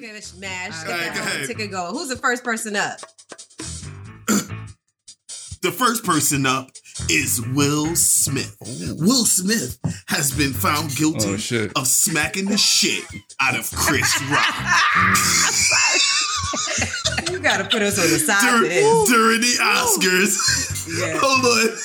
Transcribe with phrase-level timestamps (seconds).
[0.00, 0.84] we can smash.
[0.86, 1.46] All right, Get go ahead.
[1.46, 1.92] ticket going.
[1.94, 2.98] Who's the first person up?
[5.60, 6.70] The first person up
[7.10, 8.56] is Will Smith.
[9.00, 9.76] Will Smith
[10.06, 13.02] has been found guilty Oh, of smacking the shit
[13.40, 14.54] out of Chris Rock
[17.28, 18.70] You gotta put us on the side during,
[19.06, 20.36] during the Oscars.
[20.96, 21.18] Yeah.
[21.20, 21.76] Hold on.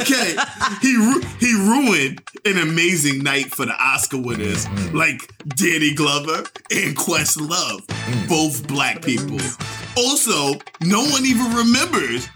[0.00, 0.36] Okay,
[0.82, 4.96] he ru- he ruined an amazing night for the Oscar winners mm-hmm.
[4.96, 8.28] like Danny Glover and Questlove, mm.
[8.28, 9.38] both black people.
[9.96, 12.28] Also, no one even remembers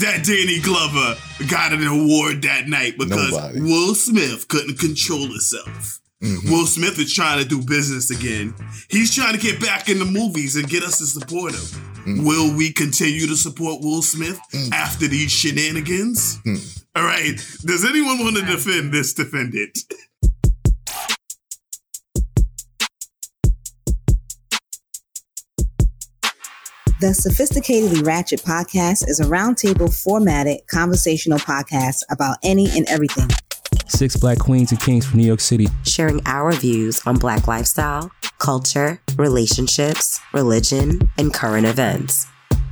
[0.00, 1.16] that Danny Glover
[1.48, 3.60] got an award that night because Nobody.
[3.60, 6.00] Will Smith couldn't control himself.
[6.22, 6.50] Mm-hmm.
[6.50, 8.54] Will Smith is trying to do business again.
[8.88, 11.95] He's trying to get back in the movies and get us to support him.
[12.06, 12.24] Mm-hmm.
[12.24, 14.72] Will we continue to support Will Smith mm.
[14.72, 16.38] after these shenanigans?
[16.46, 16.84] Mm.
[16.94, 17.34] All right.
[17.64, 19.76] Does anyone want to defend this defendant?
[26.98, 33.28] The Sophisticatedly Ratchet podcast is a roundtable formatted conversational podcast about any and everything.
[33.88, 35.66] Six black queens and kings from New York City.
[35.84, 42.26] sharing our views on Black lifestyle, culture, relationships, religion, and current events.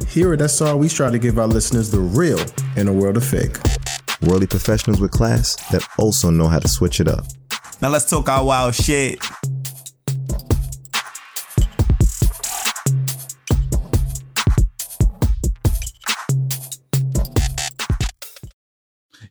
[0.09, 2.41] Here at SR, we try to give our listeners the real
[2.77, 3.57] in a world of fake.
[4.23, 7.25] Worldly professionals with class that also know how to switch it up.
[7.83, 9.19] Now let's talk our wild shit.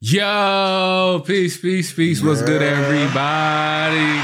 [0.02, 2.22] Yo, peace, peace, peace.
[2.22, 4.20] What's good, everybody?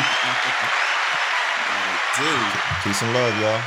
[2.84, 3.62] Peace and love, y'all.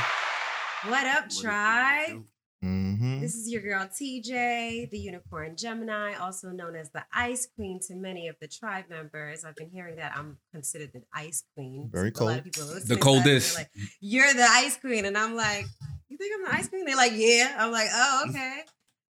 [0.91, 2.23] What up, tribe?
[2.63, 3.19] Mm-hmm.
[3.21, 7.95] This is your girl TJ, the Unicorn Gemini, also known as the Ice Queen to
[7.95, 9.45] many of the tribe members.
[9.45, 11.89] I've been hearing that I'm considered the Ice Queen.
[11.91, 12.37] Very A lot cold.
[12.39, 13.57] of people The to that, and coldest.
[13.57, 13.69] Like,
[14.01, 15.65] You're the Ice Queen, and I'm like,
[16.09, 16.85] you think I'm the Ice Queen?
[16.85, 17.55] They're like, yeah.
[17.59, 18.61] I'm like, oh, okay.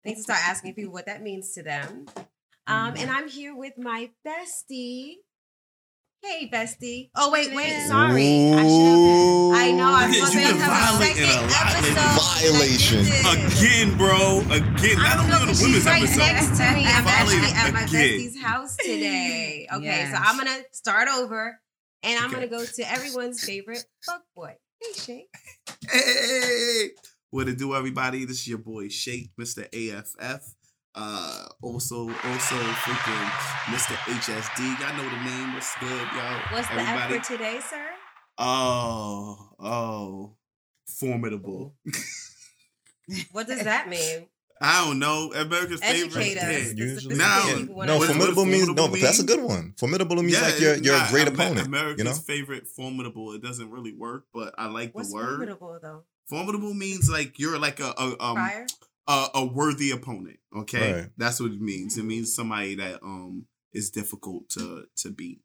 [0.05, 2.06] I need to start asking people what that means to them.
[2.67, 5.16] Um, and I'm here with my bestie.
[6.26, 7.10] Hey, bestie.
[7.14, 7.86] Oh wait, wait.
[7.86, 8.50] Sorry.
[8.52, 9.52] I should have.
[9.60, 9.92] I know.
[9.92, 11.90] I'm Yes, supposed to You've a violating second a lot lately.
[11.90, 12.20] episode.
[12.40, 12.98] Violation.
[13.04, 13.60] This.
[13.60, 14.40] Again, bro.
[14.50, 14.96] Again.
[14.96, 16.18] Not I don't know, on the women's she's right episode.
[16.18, 16.84] next to me.
[16.86, 18.18] I'm actually at my again.
[18.18, 19.66] bestie's house today.
[19.70, 20.16] Okay, Yes.
[20.16, 21.60] so I'm gonna start over,
[22.02, 22.34] and I'm Okay.
[22.48, 24.54] gonna go to everyone's favorite fuck boy.
[24.80, 25.26] Hey, Shay.
[25.91, 26.88] Hey,
[27.30, 28.24] what it do, everybody?
[28.24, 29.66] This is your boy Shake, Mr.
[29.72, 30.42] AFF.
[30.97, 33.28] Uh, also, also freaking
[33.75, 33.94] Mr.
[34.06, 34.81] HSD.
[34.81, 35.55] Y'all know the name.
[35.55, 36.41] What's good, y'all?
[36.53, 37.15] What's the everybody?
[37.16, 37.84] F for today, sir?
[38.38, 40.37] Oh, oh,
[40.87, 41.75] formidable.
[43.33, 44.27] What does that mean?
[44.60, 45.33] I don't know.
[45.34, 46.37] America's Educate favorite.
[46.38, 46.43] us.
[46.44, 46.53] Yeah.
[46.59, 47.56] This is Usually, Now- yeah.
[47.56, 47.99] people wanna no, know.
[47.99, 49.75] What- what formidable means no, but that's a good one.
[49.78, 51.66] Formidable means Yeah, like your your nah, great Amer- opponent.
[51.66, 53.33] America's you know, favorite formidable.
[53.33, 55.27] It doesn't really work, but I like What's the word.
[55.37, 56.04] formidable though?
[56.27, 58.66] Formidable means like you're like a, a um Prior.
[59.06, 60.38] A, a worthy opponent.
[60.56, 61.10] Okay, Right.
[61.16, 61.98] that's what it means.
[61.98, 65.41] It means somebody that um is difficult to to beat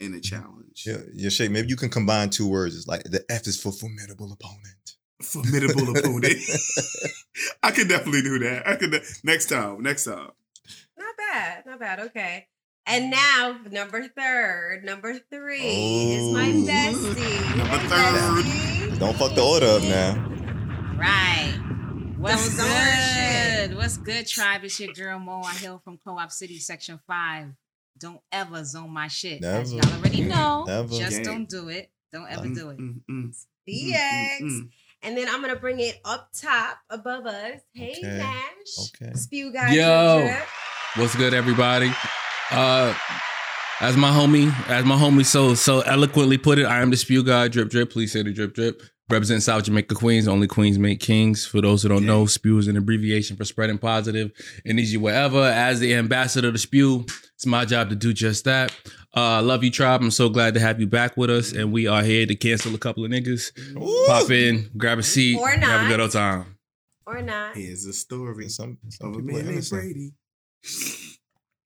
[0.00, 0.84] in a challenge.
[0.86, 1.48] yeah, yeah, Shay.
[1.48, 2.76] Maybe you can combine two words.
[2.76, 4.96] It's like the F is for formidable opponent.
[5.22, 6.34] Formidable opponent.
[7.62, 8.66] I could definitely do that.
[8.66, 8.90] I could
[9.24, 9.82] next time.
[9.82, 10.30] Next time.
[10.98, 11.66] Not bad.
[11.66, 12.00] Not bad.
[12.00, 12.46] Okay.
[12.84, 16.66] And now number third, number three is my Ooh.
[16.66, 17.56] bestie.
[17.56, 18.44] Number Hey, third.
[18.44, 18.98] bestie.
[18.98, 20.28] Don't fuck the order up now.
[20.98, 21.60] Right.
[22.22, 23.76] What's Don't- don't worry, good?
[23.76, 24.62] What's good, tribe?
[24.64, 25.42] It's your girl Mo.
[25.42, 27.48] I hail from Co-op City, Section 5.
[27.98, 29.42] Don't ever zone my shit.
[29.44, 30.64] As y'all already know.
[30.68, 30.88] Never.
[30.94, 31.24] Just Gang.
[31.24, 31.90] don't do it.
[32.12, 32.78] Don't ever Um, do it.
[32.78, 33.34] Mm, mm,
[33.68, 34.68] mm, mm.
[35.02, 37.60] And then I'm gonna bring it up top above us.
[37.74, 38.18] Hey Okay.
[38.18, 38.90] Nash.
[39.02, 39.14] Okay.
[39.14, 39.72] Spew guy.
[39.74, 40.18] Yo.
[40.20, 40.48] drip, drip.
[40.96, 41.90] What's good, everybody?
[42.52, 42.94] Uh,
[43.80, 47.24] as my homie, as my homie so so eloquently put it, I am the spew
[47.24, 47.48] guy.
[47.48, 47.90] Drip drip.
[47.90, 48.80] Please say the drip drip.
[49.12, 50.26] Represent South Jamaica Queens.
[50.26, 51.44] Only Queens make kings.
[51.44, 54.32] For those who don't know, spew is an abbreviation for spreading positive
[54.64, 55.42] energy wherever.
[55.42, 58.74] As the ambassador to spew, it's my job to do just that.
[59.14, 60.00] Uh, love you, tribe.
[60.00, 62.74] I'm so glad to have you back with us, and we are here to cancel
[62.74, 63.52] a couple of niggas.
[63.76, 64.06] Ooh.
[64.06, 66.56] Pop in, grab a seat, Or have a good old time.
[67.04, 67.54] Or not.
[67.54, 69.68] Here's a story Some, some of a man named.
[69.68, 70.12] Brady.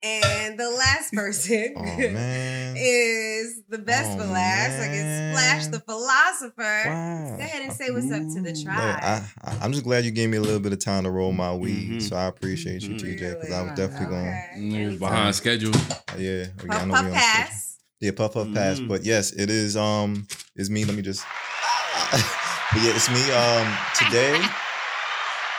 [0.03, 1.83] And the last person Oh
[2.77, 4.81] is the best Oh, for last.
[4.81, 6.53] I can splash the philosopher.
[6.89, 7.35] Wow.
[7.39, 8.99] Go ahead and say what's up to the Look, tribe.
[9.03, 11.33] I, I, I'm just glad you gave me a little bit of time to roll
[11.33, 12.03] my weed, Mhm.
[12.03, 13.01] so I appreciate you, Mhm.
[13.01, 13.77] TJ, because I was Really?
[13.77, 14.29] definitely going.
[14.29, 14.51] Okay.
[14.59, 14.99] Niggas Anytime.
[14.99, 15.73] behind schedule.
[16.19, 17.77] Yeah, we- I Puff know puff we on pass.
[18.01, 18.79] Yeah, puff puff pass.
[18.79, 18.89] Mhm.
[18.89, 19.77] But yes, it is.
[19.77, 20.85] Um, it's me.
[20.85, 21.25] Let me just.
[22.13, 23.23] but yeah, it's me.
[23.33, 24.41] Um, today,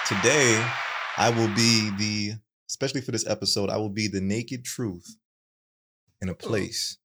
[0.07, 0.65] today,
[1.17, 2.33] I will be the,
[2.69, 5.17] especially for this episode, I will be the naked truth
[6.21, 6.97] in a place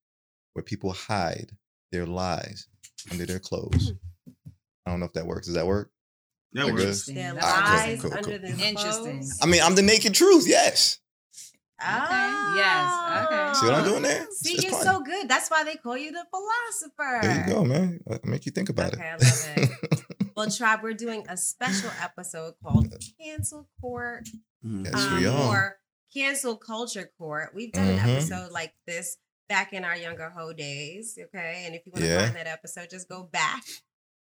[0.53, 1.51] where people hide
[1.91, 2.67] their lies
[3.11, 3.93] under their clothes.
[4.85, 5.47] I don't know if that works.
[5.47, 5.91] Does that work?
[6.53, 7.05] That That works.
[7.05, 7.15] good?
[7.15, 8.39] There lies cool, cool, under cool.
[8.49, 9.19] this Interesting.
[9.19, 9.39] clothes.
[9.41, 10.45] I mean, I'm the naked truth.
[10.47, 10.99] Yes.
[11.81, 12.53] Ah.
[12.55, 13.59] Yes, okay.
[13.59, 14.27] See what I'm doing there?
[14.31, 14.83] See, It's you're fun.
[14.83, 15.27] so good.
[15.27, 17.19] That's why they call you the philosopher.
[17.27, 17.99] There you go, man.
[18.09, 19.21] I make you think about Okay, I it.
[19.23, 19.99] love it.
[20.35, 24.27] Well, Tribe, we're doing a special episode called Cancel Court
[24.63, 25.47] yes, um, we are.
[25.47, 25.79] or
[26.13, 27.51] Cancel Culture Court.
[27.55, 28.13] We've done an Mhm.
[28.17, 29.17] episode like this
[29.49, 31.17] back in our younger hoe days.
[31.21, 31.63] Okay.
[31.65, 32.23] And if you want to Yeah.
[32.25, 33.63] find that episode, just go back.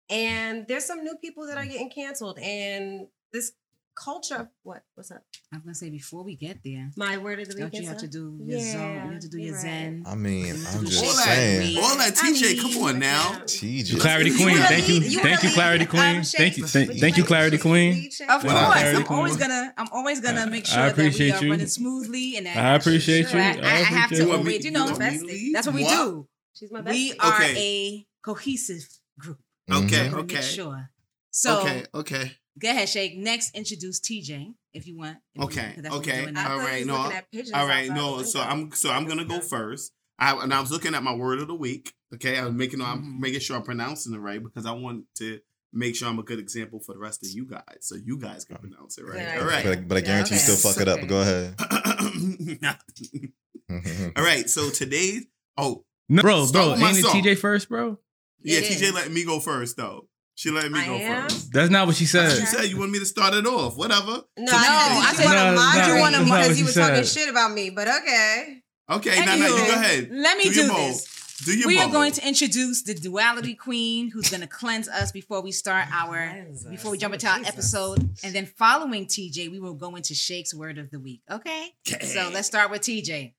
[0.09, 2.39] And there's some new people that are getting canceled.
[2.39, 3.53] And this
[3.95, 4.83] culture, what?
[4.95, 5.23] What's up?
[5.53, 7.71] I'm gonna say before we get there, My word of the week.
[7.71, 8.93] don't you have to do your zone?
[9.05, 9.61] You have to do your right.
[9.61, 10.03] zen.
[10.07, 11.75] I mean, I'm just All saying.
[11.75, 13.21] that, all that TJ, I come on now.
[13.45, 13.99] TJ.
[13.99, 14.57] Clarity Queen.
[14.57, 15.01] Thank you.
[15.19, 16.23] Thank you, Clarity Queen.
[16.23, 16.65] Thank you.
[16.65, 18.09] Thank, you, Clarity Queen.
[18.29, 21.67] Of course, I'm always gonna, I'm always gonna make I sure that we are running
[21.67, 23.45] smoothly and that I appreciate Sure, you.
[23.45, 24.31] I, I I have to you.
[24.31, 26.27] always, you you know, want me to that's, what we do.
[26.53, 28.87] She's my We are a cohesive
[29.19, 29.39] group.
[29.69, 29.85] Mm-hmm.
[29.85, 30.41] Okay, okay.
[30.41, 30.89] Sure.
[31.31, 32.31] So okay, okay.
[32.59, 33.17] Go ahead, Shake.
[33.17, 35.17] Next, introduce TJ if you want.
[35.33, 36.21] if you want, Okay, 'cause that's what we're okay.
[36.23, 36.51] doing I now.
[36.53, 36.97] All thought he right, was no.
[36.97, 38.21] looking at pigeons All right, no.
[38.23, 38.41] So.
[38.41, 39.91] I'm so I'm gonna go first.
[40.19, 41.93] I and I was looking at my word of the week.
[42.13, 43.19] Okay, I was making I'm Mhm.
[43.19, 45.39] making sure I'm pronouncing it right because I want to
[45.73, 48.43] make sure I'm a good example for the rest of you guys, so you guys
[48.45, 49.21] can pronounce it right.
[49.21, 49.87] Yeah, All But, I- right.
[49.87, 50.99] but I Yeah, guarantee you still fuck it up.
[50.99, 51.55] But go ahead.
[54.17, 54.49] All right.
[54.49, 55.21] So today,
[55.57, 57.05] oh No, bro, Start bro, with my ain't it.
[57.05, 57.97] TJ first, bro?
[58.43, 58.93] yeah, It TJ is.
[58.93, 60.07] let me go first though.
[60.35, 61.23] She let me I go am?
[61.29, 61.51] first.
[61.53, 62.31] That's not what she said.
[62.39, 63.77] She said you want me to start it off.
[63.77, 64.23] Whatever.
[64.37, 66.49] No, So I TJ, said want No, to it's not- moderate it's not because what
[66.49, 68.61] you she were talking shit about me, but okay.
[68.89, 70.09] Okay, now, now you go ahead.
[70.11, 70.87] Let me Do do, your bowl.
[70.87, 71.07] this.
[71.45, 75.11] Do your we are going to introduce the duality queen who's going to cleanse us
[75.11, 77.53] before we start our before we jump into our Jesus.
[77.53, 81.69] episode and then following TJ we will go into Shake's word of the week okay
[82.01, 83.33] so let's start with TJ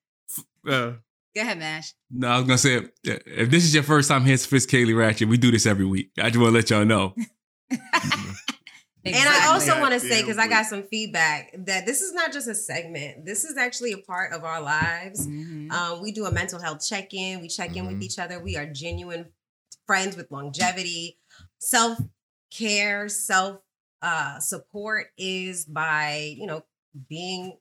[0.69, 0.93] Uh,
[1.35, 4.37] go ahead Mash no, I was gonna say if this is your first time here,
[4.37, 6.11] Sophisticated Ratchet, we do this every week.
[6.19, 7.15] I just want to let y'all know.
[9.05, 12.33] And I also want to say, because I got some feedback, that this is not
[12.33, 13.27] just a segment.
[13.27, 15.27] This is actually a part of our lives.
[15.27, 15.73] Mhm.
[15.73, 17.41] Um, we do a mental health check in.
[17.41, 18.03] We check in with Mhm.
[18.05, 18.39] each other.
[18.39, 19.33] We are genuine
[19.89, 21.19] friends with longevity.
[21.59, 21.99] Self
[22.57, 23.59] care, self
[24.03, 26.65] uh, support is by, you know,
[27.09, 27.59] being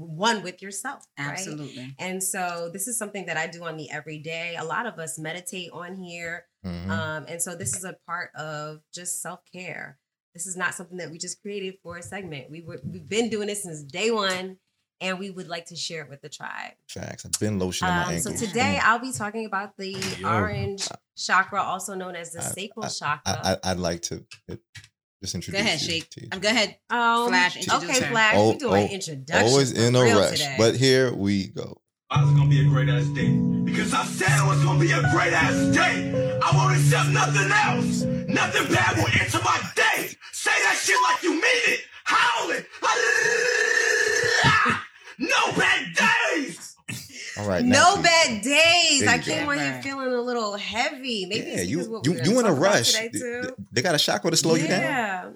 [0.00, 1.04] one with yourself.
[1.18, 1.28] Right?
[1.32, 4.56] absolutely And so this is something that I do on the everyday.
[4.56, 6.46] A lot of us meditate on here.
[6.64, 6.88] Mhm.
[6.88, 9.98] Um, and so this is a part of just self care.
[10.34, 12.50] This is not something that we just created for a segment.
[12.50, 14.58] We were we've been doing this since day one,
[15.00, 16.72] and we would like to share it with the tribe.
[16.88, 17.24] Facts.
[17.26, 18.48] I've been lotioning my Um, so ankles.
[18.48, 20.28] today I'll be talking about the Yo.
[20.28, 20.86] orange
[21.16, 23.40] chakra, also known as the I- sacral I- chakra.
[23.44, 24.56] I, I, I'd like to uh,
[25.22, 25.86] just go ahead you.
[25.86, 28.10] Shake to- um, go ahead um, Flash, introduce okay, her.
[28.10, 29.48] Flash, Oh, we doing oh, introduction.
[29.48, 30.54] Always in a rush, today.
[30.58, 31.76] but here we go.
[32.12, 33.30] It's gonna be a great ass day.
[33.64, 36.10] Because I said it was gonna be a great ass day.
[36.42, 38.02] I won't accept nothing else.
[38.28, 40.08] Nothing bad will enter my day.
[40.32, 41.80] Say that shit like you mean it.
[42.04, 42.66] Howl it.
[45.18, 46.69] No bad days.
[47.40, 47.64] All right.
[47.64, 49.06] no now, bad days.
[49.08, 51.24] I came on here feeling a little heavy.
[51.26, 52.92] Maybe Yeah, it's you what you we're you in a rush.
[52.92, 53.56] today, too.
[53.72, 54.82] They got a chakra to slow you down.
[54.82, 55.30] Yeah.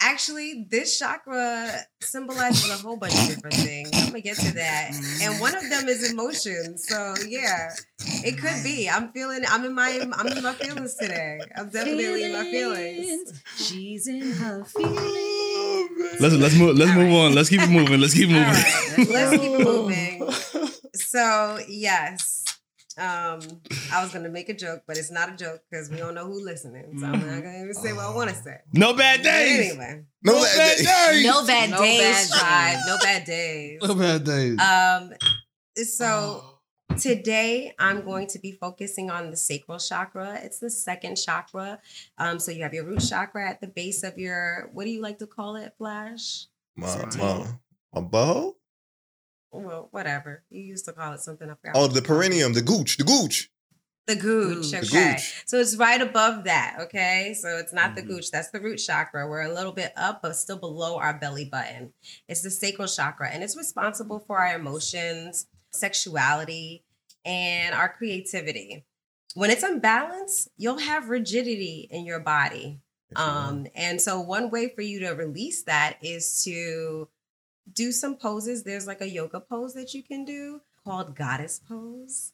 [0.00, 1.70] Actually, this chakra
[2.00, 3.90] symbolizes a whole bunch of different things.
[3.94, 4.92] I'm gonna get to that.
[5.22, 6.86] And one of them is emotions.
[6.88, 7.70] So yeah,
[8.24, 8.88] it could be.
[8.90, 11.40] I'm feeling I'm in my I'm in my feelings today.
[11.56, 13.42] I'm definitely in my feelings.
[13.56, 15.51] she's in her feelings
[16.20, 17.26] Let's let's move let's All move right.
[17.26, 17.34] on.
[17.34, 18.00] Let's keep it moving.
[18.00, 18.42] Let's keep moving.
[18.44, 20.30] right, let's keep it moving.
[20.94, 22.38] So yes.
[22.98, 23.40] Um,
[23.90, 26.26] I was gonna make a joke, but it's not a joke because we don't know
[26.26, 26.98] who listening.
[27.00, 28.58] So I'm not gonna even say what I want to say.
[28.74, 29.70] No bad But days.
[29.70, 31.24] anyway, No, No that- bad that- days.
[31.26, 32.74] no bad No days, bad tribe.
[32.76, 32.84] days.
[32.86, 33.78] No bad days.
[33.82, 34.58] No bad days.
[34.60, 35.12] Um,
[35.86, 36.58] so
[36.98, 40.38] today I'm going to be focusing on the sacral chakra.
[40.42, 41.80] It's the second chakra.
[42.18, 44.70] Um, so you have your root chakra at the base of your.
[44.72, 46.46] What do you like to call it, Flash?
[46.76, 47.46] My, my,
[47.94, 48.54] my butthole?
[49.50, 51.48] Well, whatever you used to call it something.
[51.50, 51.72] I forgot.
[51.76, 52.04] Oh, the you called it.
[52.06, 53.50] perineum, the gooch, the gooch.
[54.06, 54.70] The gooch.
[54.70, 55.12] The Okay.
[55.12, 55.42] gooch.
[55.46, 56.76] So it's right above that.
[56.80, 57.36] Okay.
[57.38, 57.94] So it's not Mm-hmm.
[58.08, 58.30] the gooch.
[58.30, 59.28] That's the root chakra.
[59.28, 61.92] We're a little bit up, but still below our belly button.
[62.28, 66.84] It's the sacral chakra, and it's responsible for our emotions, sexuality,
[67.24, 68.84] and our creativity.
[69.34, 72.80] When it's unbalanced, you'll have rigidity in your body.
[73.16, 77.08] Um, and so one way for you to release that is to
[77.72, 78.62] do some poses.
[78.62, 82.32] There's like a yoga pose that you can do called goddess pose.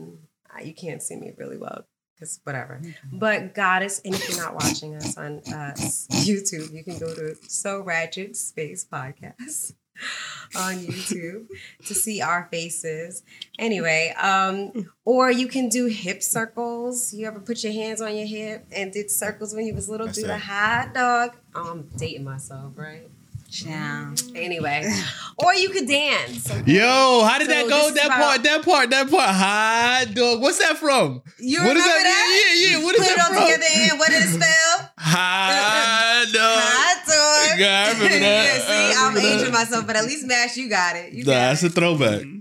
[0.00, 0.18] Mm,
[0.54, 2.80] uh, You can't see me really well because whatever.
[3.12, 7.36] But goddess, and if you're not watching us on uh, YouTube, you can go to
[7.48, 9.74] So Ratchet Space Podcast.
[10.56, 11.46] on YouTube
[11.86, 13.22] to see our faces.
[13.58, 17.12] Anyway, um, or you can do hip circles.
[17.12, 20.06] You ever put your hands on your hip and did circles when you was little?
[20.06, 20.40] That's do the it.
[20.40, 21.36] hot dog.
[21.54, 23.08] Oh, I'm dating myself, right?
[23.54, 24.12] Ciao.
[24.34, 24.82] Anyway,
[25.38, 26.50] or you could dance.
[26.50, 26.72] okay?
[26.72, 27.90] Yo, how did So that go?
[27.94, 29.30] That about- part, that part, that part.
[29.30, 30.42] Hot dog.
[30.42, 31.22] What's that from?
[31.38, 32.02] You What remember is that?
[32.02, 32.42] that?
[32.58, 32.84] Yeah, yeah, yeah.
[32.84, 33.42] What is Put it that all from?
[33.44, 34.90] together and what did it spell?
[34.98, 36.58] Hot dog.
[36.58, 37.58] Hot dog.
[37.60, 38.44] Yeah, I remember that.
[38.44, 39.52] Yeah, see, I I'm remember aging that.
[39.52, 41.12] myself, but at least Mash, you got it.
[41.12, 42.20] You Nah, got that's a throwback.
[42.22, 42.40] Mm-hmm.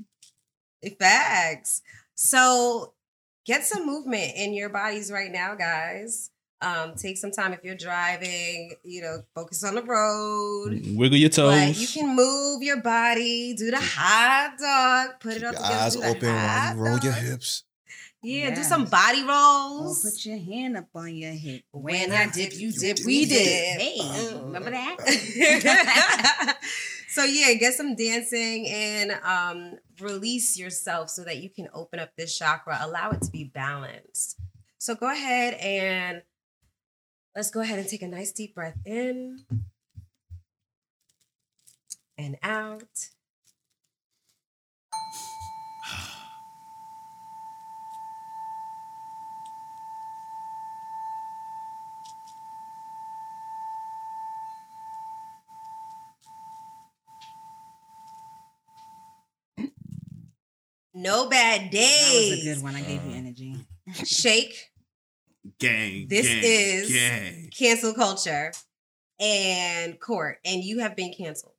[0.82, 0.98] it.
[1.00, 1.82] Facts.
[2.16, 2.94] So
[3.46, 6.32] get some movement in your bodies right now, guys.
[6.64, 10.82] Um, take some time if you're driving, you know, focus on the road.
[10.96, 11.52] Wiggle your toes.
[11.68, 15.76] But you can move your body, do the hot dog, put it up Your together.
[15.76, 17.64] eyes the open while you roll your hips.
[18.26, 20.02] Yeah, do some body Or rolls.
[20.02, 21.64] put your hand up on your hip.
[21.74, 23.38] When I dip, you dip, we dip.
[23.38, 24.00] Hey,
[24.42, 24.96] remember that?
[27.10, 32.12] so yeah, get some dancing and um, release yourself so that you can open up
[32.16, 32.78] this chakra.
[32.80, 34.40] Allow it to be balanced.
[34.78, 36.22] So go ahead and
[37.36, 39.46] let's go ahead and take a nice deep breath in
[42.18, 42.84] and out.
[60.96, 62.30] No bad days.
[62.30, 62.76] That was a good one.
[62.76, 63.56] I gave you uh, energy.
[64.06, 64.73] Shake.
[65.60, 66.08] Gang.
[66.10, 67.50] This gang, is gang.
[67.58, 68.52] cancel culture
[69.20, 71.52] and court, and you have been canceled.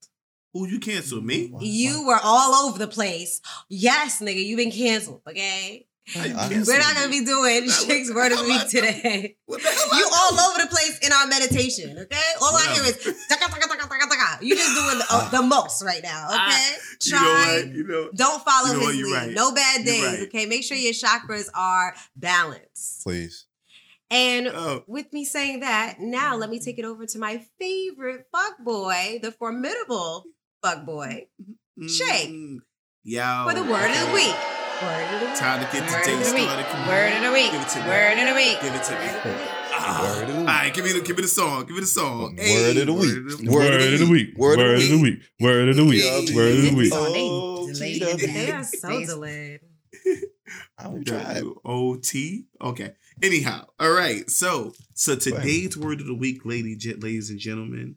[0.52, 1.52] Who you canceled me?
[1.60, 3.40] You were all over the place.
[3.68, 5.20] Yes, nigga, you've been canceled.
[5.28, 8.68] Okay, How I- we're not gonna be doing Nah, Shake's what- word of the week
[8.68, 9.36] today.
[9.46, 9.88] What the hell?
[9.98, 11.98] You I all over the place in our meditation.
[11.98, 12.96] Okay, all I hear is
[13.28, 14.44] taka, taka, taka, taka, taka.
[14.44, 16.26] you just doing the, the most right now.
[16.28, 16.76] Okay, Ah.
[17.04, 17.54] You know try.
[17.64, 17.68] what?
[17.74, 18.10] You know.
[18.14, 19.26] Don't follow You know his You're lead.
[19.26, 19.30] right.
[19.32, 20.04] No bad days.
[20.04, 20.20] right.
[20.28, 23.02] Okay, make sure your chakras are balanced.
[23.02, 23.46] Please.
[24.10, 24.84] And Oh.
[24.86, 29.18] with me saying that, now let me take it over to my favorite fuck boy,
[29.22, 30.24] the formidable
[30.62, 31.26] fuck boy,
[31.88, 32.28] Shay.
[32.30, 32.58] Mm,
[33.02, 33.46] Yo.
[33.48, 34.34] for the word of the week.
[34.82, 35.36] Word of the week.
[35.36, 36.44] Time to get Word the day of the week.
[36.44, 36.66] started.
[36.66, 36.88] Come on.
[36.88, 37.52] Word of the week.
[37.52, 37.88] Give it to me.
[37.88, 38.60] Word of the week.
[38.60, 39.06] Give it to me.
[39.06, 39.48] Word of the week.
[39.76, 40.02] Ah.
[40.02, 40.48] Word of the week.
[40.48, 41.60] All right, give me the give me the song.
[41.66, 42.22] Give me the song.
[42.36, 43.48] Word Hey, of the week.
[43.50, 44.28] Word of the week.
[44.36, 45.18] Word of the week.
[45.40, 46.02] Word of the week.
[46.04, 46.92] Yeah, Word of the week.
[46.94, 48.14] Oh, Delayed T-W.
[48.24, 48.32] it.
[48.34, 49.60] They are so delayed.
[50.78, 51.42] I will try.
[51.64, 52.46] O T.
[52.60, 52.92] Okay.
[53.22, 54.28] Anyhow, all right.
[54.30, 57.96] So, so today's word of the week, lady, ladies and gentlemen,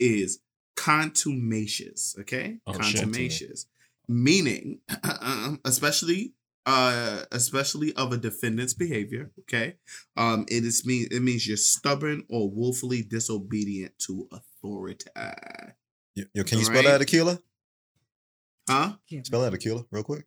[0.00, 0.40] is
[0.76, 2.16] contumacious.
[2.20, 3.00] Okay, Oh, shit.
[3.00, 3.66] contumacious,
[4.08, 4.80] meaning,
[5.20, 6.34] um, especially,
[6.66, 9.30] uh, especially of a defendant's behavior.
[9.40, 9.76] Okay,
[10.16, 15.06] um, it is mean it means you're stubborn or willfully disobedient to authority.
[16.14, 16.92] Yo, yo, can you spell Alright.
[16.98, 17.38] that Aquila?
[18.68, 18.92] Huh?
[19.22, 20.24] Spell that Aquila real quick.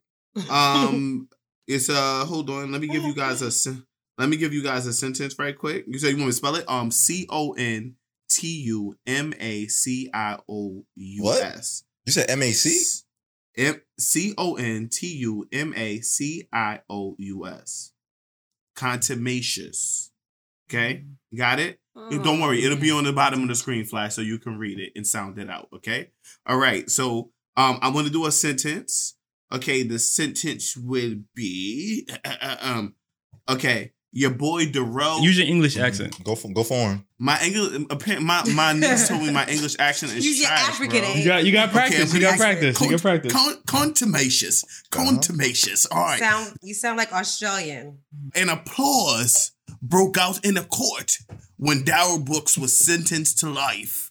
[0.48, 1.28] Um,
[1.66, 2.72] it's uh, hold on.
[2.72, 3.84] Let me give you guys a sen-
[4.20, 5.84] let me give you guys a sentence right quick.
[5.88, 6.64] You say you want me to spell it?
[6.68, 7.94] Um, C O N
[8.28, 11.84] T U M A C I O U S.
[12.06, 13.04] You said M-A-C?
[13.56, 17.92] M C O N T U M A C I O U S.
[18.76, 20.10] Contumacious.
[20.68, 21.04] Okay,
[21.36, 21.80] got it.
[21.94, 24.78] Don't worry, it'll be on the bottom of the screen flash so you can read
[24.78, 25.68] it and sound it out.
[25.74, 26.10] Okay.
[26.46, 26.88] All right.
[26.88, 29.16] So um, I'm gonna do a sentence.
[29.52, 32.08] Okay, the sentence would be
[32.62, 32.94] um,
[33.48, 33.92] okay.
[34.12, 35.20] Your boy Darrell.
[35.20, 35.84] Use your English mm-hmm.
[35.84, 36.24] accent.
[36.24, 37.04] Go for go foreign.
[37.18, 37.86] my English.
[38.20, 41.08] My my niece told me my English accent is Use your African bro.
[41.10, 41.18] A.
[41.18, 42.10] You got you got practice.
[42.10, 42.80] I'm You got gonna- practice.
[42.80, 43.32] You got practice.
[43.32, 44.64] Con- contumacious.
[44.64, 45.04] Uh-huh.
[45.04, 45.86] Contumacious.
[45.86, 46.18] All right.
[46.18, 47.98] Sound you sound like Australian.
[48.34, 51.18] An applause broke out in the court
[51.56, 54.09] when Darrell Brooks was sentenced to life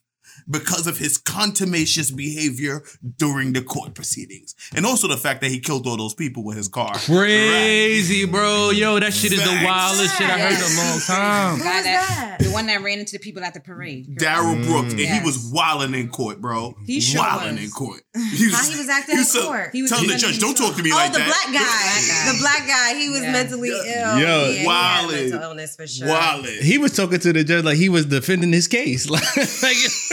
[0.50, 2.84] because of his contumacious behavior
[3.18, 4.56] during the court proceedings.
[4.76, 6.94] And also the fact that he killed all those people with his car.
[6.96, 8.72] Crazy, bro.
[8.72, 11.50] Yo, that shit is the wildest shit I heard in a long time.
[11.60, 12.40] Who was that- that?
[12.40, 14.18] The one that ran into the people at the parade.
[14.18, 16.76] Darrell Brooks, and he was wilding in court, bro.
[16.86, 17.64] He sure wilding was.
[17.66, 18.02] in court.
[18.52, 19.70] How he was acting in so- court?
[19.74, 21.28] He was Tell the judge, don't talk to me Oh, like the that.
[21.28, 22.32] black guy.
[22.32, 23.00] The black guy.
[23.00, 23.32] He was Yeah.
[23.32, 23.84] mentally ill.
[23.86, 25.30] Yo, yeah, he had a wildin'.
[25.32, 26.08] mental illness for sure.
[26.08, 26.62] Wilding.
[26.62, 29.10] He was talking to the judge like he was defending his case.
[29.10, 29.24] Like,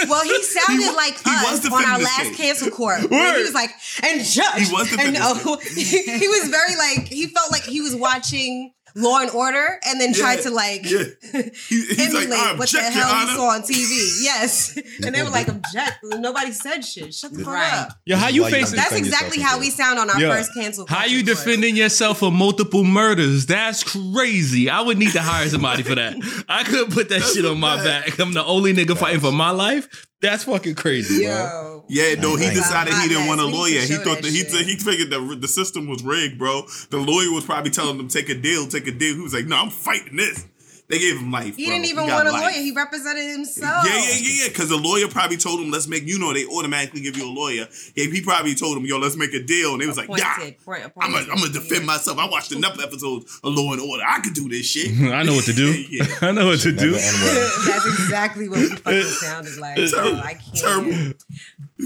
[0.09, 2.37] Well, he sounded He like he was us on our last case.
[2.37, 3.11] cancel court.
[3.11, 3.37] Word.
[3.37, 3.71] He was like,
[4.03, 4.67] and judge.
[4.69, 7.63] He was defending and his no, uh, he, he was very like he felt like
[7.65, 11.05] he was watching Law and Order, and then tried to like yeah.
[11.69, 13.37] He- he's like, emulate I what the object, Your hell he Honor.
[13.37, 14.23] saw on TV.
[14.23, 15.99] Yes, and they were like, object.
[16.03, 17.13] Nobody said shit.
[17.15, 17.73] Shut the fuck Right.
[17.75, 17.99] up.
[18.07, 18.77] yo, how you why facing?
[18.77, 20.87] That's exactly how we sound on our Yo, first cancel.
[20.87, 21.37] How culture you court.
[21.37, 23.45] defending yourself for multiple murders?
[23.47, 24.71] That's crazy.
[24.71, 26.17] I would need to hire somebody for that.
[26.49, 28.19] I couldn't put that shit on my back.
[28.19, 30.07] I'm the only nigga fighting for my life.
[30.21, 31.85] That's fucking crazy, bro.
[31.89, 33.81] Yeah, no, he decided he didn't want a We need to lawyer.
[33.81, 34.67] He thought that that he shit.
[34.67, 36.63] he figured the the system was rigged, bro.
[36.91, 39.15] The lawyer was probably telling him take a deal, take a deal.
[39.15, 40.47] He was like, "No, I'm fighting this."
[40.89, 41.57] They gave him life.
[41.57, 41.75] He bro.
[41.75, 42.43] didn't even got want a life.
[42.55, 42.63] lawyer.
[42.63, 43.85] He represented himself.
[43.87, 44.49] Yeah, yeah, yeah, yeah.
[44.49, 47.33] Because the lawyer probably told him, "Let's make you know." They automatically give you a
[47.33, 47.67] lawyer.
[47.97, 50.33] Yeah, he probably told him, "Yo, let's make a deal," and they was like, "Yeah,
[50.43, 50.57] Appointed,
[51.01, 51.31] I'm gonna appointed.
[51.33, 52.19] I'm defend myself.
[52.19, 54.05] I watched enough episodes of Law and Order.
[54.07, 55.73] I could do this shit." I know what to do.
[55.91, 56.07] Yeah.
[56.23, 56.95] I know what to do.
[56.95, 57.51] end well.
[57.67, 59.77] That's exactly what we fucking sounded like.
[59.77, 59.89] Terrible.
[59.89, 60.55] So I can't.
[60.55, 61.13] Terrible.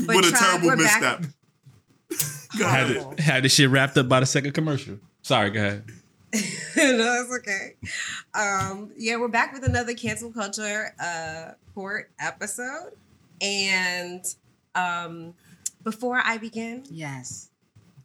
[0.06, 1.20] But what a Tribe, terrible we're back.
[1.20, 1.32] misstep.
[2.58, 4.98] Go Had it, had this shit wrapped up by the second commercial.
[5.22, 5.84] Sorry, go ahead.
[6.96, 7.76] no, it's okay.
[8.34, 12.92] Um, yeah, we're back with another cancel culture uh, court episode,
[13.40, 14.24] and
[14.74, 15.34] um,
[15.82, 17.48] before I begin, Yes.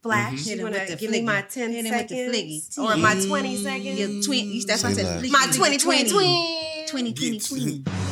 [0.04, 0.58] Flash, Mhm.
[0.58, 1.50] You want to the give me my fliggy.
[1.50, 3.98] ten Hit seconds or my twenty seconds?
[4.00, 4.62] Your twin.
[4.68, 5.22] That's what I said less.
[5.22, 6.86] fliggy, My fliggy, 20, 20, 20.
[6.88, 7.64] 20, 20, 20.
[7.72, 8.05] Yeah.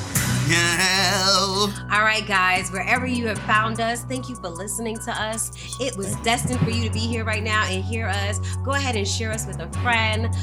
[1.92, 5.52] All right, guys, wherever you have found us, thank you for listening to us.
[5.80, 8.40] It was destined for you to be here right now and hear us.
[8.58, 10.34] Go ahead and share us with a friend.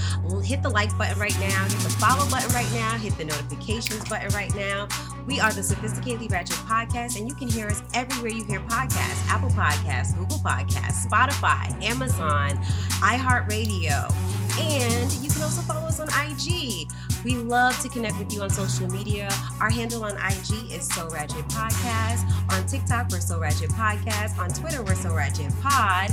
[0.42, 4.08] Hit the like button right now, hit the follow button right now, hit the notifications
[4.08, 4.88] button right now.
[5.26, 9.26] We are the Sophisticatedly Ratchet Podcast, and you can hear us everywhere you hear podcasts
[9.28, 12.56] Apple Podcasts, Google Podcasts, Spotify, Amazon,
[13.00, 14.39] iHeartRadio.
[14.58, 16.88] And you can also follow us on IG.
[17.24, 19.28] We love to connect with you on social media.
[19.60, 22.24] Our handle on IG is So Ratchet Podcast.
[22.52, 24.38] On TikTok, we're So Ratchet Podcast.
[24.38, 26.10] On Twitter, we're So Ratchet Pod.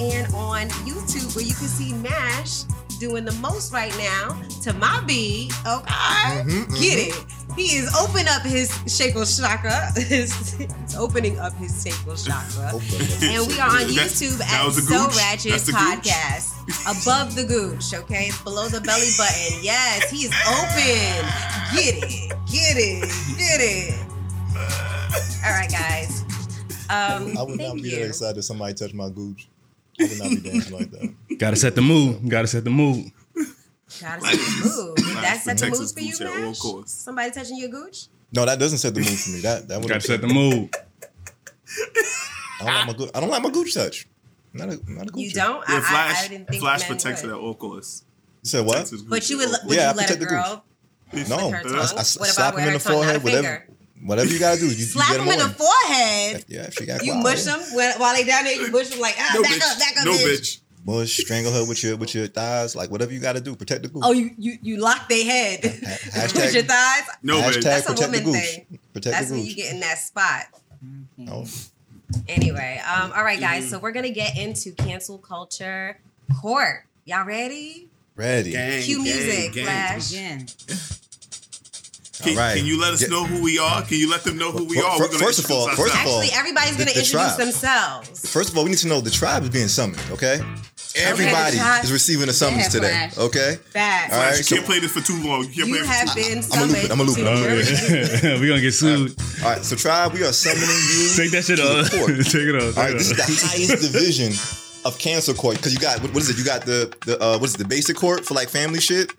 [0.00, 2.62] And on YouTube, where you can see Mash
[2.98, 5.52] doing the most right now to my beat.
[5.66, 6.42] Okay.
[6.44, 7.24] Mhm, Get it.
[7.56, 9.92] He is opening up his shakel chakra.
[10.08, 12.70] He's opening up his shakel chakra.
[13.30, 15.16] And we are on YouTube that at was So gooch.
[15.16, 15.70] Ratchet That's.
[15.70, 16.56] Podcast.
[16.86, 18.26] Above the gooch, okay?
[18.26, 19.58] It's below the belly button.
[19.62, 21.26] Yes, he is open.
[21.74, 22.30] Get it.
[22.50, 23.08] Get it.
[23.36, 24.06] Get it.
[25.44, 26.22] All right, guys.
[26.90, 27.96] Um, I would not be you.
[27.96, 29.48] that excited if somebody touched my gooch.
[30.00, 31.38] I would not be dancing like that.
[31.38, 32.28] Gotta set the mood.
[32.28, 33.10] Gotta set the mood.
[34.00, 34.96] Gotta set the mood.
[34.96, 36.58] Did that set the mood for you, his gooch at all Mash?
[36.60, 37.02] costs.
[37.04, 38.06] Somebody touching your gooch?
[38.32, 39.40] No, that doesn't set the mood for me.
[39.40, 40.74] That that would Gotta set the mood.
[42.60, 43.10] I don't like my gooch.
[43.14, 44.06] I don't like my gooch touch.
[44.52, 45.22] Not a, I'm not a gooch.
[45.22, 45.64] You don't?
[45.68, 46.22] Yeah, Flash.
[46.22, 47.34] I, I didn't think Flash men protects it would.
[47.34, 48.04] at all costs.
[48.42, 48.72] You said what?
[48.74, 50.30] Protects his gooch But you would, would Yeah, I let a protect the gooch.
[50.30, 50.64] girl
[51.28, 51.40] No, I.
[51.40, 53.22] I, I What about slap with him in the tongue, not a forehead.
[53.24, 53.66] Whatever,
[54.04, 54.66] whatever you gotta do.
[54.66, 56.44] You, you slap get them in the forehead?
[56.48, 57.22] Yeah, if she got You quiet.
[57.24, 57.60] mush them
[57.98, 58.54] while they down there.
[58.60, 59.72] You mush them like ah, No back bitch.
[59.72, 60.26] up, back up, no bitch.
[60.40, 60.59] bitch.
[60.86, 63.54] Mush, strangle her with your with your thighs, like whatever you gotta do.
[63.54, 64.02] Protect the gooch.
[64.04, 65.60] Oh, you you you lock their head.
[65.64, 67.02] Ha- Push your thighs.
[67.22, 68.78] No hashtag That's a protect the woman thing.
[68.92, 70.46] Protect That's the when you get in that spot.
[71.28, 71.46] Oh.
[72.28, 73.64] Anyway, um, all right, guys.
[73.64, 73.70] Mm-hmm.
[73.72, 75.98] So we're gonna get into cancel culture
[76.40, 76.86] court.
[77.04, 77.88] Y'all ready?
[78.16, 78.52] Ready.
[78.52, 79.64] Gang, Cue gang, music, gang.
[79.64, 80.12] Flash.
[80.12, 80.46] Again.
[82.22, 82.56] Can, All right.
[82.56, 83.82] can you let us know who we are?
[83.82, 84.96] Can you let them know who we are?
[84.98, 87.38] fir- We're gonna first of all- first of all- Actually, everybody's gonna introduce tribe.
[87.38, 88.30] themselves.
[88.30, 90.00] First of all, we need to know the tribe is being summoned.
[90.12, 90.40] Okay.
[90.96, 91.84] Everybody tribe.
[91.84, 92.88] is receiving a summons today.
[93.12, 93.18] Flash.
[93.18, 93.58] Okay.
[93.74, 94.36] That All right.
[94.38, 95.44] you so- can't play this for too long.
[95.44, 97.18] You can't you play have this for too been I'm a loop I'm a loop
[97.18, 99.14] it, I'm a loop to Oh, we gonna get sued.
[99.44, 99.64] All right.
[99.64, 101.08] So tribe, we are summoning you.
[101.16, 101.90] Take that shit to the off.
[101.90, 102.76] Take it off.
[102.76, 104.32] All Take this is the highest division
[104.84, 106.38] of cancel court because you got what, what is it?
[106.38, 107.58] You got the the uh, what is it?
[107.58, 109.12] The basic court for like family shit.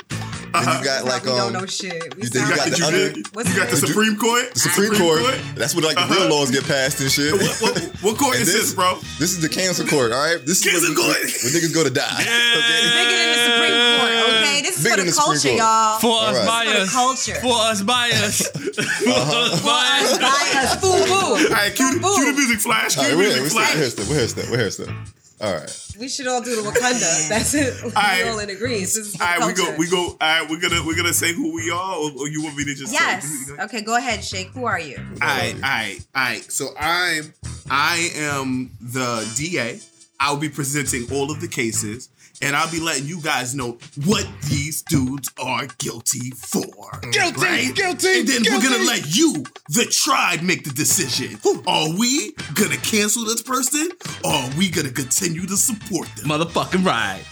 [0.54, 2.16] Then you got like we don't um know shit.
[2.16, 3.88] We you- then sound you got like the You, under- What's you got the the-
[3.88, 4.54] Supreme Court.
[4.54, 5.22] the Supreme Court.
[5.56, 6.36] That's where like the real Uh-huh.
[6.36, 7.34] laws get passed and shit.
[7.34, 8.96] What, what, what court And is this, bro?
[9.20, 10.12] This is the cancel court.
[10.12, 11.16] All right, this is where, court.
[11.44, 12.04] where niggas go to die.
[12.22, 12.96] Yeah.
[13.00, 14.12] bigger than the Supreme Court.
[14.42, 15.60] Okay, this is Bigger for the the culture, Court.
[15.62, 16.00] y'all.
[16.00, 16.92] For us, All by For us.
[16.94, 17.40] culture.
[17.42, 18.48] For us, by us.
[18.48, 20.18] For us, by us.
[20.18, 21.48] By us, boo boo.
[21.48, 22.96] All right, cue, the music flash.
[22.96, 23.76] Cue the music flash.
[23.76, 25.81] we're, we're, we're, we're, we're, we're, we're, All right.
[26.00, 27.30] We should all do the Wakanda.
[27.30, 27.84] That's it.
[27.84, 28.28] We're right.
[28.28, 28.82] all in agreement.
[28.82, 29.76] This is the right, we go.
[29.78, 30.08] We go.
[30.08, 32.66] All right, we're gonna we're gonna say who we are, or, or you want me
[32.66, 32.94] to just?
[32.94, 33.26] Yes.
[33.26, 34.50] Say, all Okay, go ahead, Shake.
[34.50, 34.98] Who are you?
[34.98, 36.52] All right, all right, all right.
[36.52, 37.34] So I'm
[37.70, 39.80] I am the DA.
[40.20, 42.10] I'll be presenting all of the cases,
[42.42, 47.00] and I'll be letting you guys know what these dudes are guilty for.
[47.12, 47.76] Guilty, right?
[47.76, 51.38] guilty, And then we're gonna let you, the tribe, make the decision.
[51.68, 53.90] Are we gonna cancel this person,
[54.24, 56.28] or are we gonna continue to support them?
[56.30, 57.24] Motherfucking right.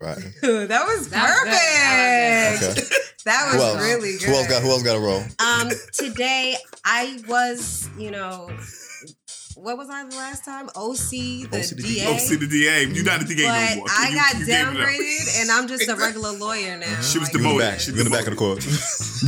[0.00, 0.16] Right.
[0.42, 2.80] that was That was perfect.
[2.80, 2.96] Okay.
[3.26, 3.82] That was else?
[3.82, 4.22] really good.
[4.28, 4.62] Who else got?
[4.62, 5.22] Who else got a roll?
[5.38, 6.56] Um, today
[6.86, 8.50] I was, you know,
[9.62, 10.68] what was I the last time?
[10.74, 12.18] OC, the OC the DA.
[12.18, 12.84] See the DA.
[12.86, 13.86] You're not the DA but no more.
[13.90, 14.74] I You- got you gave it up.
[14.74, 17.00] downgraded, and I'm just a regular lawyer now.
[17.00, 17.60] She was Like, in the demoted.
[17.60, 17.80] back.
[17.80, 18.58] She You in the back of the court.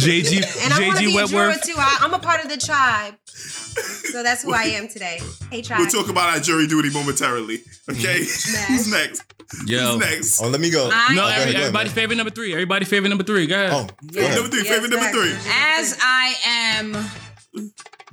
[0.03, 1.63] JG, and I want to JG be a juror Wentworth.
[1.65, 1.75] too.
[1.77, 5.21] I, I'm a part of the tribe, so that's who I am today.
[5.51, 5.81] Hey, tribe.
[5.81, 7.61] We'll talk about our jury duty momentarily.
[7.91, 8.73] Okay, Mm-hmm.
[8.75, 9.23] who's next?
[9.67, 9.79] Yo.
[9.93, 10.41] Who's next?
[10.43, 10.89] oh, let me go.
[10.93, 12.53] I- No, Oh, go every, ahead, go ahead, everybody favorite number three.
[12.53, 13.47] Everybody favorite number three.
[13.47, 13.73] Go ahead.
[13.73, 14.35] Oh, go ahead.
[14.37, 15.33] Number three, Yes, favorite number three.
[15.47, 16.93] As I am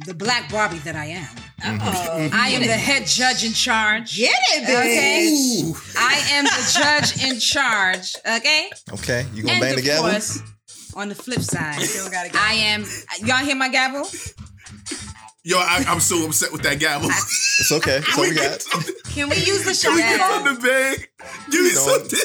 [0.05, 1.27] the black Barbie that I am.
[1.81, 4.15] Oh, I am the head judge in charge.
[4.15, 5.31] Get it, Okay.
[5.33, 5.95] bitch.
[5.97, 8.15] I am the judge in charge.
[8.37, 8.69] Okay.
[8.93, 10.09] Okay, you gonna and bang of the gavel?
[10.11, 10.39] course,
[10.95, 12.39] on the flip side, Still gotta go.
[12.41, 12.85] I am.
[13.25, 14.07] Y'all hear my gavel?
[15.43, 17.09] Yo, I, I'm so upset with that gavel.
[17.09, 17.99] It's okay.
[17.99, 18.63] That's all we got.
[19.05, 21.09] Can we use the Can we get on the bag?
[21.49, 22.09] Give me Don't.
[22.11, 22.19] something.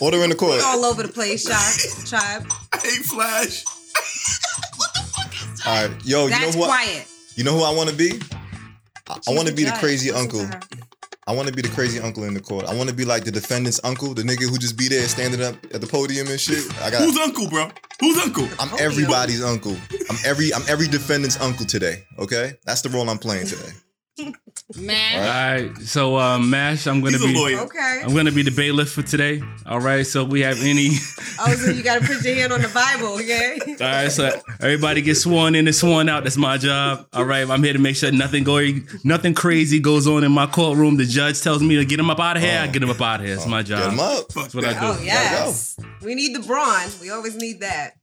[0.00, 0.60] Order in the court.
[0.64, 2.46] All over the place, shot tribe.
[2.72, 3.64] I hate Flash.
[5.64, 6.64] All right, yo, you know That's who?
[6.64, 7.06] Quiet.
[7.36, 8.20] you know who I want to be?
[9.08, 10.60] I, I want to the be the crazy Listen uncle.
[11.28, 12.64] I want to be the crazy uncle in the court.
[12.64, 15.40] I want to be like the defendant's uncle, the nigga who just be there standing
[15.40, 16.64] up at the podium and shit.
[16.82, 17.02] I got.
[17.02, 17.70] Who's uncle, bro?
[18.00, 18.48] Who's uncle?
[18.58, 19.76] I'm everybody's uncle.
[20.10, 20.52] I'm every.
[20.52, 22.02] I'm every defendant's uncle today.
[22.18, 23.70] Okay, that's the role I'm playing today.
[24.76, 25.18] Man.
[25.18, 25.78] All right.
[25.78, 27.34] So, uh, Mash, I'm gonna He's a be.
[27.34, 27.60] lawyer.
[27.60, 28.02] Okay.
[28.04, 29.42] I'm gonna be the bailiff for today.
[29.66, 30.06] All right.
[30.06, 30.90] So we have any.
[31.38, 33.58] Oh, so you gotta put your hand on the Bible, okay?
[33.66, 36.24] All right, so everybody gets sworn in and sworn out.
[36.24, 37.06] That's my job.
[37.12, 40.46] All right, I'm here to make sure nothing going, nothing crazy goes on in my
[40.46, 40.98] courtroom.
[40.98, 42.60] The judge tells me to get him up out of here.
[42.60, 43.34] I get him up out of here.
[43.34, 43.78] It's my job.
[43.84, 44.28] Get him up.
[44.28, 44.78] That's what I do.
[44.82, 45.76] Oh yes.
[46.02, 46.88] We need the brawn.
[47.00, 47.94] We always need that.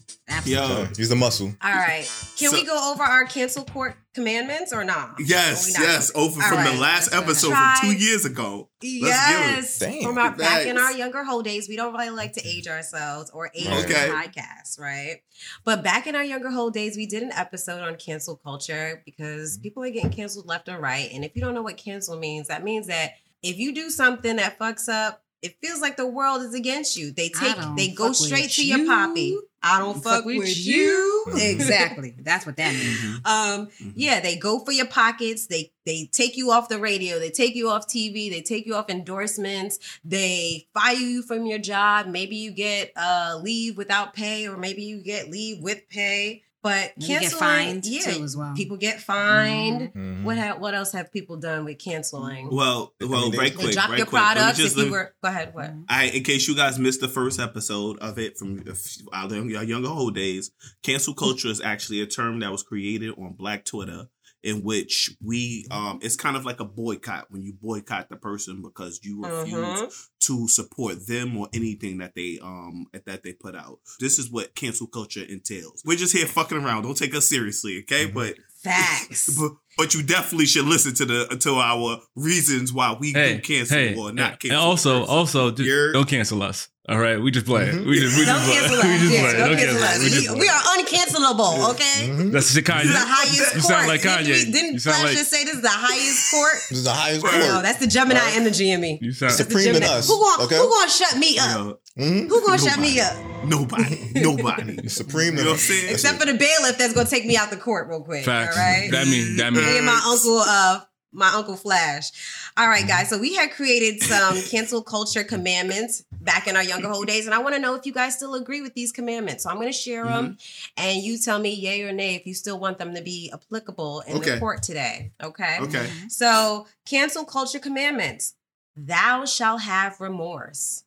[0.46, 0.88] Yo.
[0.98, 1.54] Use the muscle.
[1.64, 2.04] All right.
[2.38, 5.16] Can So- we go over our cancel court commandments or not?
[5.20, 5.84] Yes, not?
[5.84, 6.12] yes.
[6.16, 6.74] Over All from right.
[6.74, 8.70] the last episode Try- from two years ago.
[8.82, 10.04] Let's Yes.
[10.04, 13.30] From our, back in our younger whole days, we don't really like to age ourselves
[13.32, 14.08] or age Okay.
[14.08, 15.18] the podcast, right?
[15.64, 19.58] But back in our younger whole days, we did an episode on cancel culture because
[19.58, 21.10] people are getting canceled left and right.
[21.14, 24.38] And if you don't know what cancel means, that means that if you do something
[24.38, 27.12] that fucks up, it feels like the world is against you.
[27.12, 29.38] They take, they go straight with to your poppy.
[29.62, 31.26] I don't fuck, with, you.
[31.36, 32.16] exactly.
[32.20, 33.20] That's what that means.
[33.26, 35.48] Um, yeah, they go for your pockets.
[35.48, 37.20] They they take you off the radio.
[37.20, 38.30] They take you off TV.
[38.30, 39.80] They take you off endorsements.
[40.06, 42.08] They fire you from your job.
[42.08, 46.44] Maybe you get uh leave without pay, or maybe you get leave with pay.
[46.62, 48.54] But And you get canceling, fined, yeah, too, as well.
[48.54, 49.94] People get fined.
[49.94, 50.24] Mhm.
[50.24, 52.50] What ha- what else have people done with canceling?
[52.52, 54.22] Well, well, they- right they quick, drop right your quick.
[54.22, 55.14] Products just if you were.
[55.24, 55.54] Go ahead.
[55.54, 55.74] What?
[55.88, 59.64] I, in case you guys missed the first episode of it from a our our
[59.64, 60.52] younger old days,
[60.84, 64.10] cancel culture is actually a term that was created on Black Twitter,
[64.44, 68.62] in which we um, it's kind of like a boycott when you boycott the person
[68.62, 70.08] because you refuse Mhm.
[70.22, 73.80] to support them or anything that they um that they put out.
[74.00, 75.82] This is what cancel culture entails.
[75.86, 76.84] We're just here fucking around.
[76.84, 78.06] Don't take us seriously, okay?
[78.06, 79.30] But Facts.
[79.40, 83.42] but but you definitely should listen to the to our reasons why we Hey, do
[83.42, 84.42] cancel hey, or not cancel.
[84.42, 84.58] and cancel.
[84.60, 86.68] also, the also, d- You're- don't cancel us.
[86.90, 87.86] All right, we just play it.
[87.86, 88.82] We just, we Don't just play.
[88.82, 89.34] cancel We just play.
[89.38, 89.96] don't Don't cancel cancel us.
[89.96, 90.04] us.
[90.04, 90.40] We just We, play.
[90.40, 92.10] we are uncancelable, okay?
[92.10, 92.32] Mhm.
[92.32, 92.82] That's the Kanye.
[92.82, 93.64] This is the highest You court.
[93.64, 94.52] sound like Didn't, we- Kanye.
[94.54, 96.54] didn't You sound Flash like just say this is the highest court?
[96.70, 97.32] This is the highest Right.
[97.34, 97.46] court.
[97.46, 98.36] No, that's the Gemini Right.
[98.38, 98.98] energy in me.
[99.04, 99.30] you sound.
[99.30, 99.94] That's the Supreme in Gemini.
[100.00, 100.58] us, Who gonna okay?
[100.58, 101.58] who gonna shut me up?
[101.58, 102.28] know, Mhm.
[102.30, 103.16] Who gonna shut me up?
[103.46, 104.12] Nobody.
[104.16, 104.88] Nobody.
[104.90, 105.62] Supreme You in know what I'm us.
[105.62, 105.90] saying?
[105.94, 108.26] Except for the bailiff that's gonna take me out the court real quick.
[108.26, 108.58] Facts.
[108.58, 108.90] All right.
[108.92, 109.64] That mean that mean.
[109.64, 110.80] Me and my uncle uh
[111.12, 112.12] my uncle Flash.
[112.58, 113.10] All right, guys.
[113.10, 117.34] So we had created some cancel culture commandments back in our younger whole days, and
[117.34, 119.44] I want to know if you guys still agree with these commandments.
[119.44, 120.38] So I'm going to share them,
[120.78, 124.02] and you tell me yay or nay if you still want them to be applicable
[124.08, 125.12] in the court today.
[125.22, 125.58] Okay.
[125.62, 125.90] Okay.
[126.10, 128.36] So cancel culture commandments:
[128.76, 130.84] Thou shall have remorse.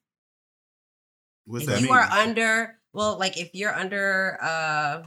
[1.44, 1.96] What's if that you mean?
[1.96, 5.02] are under, well, like if you're under, uh,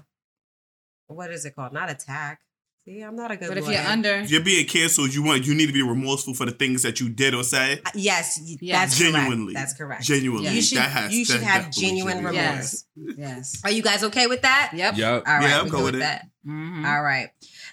[1.07, 1.71] what is it called?
[1.71, 2.41] Not attack.
[2.86, 3.48] See, I'm not a good.
[3.50, 6.36] But if you're under, if you're being canceled, you want you need to be remorseful
[6.36, 7.82] for the things that you did or said.
[7.84, 8.82] Uh, Yes, y- Yeah.
[8.82, 9.54] that's Genuinely.
[9.54, 9.54] correct.
[9.56, 10.04] That's correct.
[10.04, 10.50] Genuinely.
[10.52, 12.36] You should, That has- you should have genuine remorse.
[12.36, 12.86] yes,
[13.17, 13.62] yes.
[13.63, 14.71] Are you guys okay with that?
[14.76, 14.98] Yep.
[14.98, 15.24] Yup.
[15.28, 16.06] All right, Yeah, I'm we cool good with with it.
[16.06, 16.28] that.
[16.48, 16.86] Mhm.
[16.88, 17.30] All right.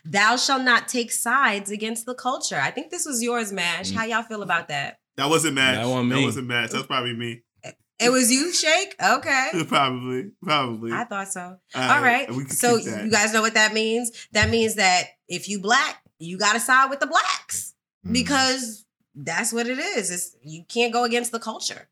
[0.07, 2.59] Thou shall not take sides against the culture.
[2.59, 3.91] I think this was yours, Mash.
[3.91, 3.95] Mm.
[3.97, 4.99] How y'all feel about that?
[5.17, 5.77] That wasn't Mash.
[5.77, 6.71] That wasn't That wasn't Mash.
[6.71, 7.43] That's probably me.
[8.05, 8.95] It was you, Shake?
[9.03, 9.51] Okay.
[9.69, 10.31] probably.
[10.43, 10.93] Probably.
[10.93, 11.59] I thought so.
[11.75, 12.31] All All right.
[12.31, 14.11] we So you guys know what that means?
[14.33, 17.75] That means that if you black, you got to side with the blacks
[18.07, 18.13] Mhm.
[18.13, 18.85] because
[19.15, 20.11] that's what it is.
[20.11, 21.89] It's you can't go against the culture.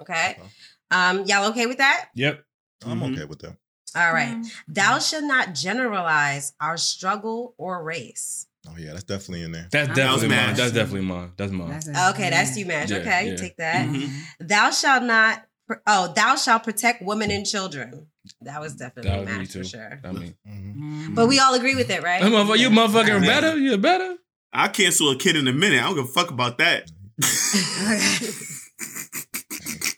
[0.00, 0.36] Okay.
[0.38, 0.48] Okay.
[0.90, 2.08] Um, y'all okay with that?
[2.14, 2.44] Yep.
[2.86, 3.12] I'm Mhm.
[3.14, 3.56] okay with that.
[3.96, 4.34] All right.
[4.36, 4.50] Mm.
[4.68, 8.46] Thou shall not generalize our struggle or race.
[8.68, 9.68] Oh yeah, that's definitely in there.
[9.70, 10.54] That's definitely was mine.
[10.56, 11.32] That's definitely mine.
[11.36, 11.68] That's mine.
[11.70, 11.88] That's.
[12.14, 12.90] Okay, that's you, Mash.
[12.90, 13.36] Yeah, okay, yeah.
[13.36, 13.86] take that.
[13.86, 13.94] Mhm.
[14.02, 14.46] Mm-hmm.
[14.46, 15.44] Thou shalt not.
[15.86, 18.06] Oh, thou shalt protect women and children.
[18.42, 20.00] That was definitely That was me Mash for sure.
[20.04, 20.74] I mean, Mhm.
[20.76, 21.14] Mhm.
[21.14, 22.22] But we all agree with it, right?
[22.22, 23.56] Hey, motherfucker, you motherfucking better.
[23.58, 24.16] You better.
[24.52, 25.80] I'll cancel a kid in a minute.
[25.80, 26.90] I don't give a fuck about that.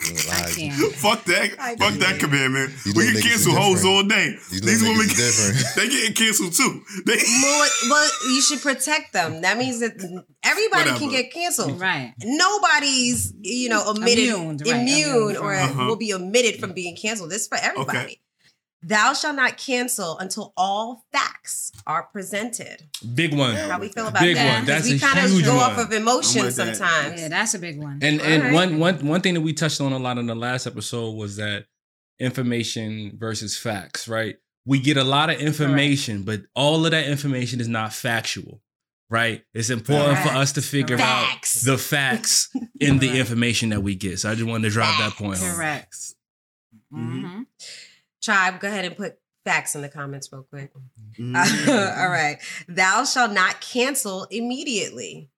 [0.07, 0.36] You know, I lies.
[0.55, 0.93] Can't.
[0.95, 1.51] fuck that.
[1.59, 2.73] I fuck that commandment.
[2.85, 3.97] These we can cancel is hoes different.
[3.97, 4.31] all day.
[4.51, 5.75] These These women, niggas is different.
[5.77, 6.83] they getting canceled too.
[7.07, 9.43] They, well, well, you should protect them.
[9.43, 9.93] That means that
[10.43, 11.81] everybody can get canceled.
[11.81, 12.15] Right.
[12.23, 15.85] Nobody's, you know, omitted, Immune, right, immune, immune or Uh-huh.
[15.87, 17.31] will be omitted from being canceled.
[17.31, 18.21] This is for everybody.
[18.89, 22.85] Thou shalt not cancel until all facts are presented.
[23.17, 23.57] Big one.
[23.57, 24.59] How we feel about Big that?
[24.59, 24.65] one.
[24.65, 25.73] That's we kind of go one.
[25.73, 26.53] off of emotion I'm that.
[26.53, 27.21] sometimes.
[27.21, 27.99] Yeah, that's a big one.
[28.01, 28.55] And and Alright.
[28.55, 31.35] one one one thing that we touched on a lot in the last episode was
[31.37, 31.67] that
[32.21, 34.37] information versus facts, right?
[34.67, 38.61] We get a lot of information, but all of that information is not factual,
[39.11, 39.43] right?
[39.55, 41.67] It's important for us to figure Facts.
[41.67, 44.21] out the facts in the information that we get.
[44.21, 45.55] So I just wanted to drive that point home.
[45.55, 45.97] Correct.
[46.93, 47.47] Mhm.
[48.27, 50.71] Tribe, go ahead and put facts in the comments real quick.
[51.19, 51.35] Mhm.
[51.99, 52.39] all right.
[52.69, 55.31] Thou shall not cancel immediately.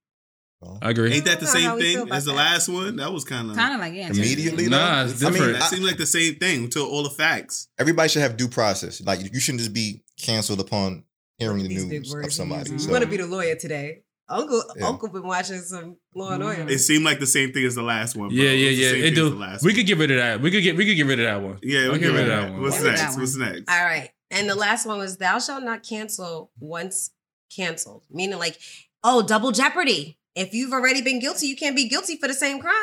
[0.83, 1.13] I agree.
[1.13, 2.37] Ain't that the I don't know how same thing as the that.
[2.37, 2.97] last one?
[2.97, 4.09] That was kind of Kind of like yeah.
[4.09, 5.11] Immediately, Nah, though?
[5.13, 5.59] it's I mean, different.
[5.61, 7.69] That seemed like the same thing until all the facts.
[7.79, 9.01] everybody should have due process.
[9.01, 11.05] Like you shouldn't just be canceled upon
[11.37, 12.71] hearing the These news of he somebody.
[12.71, 12.83] uses.
[12.83, 14.03] So You want to be the lawyer today?
[14.29, 14.87] Uncle, Yeah.
[14.89, 16.47] Uncle been watching some Law and mm.
[16.47, 16.71] Order.
[16.71, 18.29] It seemed like the same thing as the last one.
[18.29, 18.37] bro.
[18.37, 18.91] Yeah, yeah, yeah.
[18.91, 19.39] same It thing as do.
[19.39, 19.77] last We one.
[19.77, 20.41] could get rid of that.
[20.41, 21.59] We could get we could get rid of that one.
[21.63, 22.53] Yeah, we I'll get rid of that.
[22.53, 22.63] One.
[22.63, 23.03] What's Get rid of next?
[23.03, 23.21] that one.
[23.21, 23.71] What's next?
[23.71, 24.11] All right.
[24.31, 27.11] And the last one was thou shalt not cancel once
[27.55, 28.05] canceled.
[28.11, 28.59] Meaning like,
[29.03, 30.19] oh, double jeopardy.
[30.35, 32.75] If you've already been guilty, you can't be guilty for the same crime.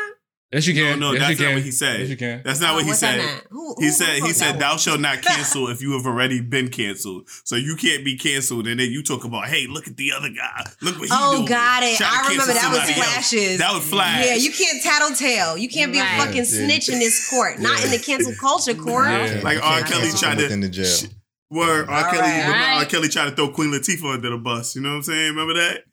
[0.51, 0.99] Yes, you can.
[0.99, 1.45] No, no, yes, that's you can.
[1.47, 1.99] not what he said.
[2.01, 2.41] Yes, you can.
[2.45, 3.17] That's not Oh, what he what's said.
[3.17, 3.43] meant?
[3.49, 4.77] Who- He who- said he wrote said thou one?
[4.77, 7.27] shalt not cancel if you have already been canceled.
[7.43, 10.29] So you can't be canceled, and then you talk about, hey, look at the other
[10.29, 10.63] guy.
[10.81, 11.45] Look what he Oh, doing.
[11.47, 11.97] got it.
[11.97, 13.11] Trying to I remember that was somebody else.
[13.11, 13.57] flashes.
[13.57, 14.25] That was flash.
[14.25, 15.57] Yeah, you can't tattletale.
[15.57, 16.13] You can't be Right.
[16.19, 16.43] a fucking Yeah.
[16.43, 17.59] snitch in this court.
[17.59, 19.07] Not in the cancel culture court.
[19.09, 19.41] Yeah.
[19.43, 19.81] Like R.
[19.81, 20.85] Kelly cancel tried to within the jail.
[20.85, 21.05] sh-
[21.49, 22.03] Where R.
[22.11, 22.77] Kelly, right.
[22.79, 22.85] R.
[22.85, 24.75] Kelly tried to throw Queen Latifah under the bus.
[24.75, 25.29] You know what I'm saying?
[25.35, 25.83] Remember that?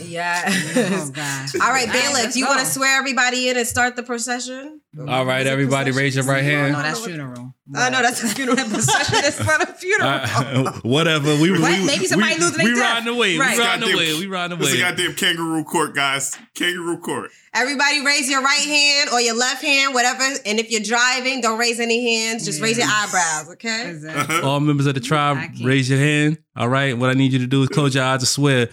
[0.00, 0.42] Yeah.
[0.46, 1.48] Oh God.
[1.54, 4.80] All right, All right, bailiff, you want to swear everybody in and start the procession?
[5.06, 6.72] All right, everybody, raise your right hand.
[6.72, 7.54] No, that's funeral.
[7.76, 9.18] Oh, no, that's a funeral procession.
[9.22, 10.08] That's not a funeral.
[10.08, 11.36] Uh, whatever.
[11.36, 12.82] We, we, Maybe somebody we, lose their We death.
[12.82, 13.36] riding away.
[13.36, 13.58] Right.
[13.58, 14.18] We riding away.
[14.18, 16.38] We riding It's a goddamn kangaroo court, guys.
[16.54, 17.30] Kangaroo court.
[17.52, 20.22] Everybody raise your right hand or your left hand, whatever.
[20.46, 22.46] And if you're driving, don't raise any hands.
[22.46, 23.90] Just raise your eyebrows, okay?
[23.90, 24.40] Exactly.
[24.40, 26.38] All members of the tribe, raise your hand.
[26.56, 26.96] All right.
[26.96, 28.70] What I need you to do is close your eyes and swear.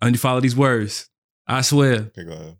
[0.00, 1.08] And you follow these words.
[1.46, 1.94] I swear.
[1.94, 2.56] Okay, go ahead.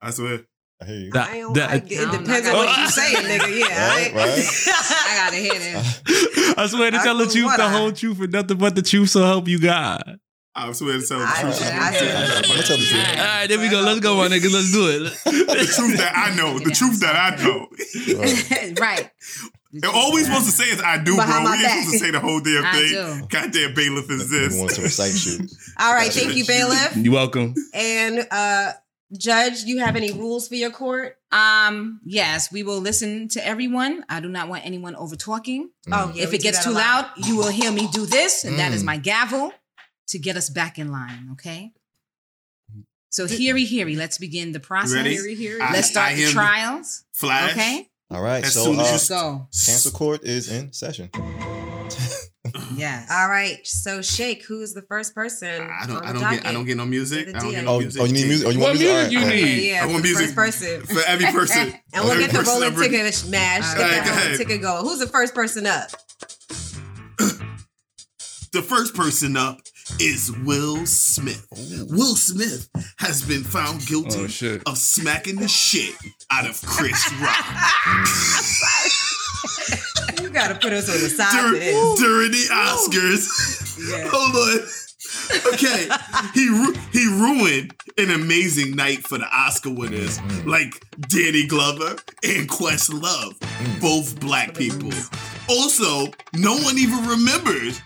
[0.00, 0.40] I swear.
[0.80, 1.10] I hear you.
[1.12, 3.58] That- I don't, that- I, it I depends on what you saying, nigga.
[3.60, 3.88] Yeah.
[3.88, 4.38] Right, I- right.
[4.68, 6.54] I gotta hear this.
[6.58, 8.82] I swear to I tell the truth, the I- whole truth, and nothing but the
[8.82, 10.18] truth, so help you God.
[10.56, 11.62] I swear to tell the I- truth.
[11.62, 13.08] I- I- I'm gonna tell the truth.
[13.08, 13.80] All right, there we go.
[13.80, 14.52] Let's go, my niggas.
[14.52, 15.02] Let's do it.
[15.24, 16.58] the truth that I know.
[16.58, 17.68] The truth that I know.
[18.18, 18.80] Right.
[18.80, 19.10] right.
[19.74, 21.52] And all we supposed to say is I do, Behind bro.
[21.52, 22.88] We ain't supposed to say the whole damn I thing.
[23.20, 23.26] do.
[23.28, 24.58] Goddamn bailiff is We this.
[24.58, 25.40] want to recite shit.
[25.78, 26.12] All right.
[26.12, 26.96] Thank you, bailiff.
[26.96, 27.54] You're welcome.
[27.72, 28.72] And uh
[29.16, 31.16] judge, you have any rules for your court?
[31.30, 34.04] Um, yes, we will listen to everyone.
[34.08, 35.70] I do not want anyone over talking.
[35.92, 36.24] Oh, yeah.
[36.24, 38.86] if it gets too loud, you will hear me do this, and that is Mm.
[38.86, 39.52] my gavel
[40.08, 41.28] to get us back in line.
[41.32, 41.72] Okay.
[43.10, 44.94] So heary heary, let's begin the process.
[44.94, 45.14] ready?
[45.14, 45.60] Heary, heary.
[45.60, 47.04] I- Let's start I the trials.
[47.12, 47.52] Flash.
[47.52, 47.88] Okay.
[48.10, 48.44] All right.
[48.44, 49.48] As so soon as uh, you go.
[49.66, 51.10] cancel court is in session.
[52.76, 53.10] Yes.
[53.10, 53.58] All right.
[53.66, 55.62] So Shake, who's the first person?
[55.62, 56.04] I don't.
[56.04, 56.46] I don't get.
[56.46, 57.28] I don't get no music.
[57.34, 58.02] I don't get Oh, no oh, music.
[58.02, 58.46] oh, you need music.
[58.46, 58.96] Oh, you What want music?
[58.96, 59.44] music you All right, all right.
[59.44, 59.68] need?
[59.70, 60.82] Yeah, I want the music first person.
[60.82, 61.74] for every person.
[61.94, 63.64] And we'll get the person rolling that bring- ticket smash.
[63.70, 64.38] All Get right, that go rolling ahead.
[64.38, 64.84] ticket going.
[64.84, 65.90] Who's the first person up?
[68.52, 69.58] The first person up
[70.00, 71.46] is Will Smith.
[71.90, 72.68] Will Smith
[72.98, 74.20] has been found guilty
[74.66, 75.94] Oh, of smacking the shit
[76.30, 77.44] out of Chris Rock
[80.20, 83.28] You gotta put us on the side during, for during the Oscars.
[83.90, 84.08] Yeah.
[84.12, 84.60] Hold on.
[85.54, 85.88] Okay,
[86.34, 90.48] he ru- he ruined an amazing night for the Oscar winners, mm-hmm.
[90.48, 93.80] like Danny Glover and Questlove, mm.
[93.80, 94.90] both black people.
[95.48, 97.80] Also, no one even remembers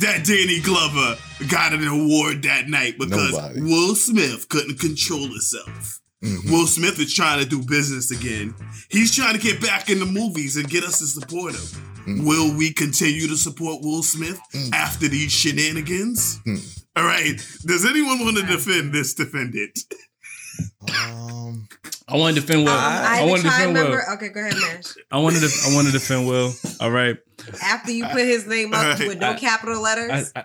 [0.00, 1.16] that Danny Glover
[1.48, 3.60] got an award that night because Nobody.
[3.60, 6.00] Will Smith couldn't control himself.
[6.22, 6.52] Mm-hmm.
[6.52, 8.54] Will Smith is trying to do business again.
[8.90, 11.60] He's trying to get back in the movies and get us to support him.
[11.60, 12.26] Mm-hmm.
[12.26, 14.72] Will we continue to support Will Smith mm-hmm.
[14.72, 16.40] after these shenanigans?
[16.96, 17.34] All right.
[17.66, 19.78] Does anyone want to defend this defendant?
[20.82, 21.68] Um,
[22.08, 22.72] I want to defend Will.
[22.72, 24.00] I, I, want to tribe defend Will.
[24.14, 24.94] Okay, go ahead, Mash.
[25.10, 25.50] I wanted to.
[25.70, 26.52] I wanted to defend Will.
[26.80, 27.16] All right.
[27.62, 30.44] After you put his name up with no I- capital letters, I, I,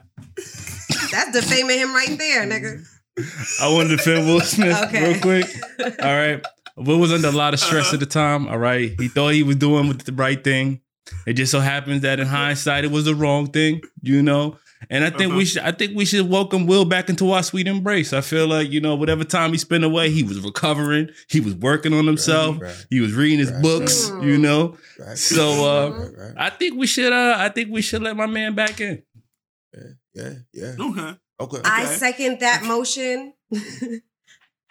[1.11, 2.85] that's defaming him right there, nigga.
[3.61, 5.11] I want to defend Will Smith Okay.
[5.11, 5.47] real quick.
[6.01, 6.45] All right.
[6.75, 8.47] Will was under a lot of stress at the time.
[8.47, 8.93] All right.
[8.99, 10.81] He thought he was doing the right thing.
[11.25, 14.57] It just so happens that in hindsight, it was the wrong thing, you know.
[14.89, 15.63] And I think we should.
[15.63, 18.13] I think we should welcome Will back into our sweet embrace.
[18.13, 21.09] I feel like you know, whatever time he spent away, he was recovering.
[21.29, 22.61] He was working on himself.
[22.61, 22.85] right.
[22.89, 23.61] He was reading his Right.
[23.63, 24.09] books.
[24.21, 24.77] You know.
[24.99, 25.17] right.
[25.17, 26.33] So uh, right, right.
[26.37, 27.11] I think we should.
[27.11, 29.01] Uh, I think we should let my man back in.
[30.13, 30.73] Yeah, yeah.
[30.79, 31.15] Okay.
[31.39, 31.61] Okay.
[31.65, 33.33] I second that motion.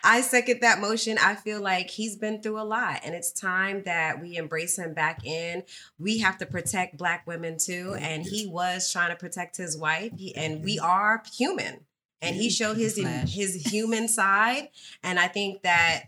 [0.07, 1.19] I second that motion.
[1.21, 4.95] I feel like he's been through a lot, and it's time that we embrace him
[4.95, 5.65] back in.
[5.99, 10.13] We have to protect Black women too, and he was trying to protect his wife,
[10.17, 11.81] he, and we are human.
[12.23, 12.97] And he showed his
[13.29, 14.69] his human side,
[15.03, 16.05] and I think that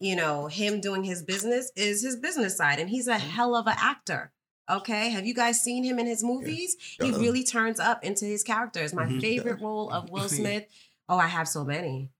[0.00, 3.66] you know him doing his business is his business side, and he's a hell of
[3.66, 4.32] an actor.
[4.68, 6.76] Okay, have you guys seen him in his movies?
[7.00, 7.18] He Uh-uh.
[7.20, 8.92] really turns up into his characters.
[8.92, 9.20] My Mhm.
[9.20, 10.64] favorite role of Will Smith.
[11.08, 12.10] Oh, I have so many.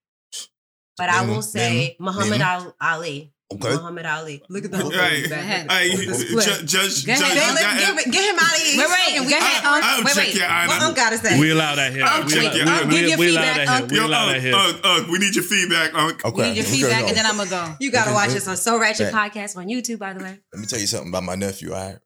[0.98, 2.46] But I Name will 'em, say name 'em, Muhammad name 'em.
[2.46, 3.32] Al- Ali.
[3.52, 3.68] Okay.
[3.78, 4.42] Muhammad Ali.
[4.48, 5.68] Look at the All right, Go ahead.
[5.70, 6.44] all right, With the split.
[6.46, 7.22] Ju- Judge, Go ahead.
[7.22, 8.12] Judge, Get, you let- got get, it.
[8.12, 8.78] get him out of here.
[8.78, 9.84] Wait, wait, And go ahead, I- Unc.
[9.84, 10.34] I'll Wait, check wait.
[10.34, 10.66] your honor.
[10.68, 11.38] What Unc gotta say?
[11.38, 12.04] We allowed that here.
[12.04, 12.86] I'll We check allow- your we- honor.
[12.86, 13.82] we- Give your we allowed feedback, that here.
[13.82, 13.90] Unc.
[13.92, 14.54] We Yo, allowed that Unc, here.
[14.56, 16.24] Unc, Unc, we need your feedback, Unc.
[16.24, 16.36] Okay.
[16.36, 17.06] We need your okay, feedback, go.
[17.08, 17.76] and then I'm gonna go.
[17.78, 18.34] You gotta watch Okay.
[18.34, 19.32] this on So Ratchet Bet.
[19.32, 20.38] Podcast on YouTube, by the way.
[20.52, 21.72] Let me tell you something about my nephew.
[21.72, 21.98] All right,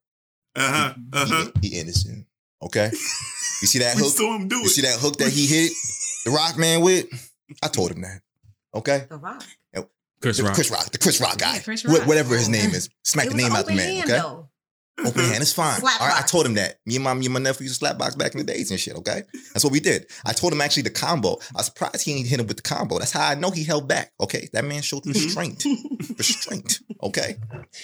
[0.56, 1.50] Uh-huh, uh-huh.
[1.62, 2.26] he, he innocent.
[2.62, 4.14] Okay, you see that hook?
[4.14, 5.72] saw him do You see that hook that he hit
[6.26, 7.06] the Rock Man with?
[7.62, 8.20] I told him that.
[8.74, 9.44] Okay, The Rock.
[10.22, 10.54] Chris the Rock.
[10.54, 12.90] Chris Rock, the Chris Rock guy, Yeah, Chris Wh- whatever his oh, name is.
[13.04, 13.94] Smack It the name out the man.
[13.96, 14.48] hand, Okay, though.
[15.06, 15.80] open hand is fine.
[15.80, 16.76] Slap All right, I told him that.
[16.84, 18.70] Me and my me and my nephew used to slap box back in the days
[18.70, 18.96] and shit.
[18.96, 19.22] Okay,
[19.54, 20.06] that's what we did.
[20.26, 21.38] I told him actually the combo.
[21.54, 22.98] I was surprised he ain't hit him with the combo.
[22.98, 24.12] That's how I know he held back.
[24.20, 26.12] Okay, that man showed restraint, mm-hmm.
[26.18, 26.80] restraint.
[27.02, 27.36] Okay,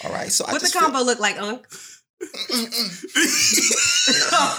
[0.03, 0.31] all right.
[0.31, 1.65] So I What the just feel- combo look like, Unc?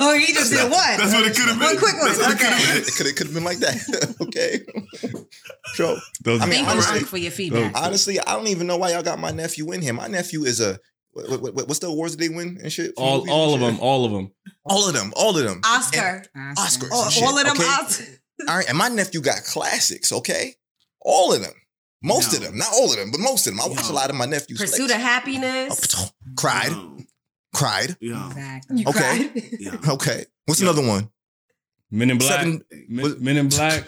[0.01, 0.71] oh, he just did one.
[0.97, 1.67] That's what it could have been.
[1.67, 2.07] One quick one.
[2.07, 2.79] That's what it could Okay.
[2.79, 4.17] it could have could been like that.
[4.23, 4.61] okay.
[5.75, 7.73] So Those I mean, Thank you, honestly- Unc, for your feedback.
[7.77, 9.93] honestly, I don't even know why y'all got my nephew in here.
[9.93, 10.79] My nephew is a
[11.13, 12.93] what, what, what- what's the awards that they win and shit?
[12.97, 13.71] all all of shit?
[13.73, 14.31] them, all of them.
[14.65, 15.13] All of them.
[15.17, 15.61] All of them.
[15.65, 16.25] Oscar.
[16.37, 16.89] Oscars.
[16.93, 17.65] Oh, and shit, all of them okay?
[17.65, 18.19] Oscars.
[18.49, 20.13] All right, and my nephew got classics.
[20.13, 20.55] Okay,
[21.01, 21.53] all of them.
[22.01, 23.61] Most of them, not all of them, but most of them.
[23.61, 23.91] I watch Yo.
[23.91, 24.61] a lot of my nephews.
[24.61, 24.97] Pursuit of.
[25.01, 25.81] Happiness.
[25.99, 26.99] Oh, cried, Yo,
[27.55, 27.97] cried.
[28.01, 28.77] yo, Exactly.
[28.81, 29.29] You Okay.
[29.29, 29.89] cried.
[29.89, 30.69] Okay, what's Yo.
[30.71, 31.11] another one?
[31.91, 32.41] Men in Black.
[32.41, 32.63] Seven.
[32.89, 33.85] Men, Men in Black.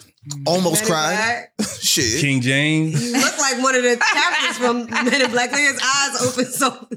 [0.46, 1.14] Almost Men cried.
[1.58, 1.68] Black.
[1.80, 2.20] Shit.
[2.20, 3.02] King James.
[3.04, 5.50] You look like one of the characters from Men in Black.
[5.50, 6.88] Look at his eyes open so.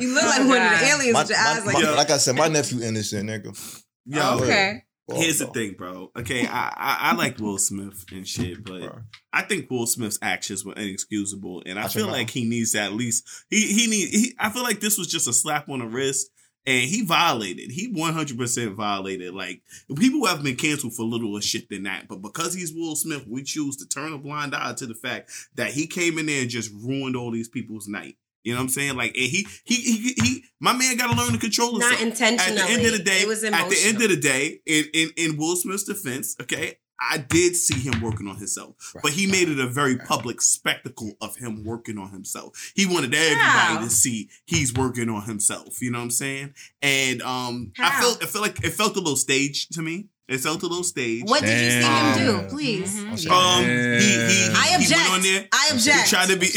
[0.00, 1.74] You look like Oh, one of the aliens My- with your my- eyes like.
[1.82, 3.82] my- like I said, my nephew innocent, nigga.
[4.06, 4.84] Yo, Okay.
[5.08, 6.10] Well, Here's the thing, bro.
[6.16, 8.98] Okay, I, I I like Will Smith and shit, but bro.
[9.32, 12.80] I think Will Smith's actions were inexcusable, and I your feel like he needs to
[12.80, 14.34] at least he he need he.
[14.38, 16.28] I feel like this was just a slap on the wrist,
[16.66, 17.70] and he violated.
[17.70, 19.32] He one hundred percent violated.
[19.32, 19.62] Like
[19.96, 23.44] people have been canceled for littler shit than that, but because he's Will Smith, we
[23.44, 26.50] choose to turn a blind eye to the fact that he came in there and
[26.50, 28.16] just ruined all these people's night.
[28.46, 28.96] You know what I'm saying?
[28.96, 31.94] Like, and he he he, he my man got to learn to control himself.
[31.94, 32.60] Not intentionally.
[32.60, 34.84] At the end of the day, it was at the end of the day, in,
[34.94, 39.26] in in Will Smith's defense, okay, I did see him working on himself, but he
[39.26, 42.72] made it a very public spectacle of him working on himself.
[42.76, 43.80] He wanted everybody How?
[43.80, 45.82] to see he's working on himself.
[45.82, 46.54] You know what I'm saying?
[46.80, 50.06] And um, I felt I felt like it felt a little staged to me.
[50.28, 51.28] It felt a little staged.
[51.28, 52.48] What did you see him do?
[52.48, 53.00] Please.
[53.00, 53.30] Mhm.
[53.30, 55.00] Um, he, he, he, I he object.
[55.00, 55.48] went on there.
[55.52, 56.48] I He tried to be.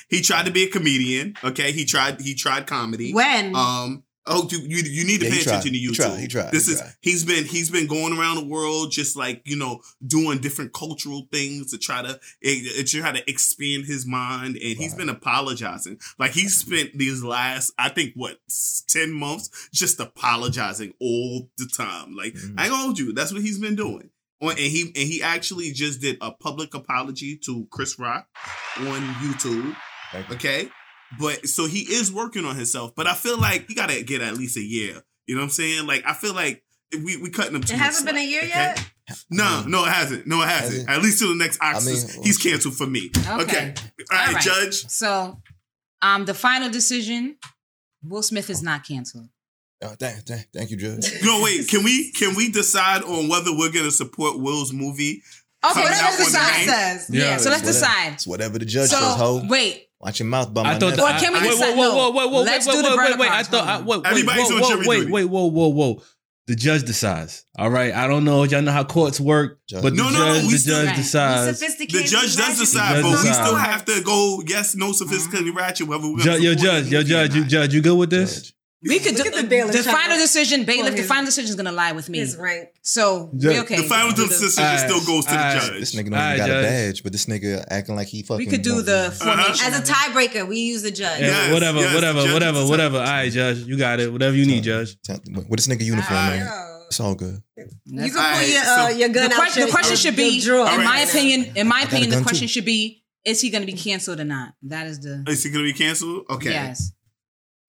[0.08, 1.34] he tried to be a comedian.
[1.44, 2.20] Okay, he tried.
[2.20, 3.12] He tried comedy.
[3.12, 3.54] When?
[3.54, 4.04] Um.
[4.26, 5.52] Oh, you you, you need to Yeah, pay he tried.
[5.54, 6.20] attention to He tried.
[6.20, 6.52] He tried.
[6.52, 6.92] This He is tried.
[7.00, 11.26] he's been he's been going around the world just like you know doing different cultural
[11.32, 15.98] things to try to eh, to try to expand his mind, and he's been apologizing.
[16.18, 18.38] Like he spent these last I think what
[18.88, 22.14] ten months just apologizing all the time.
[22.14, 22.54] Like Mhm.
[22.58, 23.12] I told you.
[23.12, 24.10] That's what he's been doing.
[24.42, 28.26] On- And he and he actually just did a public apology to Chris Rock
[28.78, 29.74] on YouTube.
[30.12, 30.24] You.
[30.34, 30.68] Okay.
[31.18, 32.94] But so he is working on himself.
[32.94, 35.02] But I feel like he gotta get at least a year.
[35.26, 35.86] You know what I'm saying?
[35.86, 36.62] Like I feel like
[37.04, 38.48] we we cutting him too it hasn't been a year okay?
[38.48, 38.86] yet.
[39.28, 40.26] No, no, it hasn't.
[40.28, 40.72] No, it hasn't.
[40.88, 40.88] Hasn't?
[40.90, 43.10] At least till the next Oscars, mean, he's canceled for me.
[43.18, 43.42] Okay.
[43.42, 43.74] Okay.
[44.10, 44.42] All right, All right.
[44.42, 44.86] Judge.
[44.88, 45.40] So,
[46.00, 47.36] um, the final decision:
[48.04, 49.28] Will Smith is not canceled.
[49.82, 51.10] Oh, thank, thank, thank you, Judge.
[51.24, 51.66] No, wait.
[51.66, 55.22] Can we can we decide on whether we're gonna support Will's movie?
[55.64, 56.52] Okay, Coming let's the decide.
[56.66, 56.70] ninth?
[56.70, 57.10] says.
[57.10, 58.12] Yeah, Yeah, so let's Whatever- decide.
[58.14, 59.42] It's whatever the judge says, So ho.
[59.48, 60.96] wait, Watch your mouth, by my I thought.
[60.96, 61.04] nephew.
[61.04, 62.82] Or can we I, wait, decide- whoa, whoa, whoa, whoa, whoa, Let's wait, do wait,
[62.90, 63.30] the wait, burner wait.
[63.30, 63.68] I thought.
[63.68, 63.86] I, Hold on.
[63.86, 66.02] wait, wait, Everybody's whoa, on whoa, wait, wait, whoa, whoa, whoa.
[66.46, 67.44] The judge decides.
[67.56, 67.94] All right.
[67.94, 69.82] I don't know y'all know how courts work, Judge.
[69.82, 70.96] but the No, no, no, the judge Right.
[70.96, 71.60] decides.
[71.60, 74.42] The judge does decide, judge but we still have to go.
[74.44, 74.94] Yes, no uh-huh.
[74.94, 75.86] sophisticated ratchet.
[75.86, 78.34] Whether we're gonna Judge, yo, judge, yo, judge, you, judge, you good with this?
[78.42, 78.54] Judge.
[78.82, 80.64] We could do at the the final decision.
[80.64, 82.18] Bailiff, pull the final decision is gonna lie with me.
[82.18, 82.68] His rank.
[82.82, 83.76] So Judge- we okay.
[83.76, 85.80] The final We decision Alright, still goes to the judge.
[85.80, 86.64] This nigga don't Alright, even got Judge.
[86.64, 88.38] a badge, but this nigga acting like he fucking.
[88.44, 89.66] We could do don't- the formation.
[89.66, 91.20] As a tiebreaker, we use the judge.
[91.20, 92.96] Yeah, Yes, whatever, yes, whatever, judge whatever, whatever.
[92.98, 94.10] All right, judge, you got it.
[94.12, 94.96] Whatever you need, judge.
[95.02, 96.66] Tell- What this nigga uniform, man?
[96.86, 97.40] It's all good.
[97.56, 97.64] You
[98.00, 99.38] can pull Alright, your, uh, so- your gun the, out.
[99.38, 100.84] question, your- the question should be, in Alright.
[100.84, 102.52] my opinion, in my opinion, the question too.
[102.52, 104.54] should be: Is he going to be canceled or not?
[104.62, 106.24] That is the Is he gonna be canceled?
[106.30, 106.50] Okay.
[106.50, 106.92] yes.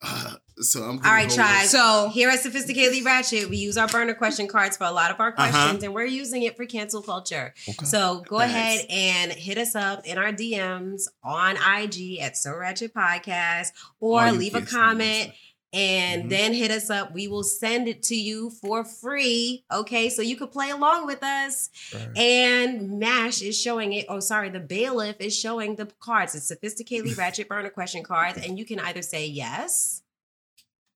[0.01, 1.65] Uh, So I'm All right, tribe.
[1.67, 5.19] So here at Sophisticatedly Ratchet, we use our burner question cards for a lot of
[5.19, 5.49] our Uh-huh.
[5.49, 7.53] questions, and we're using it for cancel culture.
[7.83, 8.49] So go Nice.
[8.49, 14.31] ahead and hit us up in our DMs on IG at So Ratchet Podcast, or
[14.31, 15.31] leave a comment.
[15.73, 16.29] And Mhm.
[16.29, 17.13] then hit us up.
[17.13, 19.63] We will send it to you for free.
[19.71, 20.09] Okay.
[20.09, 21.69] So you could play along with us.
[22.17, 24.05] And MASH is showing it.
[24.09, 24.49] Oh, sorry.
[24.49, 26.35] The bailiff is showing the cards.
[26.35, 28.37] It's sophisticatedly ratchet burner question cards.
[28.45, 30.00] And you can either say yes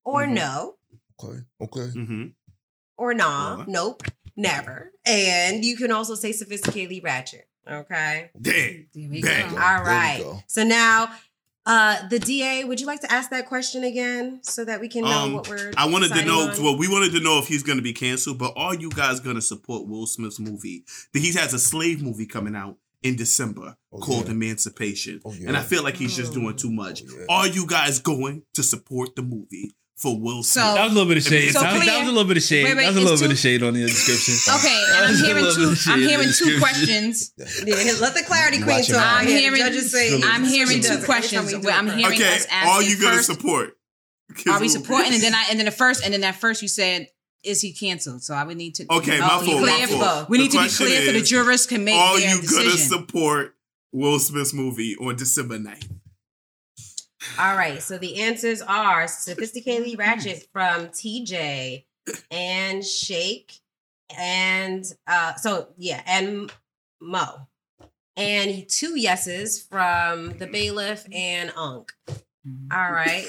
[0.05, 0.33] or Mhm.
[0.33, 0.75] no
[1.21, 1.39] Okay.
[1.61, 1.79] Okay.
[1.97, 2.23] Mm-hmm.
[2.97, 3.57] or nah.
[3.61, 4.03] Or- Nope.
[4.37, 4.91] Never.
[5.05, 7.47] And you can also say sophisticatedly ratchet.
[7.69, 8.29] Okay.
[8.39, 8.87] Damn.
[8.93, 9.49] There we Bang.
[9.51, 9.57] go.
[9.57, 10.19] All There you right.
[10.21, 10.43] go.
[10.47, 11.09] So now,
[11.65, 15.03] uh, the DA, would you like to ask that question again so that we can
[15.03, 16.49] know Um, what we're I wanted to know.
[16.49, 16.61] on?
[16.63, 19.19] Well, we wanted to know if he's going to be canceled, but are you guys
[19.21, 20.83] going to support Will Smith's movie?
[21.13, 24.31] That he has a slave movie coming out in December Oh, called yeah.
[24.33, 25.47] Emancipation, Oh, yeah.
[25.47, 27.03] and I feel like he's just doing too much.
[27.29, 30.63] Are you guys going to support the movie for Will Smith?
[30.65, 31.51] So- That was a little bit of shade.
[31.53, 32.63] So that, was, that was a little bit of shade.
[32.65, 34.35] Wait, wait, that was a little it's bit of shade on the description.
[34.55, 35.59] Okay, and I'm hearing two.
[35.61, 37.33] bit of shade I'm hearing two questions.
[37.37, 39.21] Yeah, let the clarity queen Watch your talk.
[39.21, 39.59] I'm hearing.
[39.59, 41.45] judges say- I'm hearing two it every time questions.
[41.53, 43.27] we do Where I'm hearing okay, us are asking you going to first.
[43.31, 43.77] support?
[44.49, 45.13] Are we supporting?
[45.13, 47.07] And then I and then the first and then that first you said
[47.43, 48.23] is he canceled?
[48.23, 48.85] So I would need to.
[48.91, 49.45] Okay, my fault.
[49.47, 49.87] you My clear?
[49.99, 50.29] fault.
[50.29, 52.35] We The need to be question clear so the is, jurors can make Are their
[52.35, 53.55] you going to support
[53.91, 55.87] Will Smith's movie on December 9th?
[57.39, 57.81] All right.
[57.81, 61.85] So the answers are sophisticatedly ratchet from TJ
[62.31, 63.53] and Shake
[64.17, 66.51] and uh so yeah, and
[67.01, 67.47] Mo.
[68.17, 71.91] And two yeses from the bailiff and Unk.
[72.71, 73.25] All right.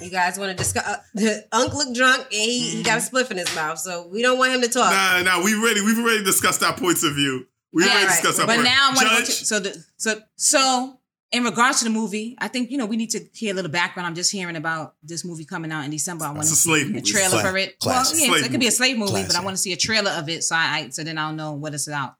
[0.00, 0.86] You guys want to discuss?
[0.86, 4.22] Uh, Unk looked drunk and he, he got a spliff in his mouth, so we
[4.22, 4.92] don't want him to talk.
[4.92, 7.46] Nah, nah, we've already We've already discussed our points of view.
[7.72, 8.12] We Yeah, already right.
[8.12, 8.64] discussed our But point.
[8.68, 10.97] now I want to Judge, to, so the so so
[11.30, 13.70] in regards to the movie, I think you know we need to hear a little
[13.70, 14.06] background.
[14.06, 16.24] I'm just hearing about this movie coming out in December.
[16.24, 17.76] I want to see a trailer for it.
[17.84, 20.10] Well, yeah, it could be a slave movie, but I want to see a trailer
[20.12, 20.42] of it.
[20.44, 22.14] So I, so then I'll know what it's about.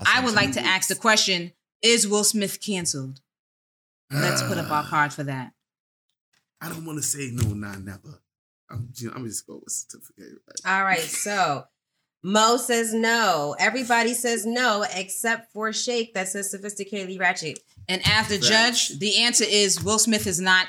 [0.00, 1.52] That's I would like to ask the question:
[1.82, 3.20] Is Will Smith canceled?
[4.10, 4.86] Let's put up our uh.
[4.86, 5.52] card for that.
[6.60, 8.20] I don't want to say no, nah, never.
[8.70, 10.40] I'm, I'm just going with certificate.
[10.46, 10.76] Right?
[10.76, 11.64] All right, so
[12.22, 13.54] Mo says no.
[13.58, 17.60] Everybody says no except for Shake that says sophisticatedly ratchet.
[17.88, 18.48] And as the Facts.
[18.48, 20.66] judge, the answer is Will Smith is not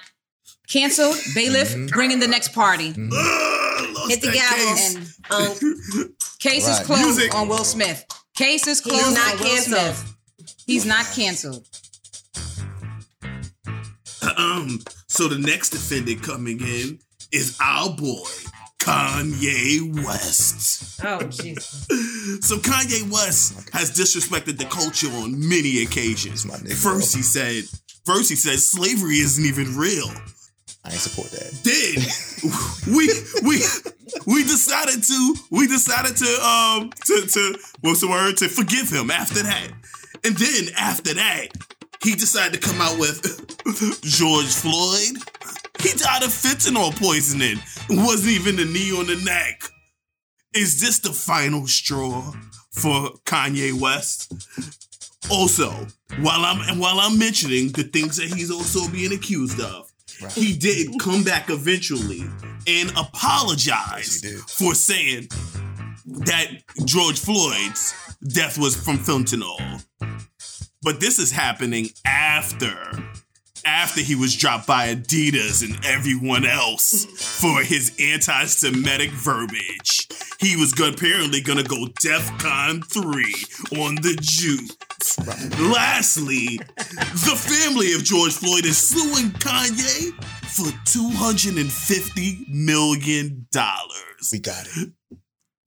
[0.67, 1.15] canceled.
[1.33, 1.89] Bailiff, Mhm.
[1.91, 2.93] bring in the next party.
[2.93, 4.09] Mhm.
[4.09, 4.95] Hit the gavel case.
[4.95, 7.33] And Um, case is closed Music.
[7.35, 8.05] on Will Smith.
[8.35, 9.95] Case is He's closed not on Will canceled.
[9.95, 10.13] Smith.
[10.67, 11.65] He's not canceled.
[14.37, 16.99] um, so the next defendant coming in
[17.31, 18.27] is our boy
[18.79, 20.99] Kanye West.
[21.03, 21.85] oh, Jesus.
[22.41, 26.45] So Kanye West has disrespected the culture on many occasions.
[26.45, 27.65] my nigga, First he said,
[28.05, 30.09] first he said slavery isn't even real.
[30.85, 31.51] I ain't support that.
[31.67, 33.09] Then we
[33.47, 33.61] we
[34.25, 39.11] we decided to we decided to um to to what's the word to forgive him
[39.11, 39.67] after that,
[40.23, 41.47] and then after that
[42.01, 43.21] he decided to come out with
[44.03, 45.17] George Floyd.
[45.81, 47.57] He died of fentanyl poisoning.
[47.89, 49.63] It wasn't even the knee on the neck.
[50.53, 52.33] Is this the final straw
[52.71, 54.33] for Kanye West?
[55.29, 55.69] Also,
[56.21, 60.31] while I'm while I'm mentioning the things that he's also being accused of, Right.
[60.33, 62.23] he did come back eventually
[62.67, 65.29] and apologize Yes, for saying
[66.05, 66.47] that
[66.83, 67.93] George Floyd's
[68.27, 69.85] death was from fentanyl.
[70.81, 72.91] But this is happening after
[73.69, 80.07] after he was dropped by Adidas and everyone else for his anti-Semitic verbiage.
[80.39, 84.75] He was go- apparently gonna go DEFCON 3 on the Jews.
[85.59, 90.13] Lastly, the family of George Floyd is suing Kanye
[90.45, 93.45] for $250 million.
[94.31, 94.89] We got it.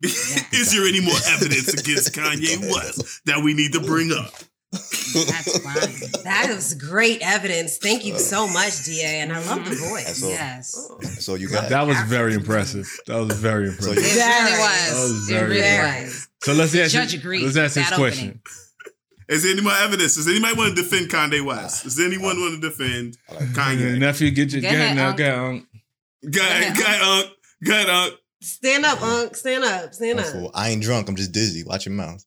[0.52, 4.32] is there any more evidence against Kanye West that we need to bring up?
[4.72, 6.22] That's fine.
[6.24, 7.76] That is great evidence.
[7.76, 9.20] Thank you so much, DA.
[9.20, 9.88] And I love the mm-hmm.
[9.90, 10.04] voice.
[10.04, 10.30] That's all.
[10.30, 11.24] Yes.
[11.24, 12.88] So you got That was very impressive.
[13.06, 13.98] That was very So impressive.
[13.98, 14.44] It Very.
[14.44, 15.12] really That was.
[15.12, 16.28] was It really was.
[16.42, 16.92] So let's ask.
[16.92, 17.44] Judge you- agreed.
[17.44, 18.40] Let's ask this Bad question.
[19.28, 20.16] Is there any more evidence?
[20.16, 21.84] Does anybody want to defend Kanye West?
[21.84, 23.16] Does anyone want to defend
[23.54, 23.98] Kanye?
[23.98, 25.18] Nephew, get your Go get now, Unc.
[25.18, 25.66] go on.
[26.30, 27.30] Go ahead, go ahead, Unc.
[27.64, 28.14] Go ahead, Unc.
[28.42, 29.36] Stand up, Unc.
[29.36, 29.94] Stand up.
[29.94, 30.50] Stand up.
[30.54, 31.08] I ain't drunk.
[31.08, 31.62] I'm just dizzy.
[31.64, 32.24] Watch your mouth.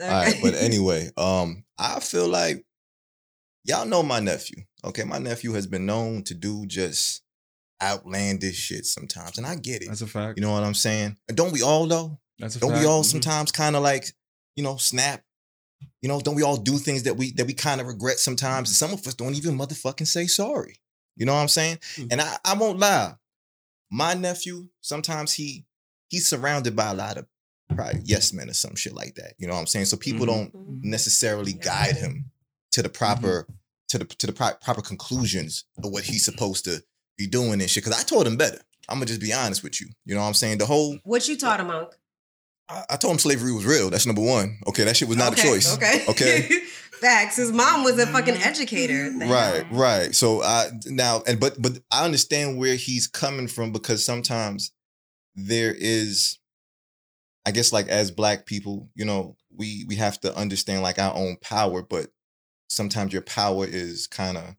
[0.00, 2.64] All right, but anyway, um, I feel like
[3.64, 4.64] y'all know my nephew.
[4.84, 7.22] Okay, my nephew has been known to do just
[7.82, 9.88] outlandish shit sometimes, and I get it.
[9.88, 10.38] That's a fact.
[10.38, 11.16] You know what I'm saying?
[11.28, 12.18] And don't we all though?
[12.38, 12.60] That's a fact.
[12.62, 12.80] Don't fact.
[12.80, 13.06] we all Mhm.
[13.10, 14.14] sometimes kind of like,
[14.56, 15.22] you know, snap?
[16.02, 18.68] You know, don't we all do things that we that we kind of regret sometimes?
[18.70, 20.80] And some of us don't even motherfucking say sorry.
[21.16, 21.78] You know what I'm saying?
[21.96, 22.08] Mhm.
[22.12, 23.16] And I, I won't lie.
[23.92, 25.66] my nephew, sometimes he
[26.08, 27.26] he's surrounded by a lot of
[27.74, 29.34] probably yes men or some shit like that.
[29.38, 29.86] You know what I'm saying?
[29.86, 30.28] So people Mhm.
[30.28, 30.90] don't mm-hmm.
[30.90, 32.30] necessarily guide him
[32.72, 32.98] to the mm-hmm.
[32.98, 33.46] proper
[33.88, 36.82] to the to the pro- proper conclusions of what he's supposed to
[37.18, 37.84] be doing and shit.
[37.84, 38.60] Because I told him better.
[38.88, 39.88] I'm gonna just be honest with you.
[40.04, 40.58] You know what I'm saying?
[40.58, 41.90] The whole What you taught him, Monk?
[42.68, 43.90] I, I told him slavery was real.
[43.90, 44.58] That's number one.
[44.68, 45.76] Okay, that shit was not okay, a choice.
[45.76, 46.04] Okay.
[46.08, 46.48] Okay.
[47.00, 47.36] Facts.
[47.36, 48.48] His mom was a fucking mm-hmm.
[48.48, 49.10] educator.
[49.10, 53.72] The right right so i now and but but i understand where he's coming from
[53.72, 54.72] because sometimes
[55.34, 56.39] there is
[57.46, 61.14] i guess like as black people you know we we have to understand like our
[61.14, 62.08] own power but
[62.68, 64.56] sometimes your power is kind of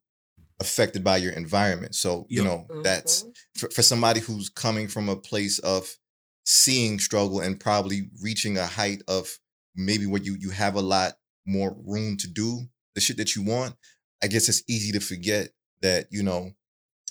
[0.59, 2.45] affected by your environment so you Yep.
[2.45, 3.31] know that's mm-hmm.
[3.57, 5.97] for, for somebody who's coming from a place of
[6.45, 9.39] seeing struggle and probably reaching a height of
[9.75, 11.13] maybe where you you have a lot
[11.47, 12.61] more room to do
[12.93, 13.75] the shit that you want
[14.23, 15.49] i guess it's easy to forget
[15.81, 16.51] that you know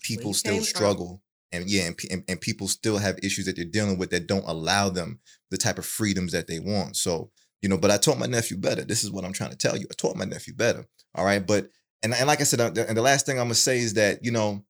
[0.03, 0.66] people you still came from.
[0.66, 4.27] struggle and yeah and, and, and people still have issues that they're dealing with that
[4.27, 5.18] don't allow them
[5.51, 7.30] the type of freedoms that they want so
[7.62, 9.76] you know but i taught my nephew better this is what i'm trying to tell
[9.76, 11.68] you i taught my nephew better all right but
[12.03, 14.24] and, and like i said uh, and the last thing i'm gonna say is that
[14.24, 14.64] you know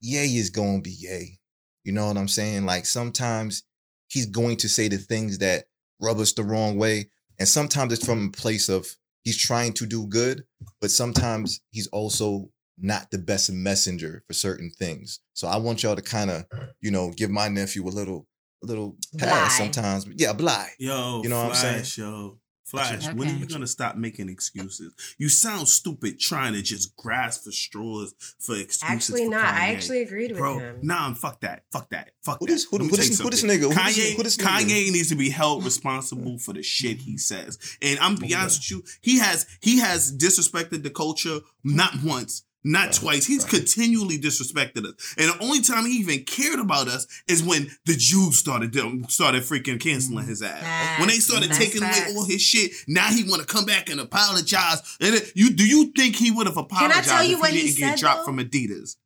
[0.00, 1.38] yay is gonna be yay
[1.86, 2.66] you know what I'm saying?
[2.66, 3.62] Like sometimes
[4.08, 5.66] he's going to say the things that
[6.00, 7.10] rub us the wrong way.
[7.38, 8.88] And sometimes it's from a place of
[9.22, 10.42] he's trying to do good,
[10.80, 15.20] but sometimes he's also not the best messenger for certain things.
[15.34, 16.46] So I want y'all to kind of,
[16.80, 18.26] you know, give my nephew a little,
[18.62, 19.64] little pass Bly.
[19.66, 20.06] sometimes.
[20.16, 20.70] Yeah, bly.
[20.78, 21.74] Yo, You know what I'm saying?
[21.76, 22.38] Flash, yo.
[22.64, 24.92] Flash, when are you gonna stop making excuses?
[25.18, 28.82] You sound stupid trying to just grasp for straws for excuses.
[28.82, 29.44] Actually, for not.
[29.44, 30.78] I actually agreed with Bro, him.
[30.82, 31.62] nah, I'm fuck that.
[31.70, 32.10] Fuck that.
[32.24, 32.52] Fuck Who that.
[32.54, 33.60] this- who- who this- who this something.
[33.60, 33.62] nigga?
[33.62, 34.64] Who this- Kanye, who this nigga?
[34.64, 37.56] Kanye needs to be held responsible for the shit he says.
[37.80, 42.42] And I'm be honest with you, he has he has disrespected the culture not once,
[42.64, 43.26] not twice.
[43.26, 45.14] He's continually disrespected us.
[45.16, 48.74] And the only time he even cared about us is when the Jews started
[49.08, 50.28] started freaking canceling mm-hmm.
[50.28, 50.98] his ass.
[50.98, 53.88] when they started That's taking away all his shit, now he want to come back
[53.88, 54.96] and apologize.
[55.00, 57.66] And you do you think he would have apologized tell you if what he he
[57.68, 58.24] didn't get said, dropped though?
[58.32, 58.96] from Adidas?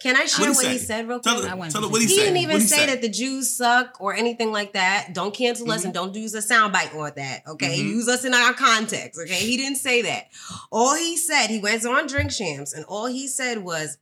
[0.00, 1.46] Can I share What'd what he he said real Tell quick?
[1.46, 2.22] her- I wanted tell her what he He said.
[2.24, 2.86] didn't even he say say?
[2.86, 5.12] that the Jews suck or anything like that.
[5.12, 7.42] Don't cancel us and don't use a soundbite or that.
[7.46, 7.84] Okay, Mhm.
[7.84, 9.20] use us in our context.
[9.20, 10.28] Okay, he didn't say that.
[10.72, 13.98] All he said, he went on Drink Champs, and all he said was,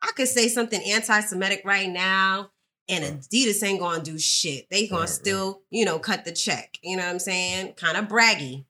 [0.00, 2.50] "I could say something anti-Semitic right now."
[2.88, 4.68] And Adidas ain't gonna do shit.
[4.70, 5.14] They gonna Right, right.
[5.14, 6.78] still, you know, cut the check.
[6.82, 7.74] You know what I'm saying?
[7.74, 8.64] Kind of braggy.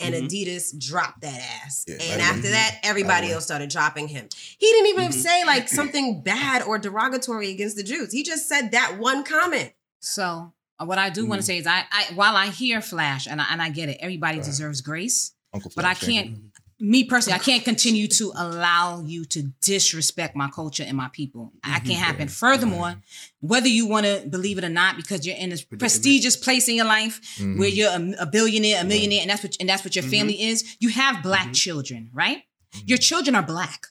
[0.00, 0.28] And Mhm.
[0.28, 1.84] Adidas dropped that ass.
[1.86, 2.50] Yeah, and after away.
[2.52, 4.28] that, everybody else started dropping him.
[4.58, 5.14] He didn't even Mhm.
[5.14, 8.12] say like something bad or derogatory against the Jews.
[8.12, 9.72] He just said that one comment.
[10.00, 11.42] So uh, what I do want Mhm.
[11.42, 13.98] to say is I, I while I hear Flash and I, and I get it,
[14.00, 14.44] everybody Right.
[14.46, 15.32] deserves grace.
[15.52, 16.32] Uncle But I Flash, thank you.
[16.32, 16.49] can't,
[16.80, 21.52] me personally, I can't continue to allow you to disrespect my culture and my people.
[21.62, 21.86] I Mhm.
[21.86, 22.28] can't happen.
[22.28, 23.02] Furthermore,
[23.40, 26.76] whether you want to believe it or not, because you're in a prestigious place in
[26.76, 27.58] your life Mhm.
[27.58, 30.10] where you're a, a billionaire, a millionaire, and that's what and that's what your Mhm.
[30.10, 30.64] family is.
[30.80, 31.54] You have black Mhm.
[31.54, 32.38] children, right?
[32.74, 32.88] Mm-hmm.
[32.88, 33.86] Your children are black.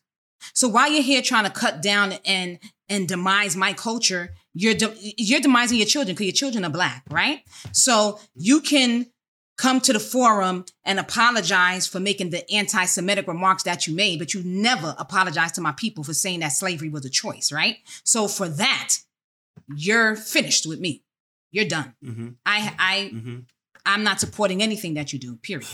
[0.53, 2.59] So while you're here trying to cut down and
[2.91, 7.03] and demise my culture, you're de- you're demising your children because your children are black,
[7.11, 7.43] right?
[7.71, 9.05] So you can
[9.60, 14.34] come to the forum and apologize for making the anti-Semitic remarks that you made, but
[14.34, 17.76] you never apologize to my people for saying that slavery was a choice, right?
[18.05, 18.95] So for that,
[19.76, 21.03] you're finished with me.
[21.51, 21.93] You're done.
[22.03, 23.45] Mhm, I I mhm.
[23.86, 25.36] I'm not supporting anything that you do.
[25.38, 25.68] Period.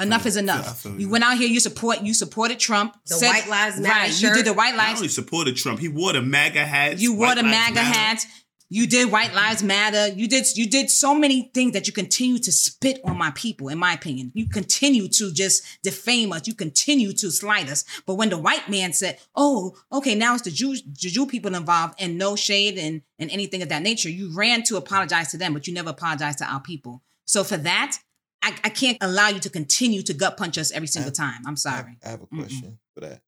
[0.00, 0.80] Enough is enough.
[0.82, 1.08] feel You you.
[1.08, 1.48] went out here.
[1.48, 2.02] You support.
[2.02, 2.96] You supported Trump.
[3.06, 4.20] The White Lives Matter Right.
[4.22, 4.98] You did the White Not Lives.
[5.00, 7.00] only supported Trump, he wore the MAGA hats.
[7.00, 7.98] You wore the MAGA Matter.
[7.98, 8.26] hats.
[8.68, 10.08] You did White Lives Matter.
[10.12, 13.68] You did you did so many things that you continue to spit on my people.
[13.68, 16.48] In my opinion, you continue to just defame us.
[16.48, 17.84] You continue to slight us.
[18.06, 21.54] But when the white man said, "Oh, okay, now it's the Jew the Jew people
[21.54, 25.38] involved," and no shade and and anything of that nature, you ran to apologize to
[25.38, 27.02] them, but you never apologized to our people.
[27.24, 27.98] So for that,
[28.42, 31.42] I, I can't allow you to continue to gut punch us every single time.
[31.46, 31.98] I'm have, sorry.
[32.04, 32.38] I have a Mm-mm.
[32.40, 33.22] question for that.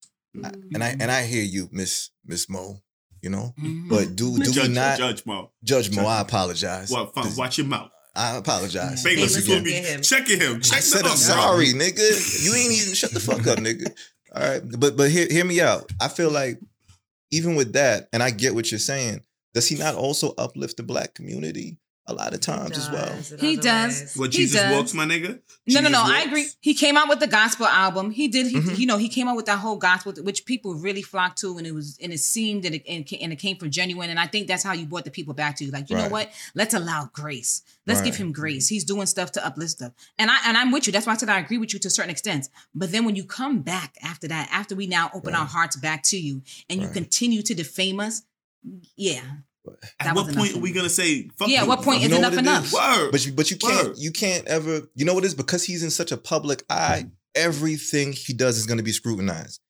[0.44, 2.80] I- and I and I hear you, Miss Miss Mo.
[3.22, 3.88] You know, Mhm.
[3.88, 5.50] but do do Judge, we not Judge Mo.
[5.64, 5.96] Judge Mo?
[5.96, 6.90] Judge I apologize.
[6.90, 7.90] Well, fine, watch your mouth.
[8.14, 9.02] I apologize.
[9.02, 10.02] Bayless Bayless is gonna be get him.
[10.02, 10.60] checking him.
[10.60, 12.44] Check I said I'm sorry, nigga.
[12.44, 13.92] You ain't even shut the fuck up, nigga.
[14.34, 15.90] All right, but but hear hear me out.
[16.00, 16.60] I feel like
[17.30, 19.20] even with that, and I get what you're saying.
[19.54, 23.14] Does he not also uplift the black community a lot of times as well?
[23.38, 24.00] He does.
[24.00, 24.16] ways.
[24.16, 24.72] What He Jesus does.
[24.76, 25.40] walks, my nigga?
[25.66, 26.02] No, no, Jesus no.
[26.02, 26.46] I agree.
[26.60, 28.10] He came out with the gospel album.
[28.10, 28.46] He did.
[28.46, 28.78] He, Mhm.
[28.78, 31.66] you know, he came out with that whole gospel, which people really flocked to, and
[31.66, 34.08] it was, and it seemed that it, and, it came from genuine.
[34.10, 35.70] And I think that's how you brought the people back to you.
[35.70, 36.32] Like, you know what?
[36.54, 37.62] Let's allow grace.
[37.86, 38.68] Let's give him grace.
[38.68, 39.92] He's doing stuff to uplift stuff.
[40.18, 40.92] And I and I'm with you.
[40.92, 42.48] That's why I said I agree with you to a certain extent.
[42.74, 46.02] But then when you come back after that, after we now open our hearts back
[46.04, 48.22] to you, and you continue to defame us,
[48.96, 49.22] Yeah.
[50.00, 51.28] At what point are we gonna say?
[51.38, 52.66] Fuck Yeah, you, what point fuck is enough enough?
[52.66, 52.72] is?
[52.72, 53.10] Word.
[53.12, 53.98] But you, but you can't Word.
[53.98, 57.06] you can't ever you know what it is because he's in such a public eye.
[57.34, 59.60] Everything he does is going to be scrutinized,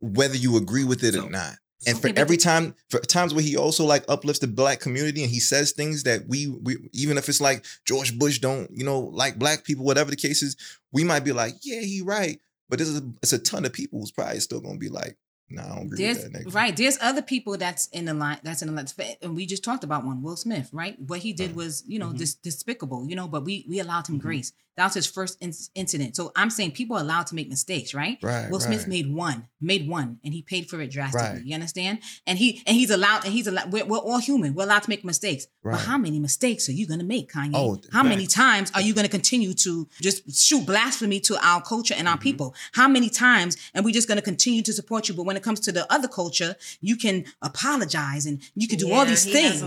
[0.00, 1.54] whether you agree with it or not.
[1.86, 4.80] And for Okay, but every time, for times where he also like uplifts the black
[4.80, 8.68] community and he says things that we, we even if it's like George Bush don't
[8.72, 10.56] you know like black people, whatever the case is,
[10.92, 12.40] we might be like, yeah, he right.
[12.68, 15.16] But there's a, it's a ton of people who's probably still gonna be like,
[15.50, 16.54] nah, I don't agree There's with that nigga.
[16.54, 16.76] right.
[16.76, 18.38] There's other people that's in the line.
[18.42, 18.86] That's in the line.
[19.22, 20.70] And we just talked about one, Will Smith.
[20.72, 20.98] Right.
[21.00, 22.16] What he did was, you know, Mm-hmm.
[22.18, 23.06] dis- despicable.
[23.08, 24.52] You know, but we we allowed him grace.
[24.76, 26.14] That was his first in- incident.
[26.14, 27.94] So I'm saying people are allowed to make mistakes.
[27.94, 28.16] Right.
[28.22, 28.88] Right, Will Smith right.
[28.88, 31.38] made one, made one, and he paid for it drastically.
[31.38, 31.44] Right.
[31.44, 31.98] You understand?
[32.28, 33.24] And he and he's allowed.
[33.24, 33.72] And he's allowed.
[33.72, 34.54] We're, we're all human.
[34.54, 35.48] We're allowed to make mistakes.
[35.64, 35.72] Right.
[35.72, 37.50] But how many mistakes are you gonna make, Kanye?
[37.54, 41.94] Oh, how many times are you gonna continue to just shoot blasphemy to our culture
[41.98, 42.22] and our Mm-hmm.
[42.22, 42.54] people?
[42.72, 43.56] How many times?
[43.74, 45.14] And we're just gonna continue to support you.
[45.14, 48.92] But when it comes to the other culture, you can apologize and you can do
[48.92, 49.60] all these things.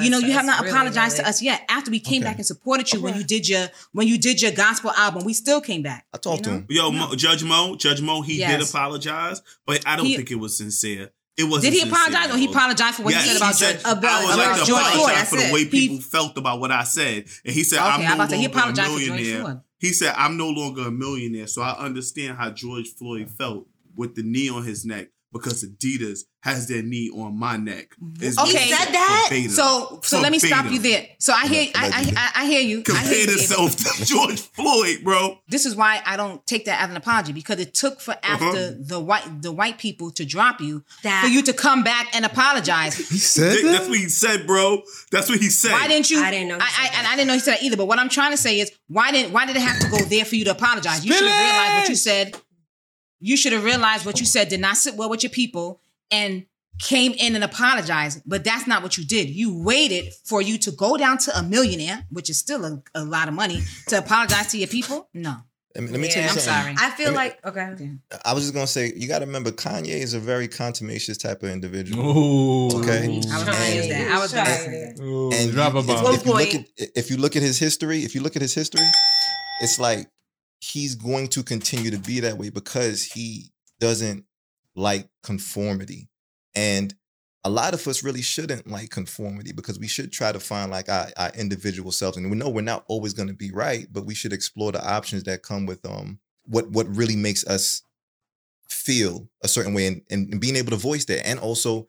[0.00, 1.62] You know, you have not really, apologized to us yet.
[1.68, 2.30] After we came Okay.
[2.30, 5.32] back and supported you when you did your when you did your gospel album, we
[5.34, 6.06] still came back.
[6.14, 6.66] I talked you to him.
[6.68, 10.36] Yo, Mo, Judge Mo, Judge Mo, he did apologize, but I don't He- think it
[10.38, 11.10] was sincere.
[11.36, 11.72] It wasn't.
[11.74, 13.98] Did he apologize or he apologized for what Yes, he said about said, George?
[13.98, 15.28] About- I would about like to George apologize Floyd.
[15.28, 15.52] for the it.
[15.52, 18.14] way He- people felt about what I said, and he said, Okay, "I'm I'm no
[18.14, 18.76] about to say, he a for George
[19.08, 23.66] millionaire." He said, "I'm no longer a millionaire, so I understand how George Floyd felt
[23.96, 27.88] with the knee on his neck because Adidas has their knee on my neck."
[28.20, 28.64] It's Okay.
[28.64, 29.26] He said that?
[29.28, 29.50] verbatim.
[29.50, 31.06] So so let me stop you there.
[31.18, 32.82] So I hear I I, I, I hear you.
[32.82, 33.28] Compare you, David.
[33.40, 35.38] himself to George Floyd, bro.
[35.48, 38.46] This is why I don't take that as an apology because it took for after
[38.46, 38.70] Uh-huh.
[38.78, 42.24] the white the white people to drop you That- for you to come back and
[42.24, 42.94] apologize.
[43.14, 44.82] He said That's what he said, bro.
[45.10, 45.72] That's what he said.
[45.72, 46.20] Why didn't you?
[46.22, 46.94] I didn't know he I, said I, that.
[46.98, 47.76] and I didn't know he said that either.
[47.76, 49.98] But what I'm trying to say is, why didn't why did it have to go
[49.98, 51.04] there for you to apologize?
[51.04, 52.36] You should have realized what you said.
[53.26, 56.44] You should have realized what you said did not sit well with your people and
[56.78, 58.20] came in and apologized.
[58.26, 59.30] But that's not what you did.
[59.30, 63.04] You waited for you to go down to a millionaire, which is still a, a
[63.04, 65.08] lot of money, to apologize to your people.
[65.14, 65.36] No,
[65.74, 66.52] Let me, let me tell you I'm something.
[66.52, 66.74] sorry.
[66.78, 67.90] I feel Let me- like okay.
[68.24, 71.42] I was just gonna say you got to remember Kanye is a very contumacious type
[71.44, 72.04] of individual.
[72.04, 72.80] Ooh.
[72.80, 73.04] Okay.
[73.04, 73.46] I was Trying.
[73.46, 74.10] gonna use that.
[74.10, 74.44] I was Trying.
[74.44, 75.02] gonna say that.
[75.02, 76.04] Ooh, And drop a if, bomb.
[76.04, 76.68] One if you look point.
[76.80, 78.84] at if you look at his history, if you look at his history,
[79.62, 80.08] it's like
[80.64, 83.50] he's going to continue to be that way because he
[83.80, 84.24] doesn't
[84.74, 86.08] like conformity.
[86.54, 86.94] And
[87.44, 90.88] a lot of us really shouldn't like conformity because we should try to find like
[90.88, 92.16] our, our individual selves.
[92.16, 94.86] And we know we're not always going to be right, but we should explore the
[94.86, 97.82] options that come with um what what really makes us
[98.68, 101.86] feel a certain way and, and, being able to voice that and also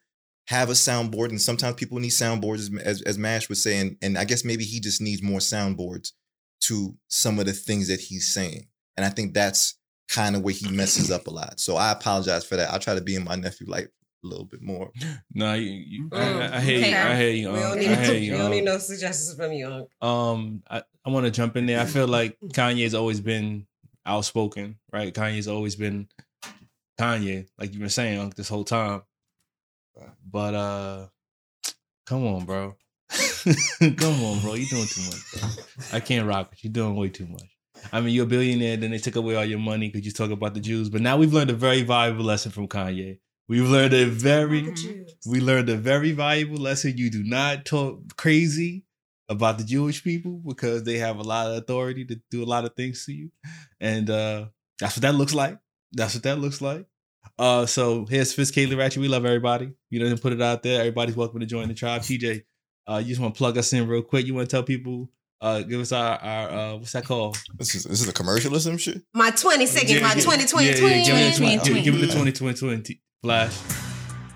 [0.47, 4.17] have a soundboard and sometimes people need soundboards as, as, as mash was saying and
[4.17, 6.11] i guess maybe he just needs more soundboards
[6.61, 9.77] to some of the things that he's saying and i think that's
[10.09, 12.93] kind of where he messes up a lot so i apologize for that i'll try
[12.95, 13.85] to be in my nephew like
[14.23, 14.91] a little bit more
[15.33, 16.51] No, you, you, I, Mm.
[16.51, 16.85] I hear you.
[16.85, 16.93] Okay.
[16.95, 17.49] I hear you.
[17.51, 18.37] We um, don't I need, hear we you.
[18.37, 19.67] don't need no suggestions from you.
[19.67, 19.89] Unc.
[20.01, 21.79] Um, I, I want to jump in there.
[21.79, 23.67] I feel like Kanye's always been
[24.05, 25.13] outspoken, right?
[25.13, 26.07] Kanye's always been
[26.99, 29.01] Kanye, like you've been saying Unc, this whole time.
[30.25, 31.07] But uh,
[32.07, 32.75] come on, bro.
[33.97, 34.53] come on, bro.
[34.55, 35.31] You're doing too much.
[35.33, 35.49] Bro.
[35.93, 36.69] I can't rock with you.
[36.69, 37.55] You're doing way too much.
[37.91, 38.77] I mean, you're a billionaire.
[38.77, 40.89] Then they took away all your money because you talk about the Jews.
[40.89, 43.19] But now we've learned a very valuable lesson from Kanye.
[43.47, 44.73] We've learned a very
[45.27, 46.97] we learned a very valuable lesson.
[46.97, 48.85] You do not talk crazy
[49.29, 52.65] about the Jewish people because they have a lot of authority to do a lot
[52.65, 53.31] of things to you.
[53.79, 54.47] And uh
[54.79, 55.59] that's what that looks like.
[55.91, 56.87] That's what that looks like.
[57.37, 59.01] Uh so here's Sophisticated Ratchet.
[59.01, 59.73] We love everybody.
[59.91, 60.79] You know, put it out there.
[60.79, 62.01] Everybody's welcome to join the tribe.
[62.01, 62.43] TJ,
[62.87, 64.25] uh, you just want to plug us in real quick.
[64.25, 65.09] You want to tell people,
[65.41, 67.37] uh, give us our our uh what's that called?
[67.57, 70.23] this is this is a commercial or some shit My 20 seconds, Yeah, my yeah,
[70.23, 71.03] 20, 20, yeah, yeah, 20.
[71.05, 73.57] give, me the 20, 20, give, give me the 20, 20, 20, flash.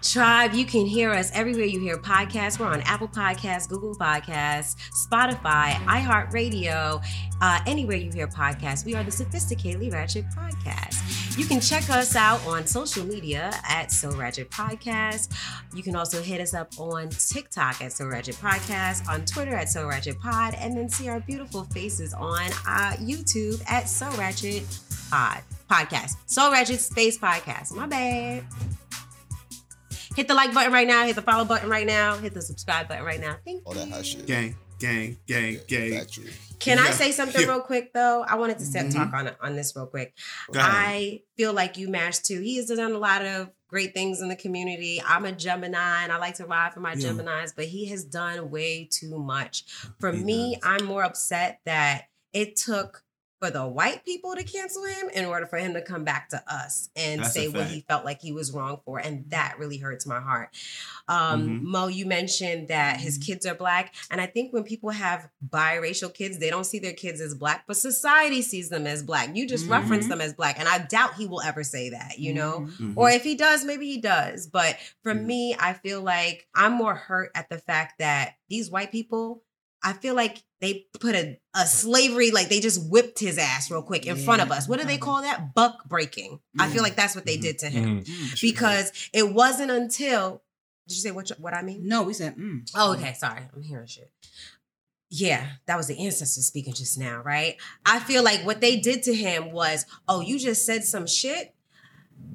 [0.02, 2.58] Tribe, you can hear us everywhere you hear podcasts.
[2.58, 4.76] We're on Apple Podcasts, Google Podcasts,
[5.06, 7.04] Spotify, iHeartRadio,
[7.42, 8.86] uh, anywhere you hear podcasts.
[8.86, 11.19] We are the Sophisticatedly Ratchet Podcast.
[11.40, 15.34] You can check us out on social media at So Ratchet Podcast.
[15.74, 19.70] You can also hit us up on TikTok at So Ratchet Podcast, on Twitter at
[19.70, 24.66] So Ratchet Pod, and then see our beautiful faces on uh, YouTube at So Ratchet
[25.10, 26.18] Pod Podcast.
[26.26, 27.74] So Ratchet Space Podcast.
[27.74, 28.44] My bad.
[30.18, 31.06] Hit the like button right now.
[31.06, 32.18] Hit the follow button right now.
[32.18, 33.38] Hit the subscribe button right now.
[33.46, 35.92] Thank all that hot shit Gang, gang, gang, gang.
[35.92, 36.32] Factually.
[36.60, 37.48] Can I say something yeah.
[37.48, 38.24] real quick though?
[38.28, 38.94] I wanted to step Mhm.
[38.94, 40.14] talk on on this real quick.
[40.54, 42.42] I feel like you match too.
[42.42, 45.02] He has done a lot of great things in the community.
[45.06, 47.10] I'm a Gemini and I like to ride for my Yeah.
[47.10, 49.64] Geminis, but he has done way too much.
[50.00, 50.62] For He me, does.
[50.64, 53.04] I'm more upset that it took
[53.40, 56.44] for the white people to cancel him in order for him to come back to
[56.54, 59.00] us and That's say what he felt like he was wrong for.
[59.00, 60.50] And that really hurts my heart.
[61.08, 61.62] Um, Mhm.
[61.64, 63.94] Mo, you mentioned that his kids are black.
[64.12, 67.64] And I think when people have biracial kids, they don't see their kids as black,
[67.66, 69.36] but society sees them as black.
[69.36, 70.60] You just reference them as black.
[70.60, 72.68] And I doubt he will ever say that, you know?
[72.80, 72.94] Mhm.
[72.96, 74.48] Or if he does, maybe he does.
[74.48, 78.92] But for me, I feel like I'm more hurt at the fact that these white
[78.92, 79.44] people,
[79.84, 83.82] I feel like they put a, a slavery, like they just whipped his ass real
[83.82, 84.68] quick in front of us.
[84.68, 85.54] What do they call that?
[85.56, 86.40] Buck breaking.
[86.58, 86.84] I feel mm-hmm.
[86.84, 87.44] like that's what they mm-hmm.
[87.44, 88.02] did to him.
[88.02, 88.24] Mm-hmm.
[88.24, 90.42] Mm, because it wasn't until
[90.88, 91.88] did you say what what I mean?
[91.88, 92.70] No, we said mm.
[92.76, 93.14] Oh, okay.
[93.14, 93.42] Sorry.
[93.56, 94.12] I'm hearing shit.
[95.12, 97.58] Yeah, that was the ancestors speaking just now, right?
[97.86, 101.56] I feel like what they did to him was, oh, you just said some shit.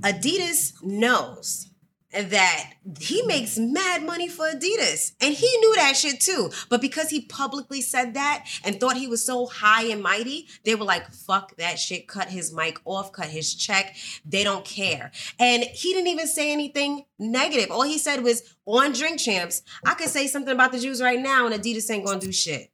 [0.01, 1.68] Adidas knows
[2.14, 5.12] that he makes mad money for Adidas.
[5.20, 6.50] And he knew that shit too.
[6.68, 10.74] But because he publicly said that and thought he was so high and mighty, they
[10.74, 13.96] were like, fuck that shit, cut his mic off, cut his check.
[14.24, 15.12] They don't care.
[15.38, 17.70] And he didn't even say anything negative.
[17.70, 21.20] All he said was, on Drink Champs, I could say something about the Jews right
[21.20, 22.70] now and Adidas ain't gonna do shit.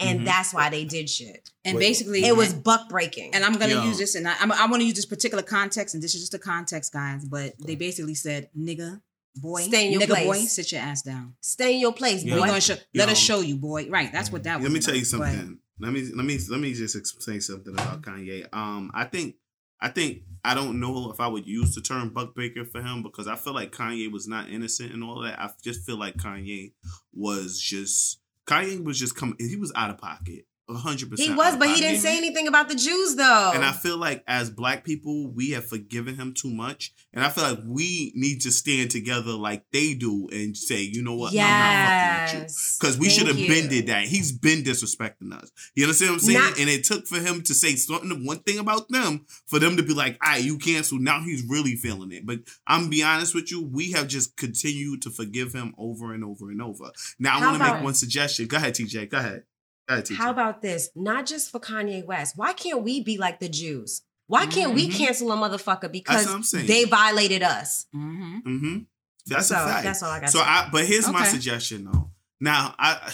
[0.00, 0.24] And Mhm.
[0.24, 1.50] that's why they did shit.
[1.64, 3.34] And basically, it was buck breaking.
[3.34, 3.84] And I'm gonna Yo.
[3.84, 6.20] use this, and I, I'm, I want to use this particular context, and this is
[6.22, 7.24] just a context, guys.
[7.24, 9.00] But they basically said, "Nigga,
[9.36, 10.26] boy, Stay in your nigga, place.
[10.26, 11.34] boy, sit your ass down.
[11.40, 12.46] Stay in your place, We're boy.
[12.46, 13.88] gonna show, let us show you, boy.
[13.90, 14.10] Right?
[14.10, 14.64] That's what that was.
[14.64, 15.18] Let me tell you about.
[15.18, 15.58] Go something.
[15.78, 18.46] Let me let me let me just ex- say something about Kanye.
[18.52, 19.36] Um, I think
[19.80, 23.02] I think I don't know if I would use the term buck breaker for him
[23.02, 25.38] because I feel like Kanye was not innocent and all that.
[25.40, 26.72] I just feel like Kanye
[27.12, 29.36] was just Kanye was just coming.
[29.38, 30.46] He was out of pocket,
[30.76, 31.30] hundred percent.
[31.30, 33.52] He was, but he didn't say anything about the Jews though.
[33.54, 36.92] And I feel like as black people, we have forgiven him too much.
[37.12, 41.02] And I feel like we need to stand together like they do and say, you
[41.02, 42.44] know what, I'm not fucking with you.
[42.46, 42.78] Yes.
[42.80, 44.04] Because we should have bended that.
[44.04, 45.50] He's been disrespecting us.
[45.74, 46.38] You understand what I'm saying?
[46.38, 49.76] Not- and it took for him to say something, one thing about them, for them
[49.76, 51.00] to be like, all right, you canceled.
[51.02, 52.24] Now he's really feeling it.
[52.26, 56.12] But I'm gonna be honest with you, we have just continued to forgive him over
[56.14, 56.90] and over and over.
[57.18, 58.46] Now I want to make one suggestion.
[58.46, 59.10] Go ahead, TJ.
[59.10, 59.44] Go ahead.
[59.90, 60.14] Go.
[60.16, 60.90] How about this?
[60.94, 62.34] Not just for Kanye West.
[62.36, 64.02] Why can't we be like the Jews?
[64.26, 64.94] Why can't we Mhm.
[64.96, 66.66] cancel a motherfucker because what I'm saying.
[66.66, 67.86] they violated us?
[67.94, 68.78] Mm-hmm.
[69.26, 69.84] That's So, a fact.
[69.84, 70.44] that's all I gotta So say.
[70.44, 72.10] I, but here's my suggestion though.
[72.40, 73.12] Now I,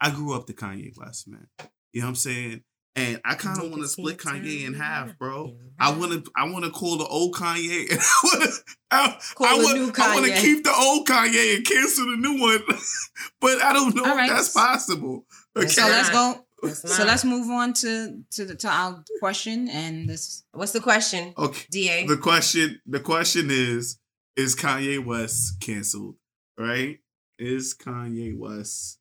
[0.00, 1.46] I grew up to Kanye West, man.
[1.92, 2.62] You know what I'm saying?
[2.96, 5.54] And I kind of want to split Kanye in half, bro.
[5.78, 8.50] I want to, I want to call the old Kanye, and I want to,
[8.90, 12.04] I, Call I the want, new I want to keep the old Kanye and cancel
[12.10, 12.58] the new one.
[13.40, 14.28] but I don't know All if right.
[14.30, 15.26] that's possible.
[15.58, 15.68] Okay.
[15.68, 16.44] So let's go.
[16.72, 20.44] So let's move on to to the to our question and this.
[20.52, 21.34] What's the question?
[21.36, 21.66] Okay.
[21.70, 22.06] Da.
[22.06, 23.98] The question, the question is,
[24.36, 26.16] is Kanye West canceled?
[26.58, 26.98] Right?
[27.38, 28.98] Is Kanye West?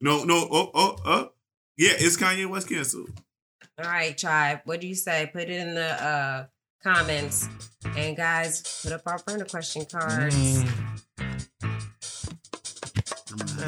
[0.00, 0.48] No, no.
[0.50, 1.30] Oh, oh, oh.
[1.76, 3.10] Yeah, is Kanye West canceled?
[3.78, 4.60] All right, tribe.
[4.64, 5.30] What do you say?
[5.32, 6.46] Put it in the uh
[6.82, 7.48] comments.
[7.96, 10.64] And guys, put up our burner question cards.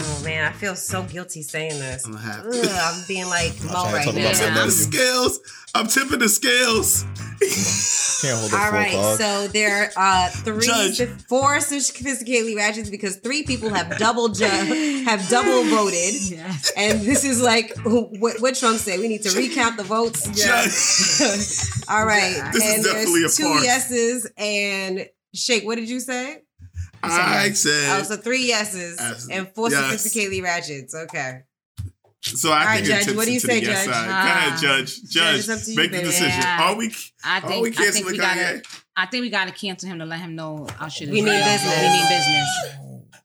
[0.01, 2.05] Oh man, I feel so guilty saying this.
[2.07, 2.49] I'm happy.
[2.61, 4.21] Ugh, I'm being like Mo trying to right talk now.
[4.23, 5.41] about something The scales.
[5.75, 7.05] I'm tipping the scales.
[8.21, 11.01] Can't hold up All full so there are uh, three, Judge.
[11.29, 16.15] four sophisticatedly ratchets because three people have double ju- have double voted,
[16.77, 18.99] and this is like what, what Trump said.
[18.99, 20.27] We need to recount the votes.
[21.89, 23.65] All right, This is and definitely there's a two farce.
[23.65, 25.65] yeses and Shake.
[25.65, 26.43] What did you say?
[27.03, 28.01] I said.
[28.01, 29.29] Oh, so three yeses Yes.
[29.31, 30.07] and four Yes.
[30.07, 30.95] sophisticatedly ratchets.
[30.95, 31.43] Okay.
[32.21, 33.95] So I All can right, get Judge, what do you tipsy say, the yes Judge?
[33.95, 34.07] side.
[34.07, 34.37] Go Ah.
[34.49, 35.03] ahead, Judge.
[35.09, 36.09] Judge, it's up you, make the baby.
[36.09, 36.29] decision.
[36.41, 36.63] Yeah.
[36.63, 36.95] Are we?
[37.25, 38.19] I are think we I think we Kanye?
[38.19, 38.63] gotta.
[38.97, 41.05] I think we gotta cancel him to let him know I should.
[41.09, 41.63] is We need business.
[41.81, 42.49] We need business.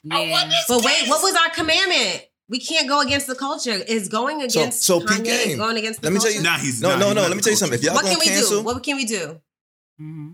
[0.03, 0.51] Yeah.
[0.67, 2.25] But wait, what was our commandment?
[2.49, 3.71] We can't go against the culture.
[3.71, 5.57] Is going against so P Kanye game.
[5.57, 6.41] going against the Let me tell you.
[6.43, 6.99] Nah, he's no, not.
[6.99, 7.21] no, He's no.
[7.21, 7.79] not Let me the tell you something.
[7.79, 8.63] If y'all what can we cancel, do?
[8.65, 9.41] What can we do?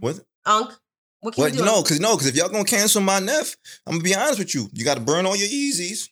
[0.01, 0.19] what?
[0.45, 0.71] Unc,
[1.21, 1.51] what can What?
[1.51, 1.65] we do?
[1.65, 3.55] No, because no, because if y'all gonna cancel my Neff,
[3.85, 4.67] I'm gonna be honest with you.
[4.73, 6.09] You got to burn all your Yeezys.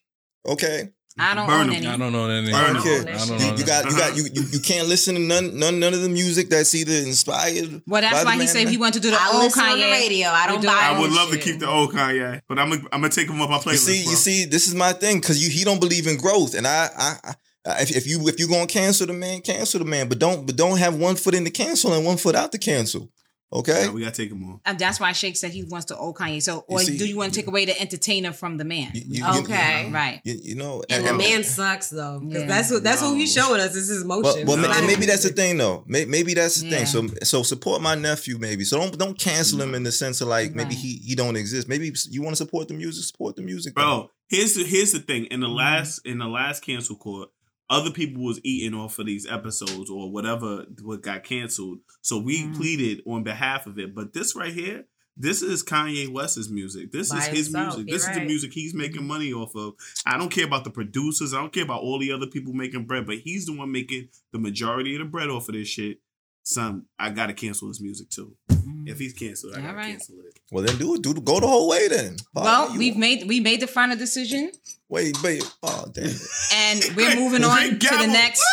[0.48, 0.90] Okay.
[1.20, 1.76] I don't Burn own him.
[1.78, 1.88] any.
[1.88, 2.52] I don't know that.
[2.52, 2.82] Burn name.
[2.82, 3.12] Okay.
[3.12, 5.58] I don't know You, you got, you got, you, you, you can't listen to none,
[5.58, 7.82] none, none of the music that's either inspired.
[7.88, 9.44] Well, that's by why the he man said he wanted to do the I old
[9.46, 10.28] listen Kanye on the radio.
[10.28, 12.70] I don't do buy our I would love to keep the old Kanye, but I'm
[12.70, 13.72] gonna I'm gonna take him off my playlist.
[13.72, 14.12] You see, bro.
[14.12, 16.88] you see, this is my thing because you he don't believe in growth, and I,
[16.96, 17.34] I,
[17.66, 20.46] I if, if you if you gonna cancel the man, cancel the man, but don't
[20.46, 23.10] but don't have one foot in the cancel and one foot out the cancel.
[23.54, 23.86] Okay.
[23.86, 24.60] Yeah, we gotta take him off.
[24.66, 26.42] And that's why Shake said he wants the old Kanye.
[26.44, 28.92] So, or see- do you want to take away the entertainer from the man?
[28.94, 29.90] You- you- Okay.
[29.90, 30.20] right.
[30.26, 32.48] You, you know, And the man sucks though, because Yeah.
[32.48, 33.70] that's what that's what he's showing us.
[33.74, 34.46] This is his Well, motion.
[34.46, 34.70] well, No.
[34.70, 35.86] and maybe that's the thing though.
[35.88, 36.84] May- Maybe that's the Yeah.
[36.84, 36.86] thing.
[36.88, 38.66] So, so support my nephew, maybe.
[38.66, 40.78] So don't don't cancel him in the sense of like maybe Right.
[40.78, 41.70] he he don't exist.
[41.70, 45.00] Maybe you want to support the music, support the music, Bro, here's the here's the
[45.00, 45.26] thing.
[45.32, 45.56] In the Mm-hmm.
[45.56, 47.30] last in the last cancel court,
[47.70, 51.80] other people was eating off of these episodes or whatever what got canceled.
[52.02, 52.56] So we mm.
[52.56, 53.94] pleaded on behalf of it.
[53.94, 54.86] But this right here,
[55.18, 56.92] this is Kanye West's music.
[56.92, 57.88] This By is his himself, music.
[57.88, 58.82] you're This is the music he's mm-hmm.
[58.82, 59.74] making money off of.
[60.06, 61.34] I don't care about the producers.
[61.34, 64.10] I don't care about all the other people making bread, but he's the one making
[64.32, 66.00] the majority of the bread off of this shit.
[66.44, 68.38] Son, I gotta cancel his music too.
[68.50, 68.56] If
[68.96, 69.00] mm.
[69.00, 69.88] he's canceled, I All gotta right.
[69.88, 70.27] cancel it.
[70.52, 71.02] Well, then do it.
[71.02, 72.18] Do go the whole way then.
[72.34, 72.80] Fuck Well, you.
[72.80, 74.52] we've made we made the final decision,
[74.90, 75.44] wait, wait.
[75.64, 76.22] Oh damn it.
[76.54, 78.44] and we're moving on to the next.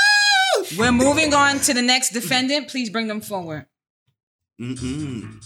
[0.79, 2.69] We're moving on to the next defendant.
[2.69, 3.67] Please bring them forward.
[4.61, 5.41] Mm-mm.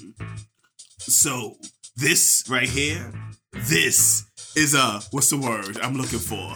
[0.98, 1.56] So
[1.96, 3.12] this right here,
[3.52, 4.24] this
[4.56, 6.54] is a what's the word I'm looking for?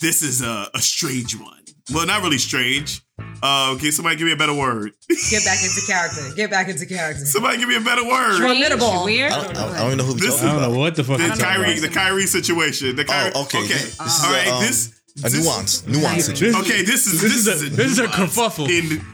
[0.00, 1.64] This is a, a strange one.
[1.92, 3.02] Well, not really strange.
[3.42, 4.92] Uh, can somebody give me a better word?
[5.30, 6.22] Get back into character.
[6.34, 7.24] Get back into character.
[7.26, 8.40] somebody give me a better word.
[8.40, 9.04] Formidable.
[9.04, 9.30] Weird.
[9.32, 11.18] I don't, I don't- even know who This- talking I don't know what the fuck
[11.18, 11.82] The Kyrie, about.
[11.82, 12.96] the Kyrie situation.
[12.96, 13.32] The Kyrie.
[13.34, 13.58] Oh, okay.
[13.58, 13.68] Okay.
[13.74, 15.86] This is All a, um, this A this- nuance.
[15.86, 16.60] Nuance situation.
[16.62, 16.82] Okay.
[16.82, 18.68] This is This is a- this is a nuance kerfuffle.
[18.68, 19.04] In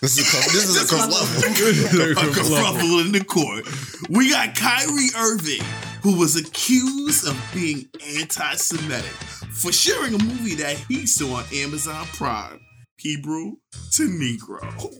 [0.00, 1.42] This is a this is a kerfuffle.
[2.12, 3.64] a kerfuffle in the court.
[4.08, 5.62] We got Kyrie Irving,
[6.02, 7.86] who was accused of being
[8.18, 9.04] anti-Semitic
[9.54, 12.60] for sharing a movie that he saw on Amazon Prime,
[12.96, 13.56] Hebrew
[13.92, 14.94] to Negro.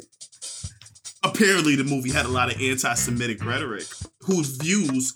[1.25, 3.87] Apparently, the movie had a lot of anti-Semitic rhetoric,
[4.21, 5.15] whose views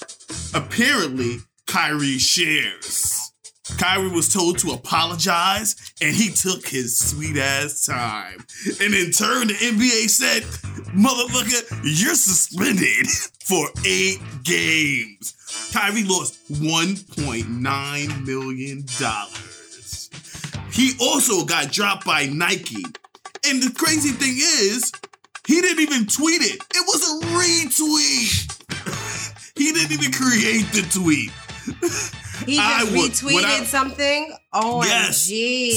[0.55, 3.33] apparently Kyrie shares.
[3.79, 8.39] Kyrie was told to apologize, and he took his sweet ass time.
[8.81, 10.45] And in turn, the NBA said,
[10.95, 13.07] "Motherfucker, you're suspended
[13.45, 15.35] for eight games."
[15.73, 20.11] Kyrie lost 1.9 million dollars.
[20.73, 22.85] He also got dropped by Nike,
[23.47, 24.93] and the crazy thing is,
[25.47, 26.61] he didn't even tweet it.
[26.75, 28.53] It was a retweet.
[29.57, 31.31] he didn't even create the tweet.
[32.45, 34.37] He I just retweeted I- something.
[34.53, 35.25] Oh, Yes.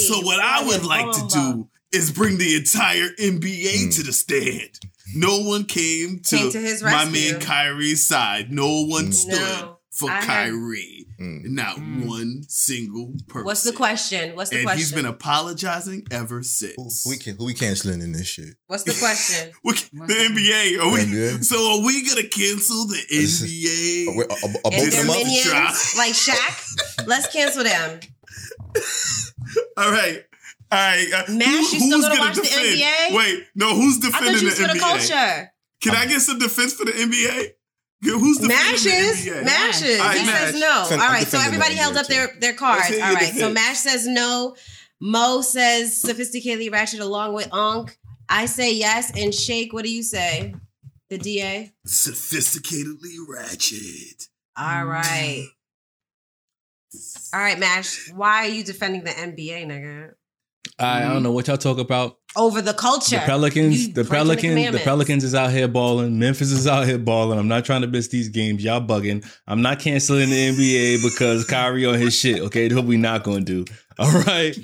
[0.07, 4.79] So what I would like to do is bring the entire NBA to the stand.
[5.15, 7.31] No one came to, Came to his my rescue.
[7.33, 8.51] man Kyrie's side.
[8.51, 9.13] No one mm.
[9.13, 9.77] stood No.
[9.91, 11.05] for I heard- Kyrie.
[11.19, 11.43] Mm.
[11.49, 12.07] Not mm.
[12.07, 13.45] one single person.
[13.45, 14.37] What's the question?
[14.37, 14.77] What's the and question?
[14.79, 17.05] he's been apologizing ever since.
[17.05, 18.55] We can who we canceling in this shit?
[18.67, 19.51] What's the question?
[19.65, 20.79] We- the NBA.
[20.79, 21.43] Are we, NBA?
[21.43, 24.15] So are we gonna cancel the NBA?
[24.15, 25.17] Wait, are, are And both them up?
[25.17, 25.73] minions, Try.
[25.97, 27.05] like Shaq.
[27.07, 27.99] Let's cancel them.
[29.75, 30.23] All right.
[30.71, 31.07] All right.
[31.13, 32.79] Uh, Mash, you still who's gonna gonna watch the defend?
[32.79, 33.15] NBA?
[33.17, 35.09] Wait, no, who's I defending thought you was the for the NBA?
[35.09, 35.51] culture.
[35.81, 37.51] Can I get some defense for the NBA?
[38.01, 39.43] Who's defending Mash the is NBA?
[39.45, 39.99] Mash is.
[39.99, 40.39] All right, he Mash.
[40.39, 40.83] says no.
[40.83, 42.81] Defend- All so everybody held up their their cards.
[42.83, 43.51] Let's hear All your right, so.
[43.53, 44.55] Mash says no.
[45.01, 47.95] Mo says sophisticatedly ratchet along with Onk.
[48.29, 49.73] I say yes, and Shake.
[49.73, 50.53] What do you say?
[51.09, 51.71] The DA.
[51.87, 54.27] Sophisticatedly ratchet.
[54.57, 55.47] All right.
[57.33, 58.11] All right, Mash.
[58.11, 60.11] Why are you defending the NBA, nigga?
[60.77, 61.23] I, I don't mm-hmm.
[61.23, 62.17] know what y'all talk about.
[62.35, 63.17] Over the culture.
[63.17, 63.25] Mm-hmm.
[63.25, 64.85] The Pelicans, You the breaking Pelicans, the commandments.
[64.85, 66.19] Pelicans is out here balling.
[66.19, 67.39] Memphis is out here balling.
[67.39, 68.63] I'm not trying to miss these games.
[68.63, 69.25] Y'all bugging.
[69.47, 72.41] I'm not canceling the NBA because Kyrie on his shit.
[72.41, 73.65] Okay, that's what we not gonna do.
[73.99, 74.57] All right.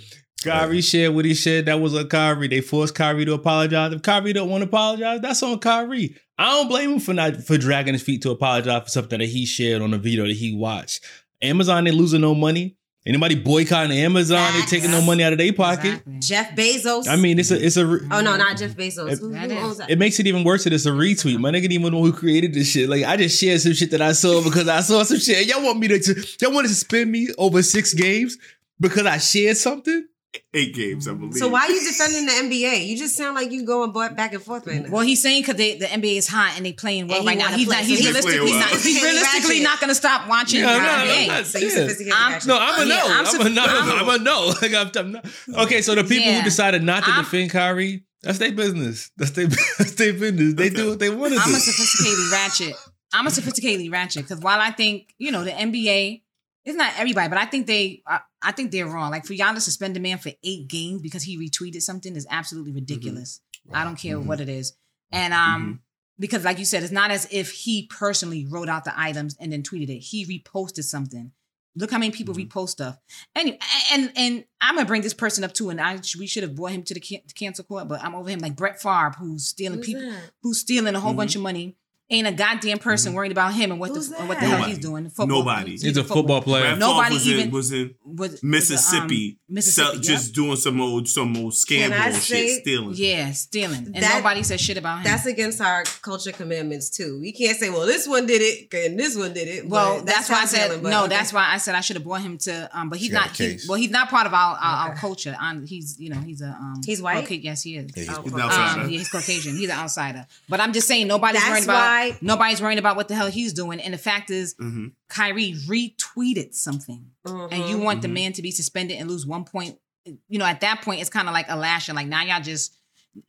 [0.43, 1.65] Kyrie shared what he shared.
[1.65, 2.47] That was on Kyrie.
[2.47, 3.91] They forced Kyrie to apologize.
[3.91, 6.15] If Kyrie don't want to apologize, that's on Kyrie.
[6.37, 9.29] I don't blame him for not for dragging his feet to apologize for something that
[9.29, 11.03] he shared on a video that he watched.
[11.41, 12.77] Amazon ain't losing no money.
[13.07, 16.01] Anybody boycotting Amazon, they taking no money out of their pocket.
[16.19, 17.07] Jeff Bezos.
[17.07, 19.11] I mean, it's a it's a oh no, not Jeff Bezos.
[19.11, 19.91] It- Who, who owns that?
[19.91, 21.37] it makes it even worse that it's a retweet.
[21.39, 22.89] My nigga didn't even know who created this shit.
[22.89, 25.45] Like I just shared some shit that I saw because I saw some shit.
[25.45, 28.37] Y'all want me to, to y'all want to suspend me over six games
[28.79, 30.07] because I shared something?
[30.53, 31.19] Eight games, I mm-hmm.
[31.19, 31.37] believe.
[31.37, 32.87] So why are you defending the NBA?
[32.87, 34.89] You just sound like you going bo- back and forth right now.
[34.89, 37.49] Well, he's saying because the NBA is hot and they playing well And right now.
[37.49, 37.85] He's play, not.
[37.85, 38.69] He's he's realistically playing not.
[38.69, 41.27] He's realistically not going to stop watching Yeah, the no, no, NBA.
[41.27, 42.13] no, So yeah.
[42.13, 42.47] I'm- ratchet.
[42.47, 43.07] No, I'm a Yeah, no.
[43.07, 43.63] I'm I'm, a no.
[43.63, 44.53] I'm- I'm a no.
[44.61, 45.25] Like, I'm, I'm not.
[45.65, 46.37] Okay, so the people Yeah.
[46.39, 49.11] who decided not to I'm- defend Kyrie, that's their business.
[49.17, 50.55] That's their that's their business.
[50.55, 51.41] They do what they want to do.
[51.43, 51.59] I'm a do.
[51.59, 52.75] sophisticatedly ratchet.
[53.13, 56.23] I'm a sophisticatedly ratchet because while I think you know the NBA,
[56.65, 58.01] it's not everybody, but I think they,
[58.45, 59.11] I, think they're wrong.
[59.11, 62.27] Like for y'all to suspend a man for eight games because he retweeted something is
[62.29, 63.41] absolutely ridiculous.
[63.73, 64.73] I don't care what it is,
[65.11, 65.81] and um,
[66.19, 69.51] because like you said, it's not as if he personally wrote out the items and
[69.51, 69.99] then tweeted it.
[69.99, 71.31] He reposted something.
[71.77, 72.97] Look how many people repost stuff.
[73.35, 73.57] Anyway,
[73.91, 76.71] and and I'm gonna bring this person up too, and I we should have brought
[76.71, 79.79] him to the can- cancel court, but I'm over him like Brett Favre, who's stealing
[79.79, 80.31] Who's people, that?
[80.41, 81.17] who's stealing a whole Mhm.
[81.17, 81.75] bunch of money
[82.07, 84.39] Ain't a goddamn person worried about him and what Who's the what the that?
[84.41, 84.71] hell Nobody.
[84.73, 85.09] he's doing.
[85.09, 85.27] Football.
[85.39, 85.71] Nobody.
[85.71, 86.61] He's a football player.
[86.63, 90.55] Brett Nobody was even- in, was in Was- was, Mississippi, um, Mississippi, sell- just doing
[90.55, 92.95] some old some old Can I scam bullshit, say- stealing.
[92.95, 95.03] yeah, stealing, and That- nobody said shit about him.
[95.05, 97.19] That's against our culture commandments too.
[97.19, 100.05] We can't say, "Well, this one did it and this one did it." Well, but
[100.05, 100.99] that's, why I said telling, no.
[101.05, 101.09] okay.
[101.09, 102.69] That's why I said I should have brought him to.
[102.71, 103.37] Um, but he's She got not.
[103.37, 103.67] He, case.
[103.67, 105.35] well, he's not part of our our, our culture.
[105.41, 106.81] Um, he's you know he's a um.
[106.85, 107.25] He's white?
[107.25, 107.89] Cauca- yes, he is.
[107.95, 108.39] Yeah, he's Oh, He's cool.
[108.41, 108.81] an outsider.
[108.81, 109.57] Um, yeah, he's Caucasian.
[109.57, 110.27] He's an outsider.
[110.47, 113.27] But I'm just saying nobody's That's worried about why- nobody's worrying about what the hell
[113.27, 113.79] he's doing.
[113.79, 114.91] And the fact is, Mhm.
[115.09, 119.77] Kyrie retweeted something, and you want the man to be suspended and lose one point.
[120.05, 121.95] You know, at that point, it's kind of like a lashing.
[121.95, 122.75] Like now, y'all just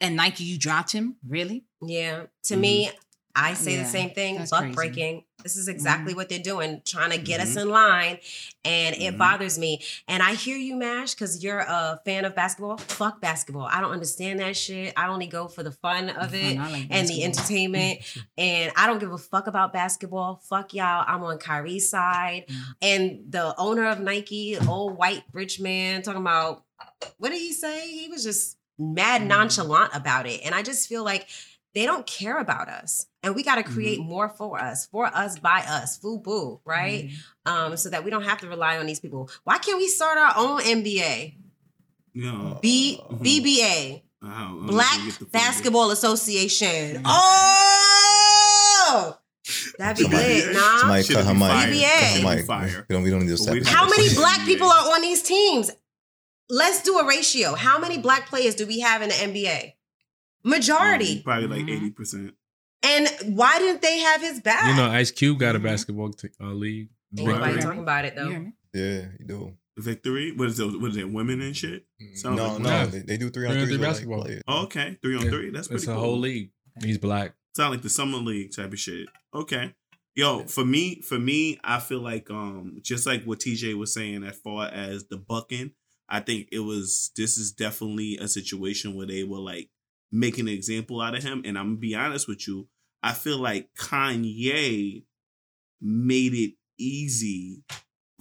[0.00, 1.16] and Nike, you dropped him.
[1.26, 1.64] Really?
[1.80, 2.24] Yeah.
[2.44, 2.90] To me,
[3.36, 4.36] I say Yeah, the same thing.
[4.38, 4.74] that's Buck crazy.
[4.74, 5.24] breaking.
[5.42, 6.16] This is exactly Mhm.
[6.16, 7.62] what they're doing, trying to get us Mhm.
[7.62, 8.18] in line.
[8.64, 9.18] And it Mhm.
[9.18, 9.82] bothers me.
[10.08, 12.78] And I hear you, Mash, because you're a fan of basketball.
[12.78, 13.68] Fuck basketball.
[13.70, 14.94] I don't understand that shit.
[14.96, 18.00] I only go for the fun of it like and the entertainment.
[18.38, 20.40] and I don't give a fuck about basketball.
[20.48, 21.04] Fuck y'all.
[21.06, 22.46] I'm on Kyrie's side.
[22.48, 22.62] Mm.
[22.82, 26.64] And the owner of Nike, old white rich man, talking about
[27.18, 27.86] what did he say?
[27.90, 29.26] He was just mad Mm.
[29.26, 30.40] nonchalant about it.
[30.44, 31.28] And I just feel like
[31.76, 33.06] they don't care about us.
[33.22, 34.08] And we got to create Mm-hmm.
[34.08, 37.04] more for us, for us, by us, FUBU, right?
[37.04, 37.52] Mm-hmm.
[37.52, 39.28] Um, so that we don't have to rely on these people.
[39.44, 41.34] Why can't we start our own NBA?
[42.14, 42.54] Yeah.
[42.62, 42.98] B.
[43.12, 47.02] BBA, I don't- I don't Black get the full- Basketball Association.
[47.04, 49.18] Oh,
[49.78, 50.78] that'd be Somebody- lit, nah?
[50.78, 51.42] Somebody Should cut her mic.
[51.42, 51.60] fire.
[51.60, 52.22] Cut her BBA.
[52.22, 52.30] mic.
[52.30, 52.86] Should be fire.
[52.88, 53.02] We don't.
[53.04, 53.44] We don't need this.
[53.44, 55.70] But we type of How many black people are on these teams?
[56.48, 57.54] Let's do a ratio.
[57.54, 59.72] How many black players do we have in the NBA?
[60.46, 61.18] Majority.
[61.18, 61.76] Um, probably like Mhm.
[61.76, 62.34] eighty percent.
[62.82, 64.68] And why didn't they have his back?
[64.68, 66.88] You know, Ice Cube got a basketball t- uh, league.
[67.18, 67.62] Ain't nobody Right.
[67.62, 68.28] talking about it though.
[68.28, 68.52] hear?
[68.74, 69.52] Yeah, you do.
[69.78, 70.32] Victory.
[70.32, 70.80] What is it?
[70.80, 71.10] What is it?
[71.10, 71.84] Women and shit.
[72.14, 74.20] Sounds no, like no, they, they do three on Three three three basketball.
[74.20, 75.30] Like, Oh, okay, three on Yeah.
[75.30, 75.50] three.
[75.50, 76.00] That's pretty It's a cool.
[76.00, 76.50] whole league.
[76.82, 77.34] He's black.
[77.56, 79.08] Sound like the summer league type of shit.
[79.34, 79.74] Okay.
[80.14, 84.24] Yo, for me, for me, I feel like um just like what TJ was saying
[84.24, 85.72] as far as the bucking,
[86.08, 89.68] I think it was this is definitely a situation where they were like
[90.12, 91.42] making an example out of him.
[91.44, 92.68] And I'm gonna be honest with you,
[93.02, 95.04] I feel like Kanye
[95.80, 97.62] made it easy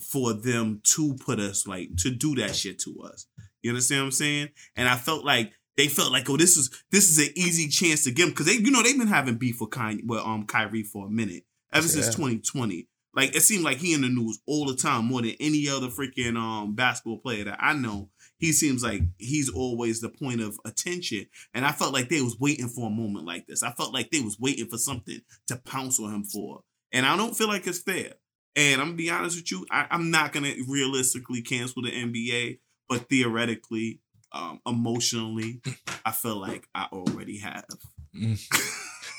[0.01, 3.27] for them to put us like to do that shit to us.
[3.61, 4.49] You understand what I'm saying?
[4.75, 8.03] And I felt like they felt like, oh, this is this is an easy chance
[8.03, 10.45] to get him because they, you know, they've been having beef with Kanye, well, um
[10.45, 12.87] Kyrie for a minute ever since 2020.
[13.15, 15.87] Like it seemed like he in the news all the time, more than any other
[15.87, 18.09] freaking um basketball player that I know.
[18.37, 22.39] He seems like he's always the point of attention, and I felt like they was
[22.39, 23.63] waiting for a moment like this.
[23.63, 26.61] I felt like they was waiting for something to pounce on him for,
[26.91, 28.13] and I don't feel like it's fair.
[28.55, 32.59] And I'm gonna be honest with you, I, I'm not gonna realistically cancel the NBA,
[32.89, 35.61] but theoretically, um, emotionally,
[36.05, 37.65] I feel like I already have.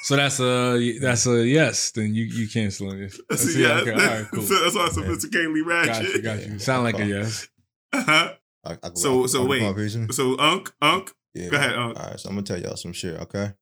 [0.06, 1.90] So that's a that's a yes.
[1.90, 3.16] Then you you canceling it.
[3.28, 3.82] That's a yes.
[3.82, 4.42] okay, all right, cool.
[4.46, 6.14] So that's why I'm sophisticatedly Got ratchet.
[6.14, 6.58] you, got you.
[6.60, 7.48] Sound like a yes.
[7.92, 8.34] Uh-huh.
[8.66, 10.12] I, I, So- I, so wait.
[10.12, 11.48] So Unc, Unc, Yeah.
[11.50, 11.98] go ahead, Unc.
[11.98, 13.18] All right, so I'm gonna tell y'all some shit.
[13.20, 13.52] Okay.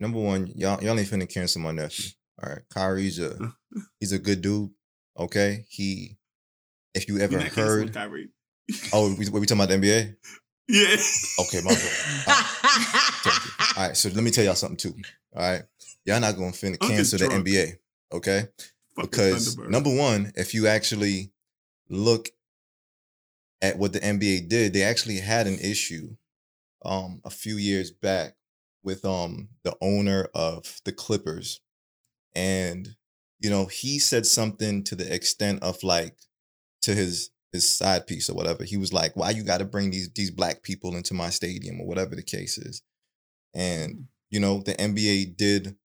[0.00, 2.10] Number one, y'all y'all ain't finna cancel my nephew.
[2.42, 3.36] All right, Kyrie's a
[4.00, 4.70] he's a good dude.
[5.18, 6.16] Okay, he.
[6.94, 8.28] If you ever heard, Kyrie.
[8.92, 10.16] oh, we, we talking about the NBA?
[10.68, 10.96] Yeah.
[11.40, 12.46] Okay, my bad.
[13.76, 14.94] All right, so let me tell y'all something too.
[15.34, 15.62] All right,
[16.04, 17.26] y'all not gonna finna cancel the.
[17.26, 17.76] NBA,
[18.12, 18.46] okay?
[18.96, 21.32] Fucking because number one, if you actually
[21.90, 22.28] look
[23.62, 26.16] at what the NBA did, they actually had an issue
[26.84, 28.36] um a few years back
[28.84, 31.60] with um the owner of the Clippers.
[32.34, 32.96] And
[33.40, 36.16] you know, he said something to the extent of like
[36.82, 38.64] to his his side piece or whatever.
[38.64, 41.80] He was like, "Why you got to bring these these black people into my stadium
[41.80, 42.82] or whatever the case is?"
[43.54, 45.76] And you know, the NBA did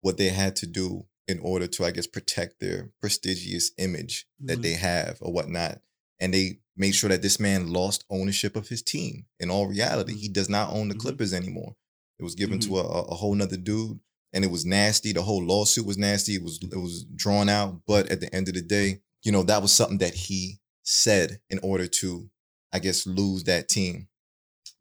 [0.00, 4.58] what they had to do in order to, I guess, protect their prestigious image that
[4.58, 4.62] Mhm.
[4.62, 5.82] they have or whatnot.
[6.20, 9.26] And they made sure that this man lost ownership of his team.
[9.40, 11.00] In all reality, he does not own the Mhm.
[11.00, 11.76] Clippers anymore.
[12.18, 12.66] It was given Mhm.
[12.66, 13.98] to a, a whole nother dude,
[14.32, 15.12] and it was nasty.
[15.12, 16.34] The whole lawsuit was nasty.
[16.34, 17.82] It was it was drawn out.
[17.86, 21.40] But at the end of the day, you know, that was something that he said
[21.50, 22.30] in order to,
[22.72, 24.08] I guess, lose that team.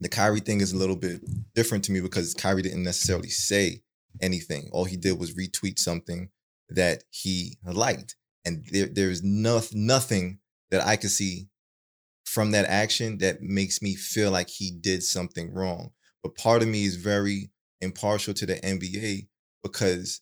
[0.02, 1.22] The Kyrie thing is a little bit
[1.54, 3.82] different to me because Kyrie didn't necessarily say
[4.22, 4.70] anything.
[4.72, 6.30] All he did was retweet something
[6.70, 8.16] that he liked.
[8.44, 10.40] And there, there's no, nothing
[10.72, 11.48] that I could see
[12.36, 15.92] from that action that makes me feel like he did something wrong.
[16.22, 19.30] But part of me is very impartial to the NBA
[19.64, 20.20] because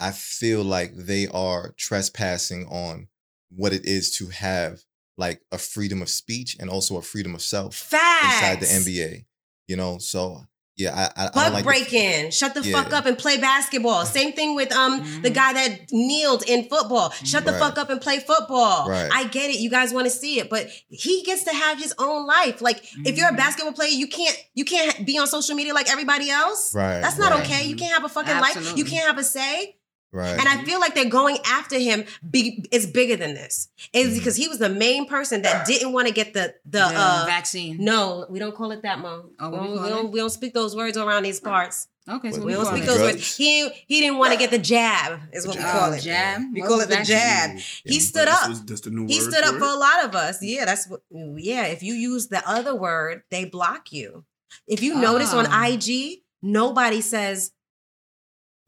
[0.00, 3.06] I feel like they are trespassing on
[3.50, 4.80] what it is to have
[5.16, 8.24] like a freedom of speech and also a freedom of self Facts.
[8.24, 9.24] inside the NBA.
[9.68, 10.40] You know, so
[10.78, 12.30] Yeah, I, I, I Butt don't like the- breaking.
[12.30, 14.04] Shut the fuck up and play basketball.
[14.04, 14.12] Mm-hmm.
[14.12, 17.10] Same thing with um the guy that kneeled in football.
[17.24, 17.60] Shut the Right.
[17.60, 18.88] fuck up and play football.
[18.88, 19.10] Right.
[19.12, 19.58] I get it.
[19.58, 22.62] You guys want to see it, but he gets to have his own life.
[22.62, 23.36] Like if you're a mm-hmm.
[23.36, 26.74] basketball player, you can't you can't be on social media like everybody else.
[26.74, 27.44] Right, That's not right.
[27.44, 27.64] okay.
[27.64, 27.84] You mm-hmm.
[27.84, 28.76] can't have a fucking life.
[28.76, 29.74] You can't have a say.
[30.10, 30.38] Right.
[30.38, 32.04] And I feel like they're going after him.
[32.30, 33.68] Be, it's bigger than this.
[33.92, 34.18] It's Mm-hmm.
[34.18, 37.24] because he was the main person that didn't want to get the the, The uh,
[37.26, 37.76] vaccine.
[37.84, 39.30] No, we don't call it that, mom.
[39.38, 41.88] Oh, we, we don't, we, don't, we don't speak those words around these parts.
[42.08, 42.86] Okay, so we we don't speak it?
[42.86, 43.12] those Drugs?
[43.16, 43.36] words.
[43.36, 46.00] He he didn't want to get the jab, is what we call Oh, it.
[46.00, 46.40] jab?
[46.54, 47.04] We What call it the that?
[47.06, 47.58] jab.
[47.84, 48.48] He stood up.
[48.48, 49.74] was just a new He stood up for for it?
[49.74, 50.42] a lot of us.
[50.42, 51.02] Yeah, that's what.
[51.10, 54.24] Yeah, if you use the other word, they block you.
[54.66, 55.66] If you notice on Ah.
[55.66, 57.52] IG, nobody says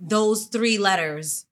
[0.00, 1.46] those three letters.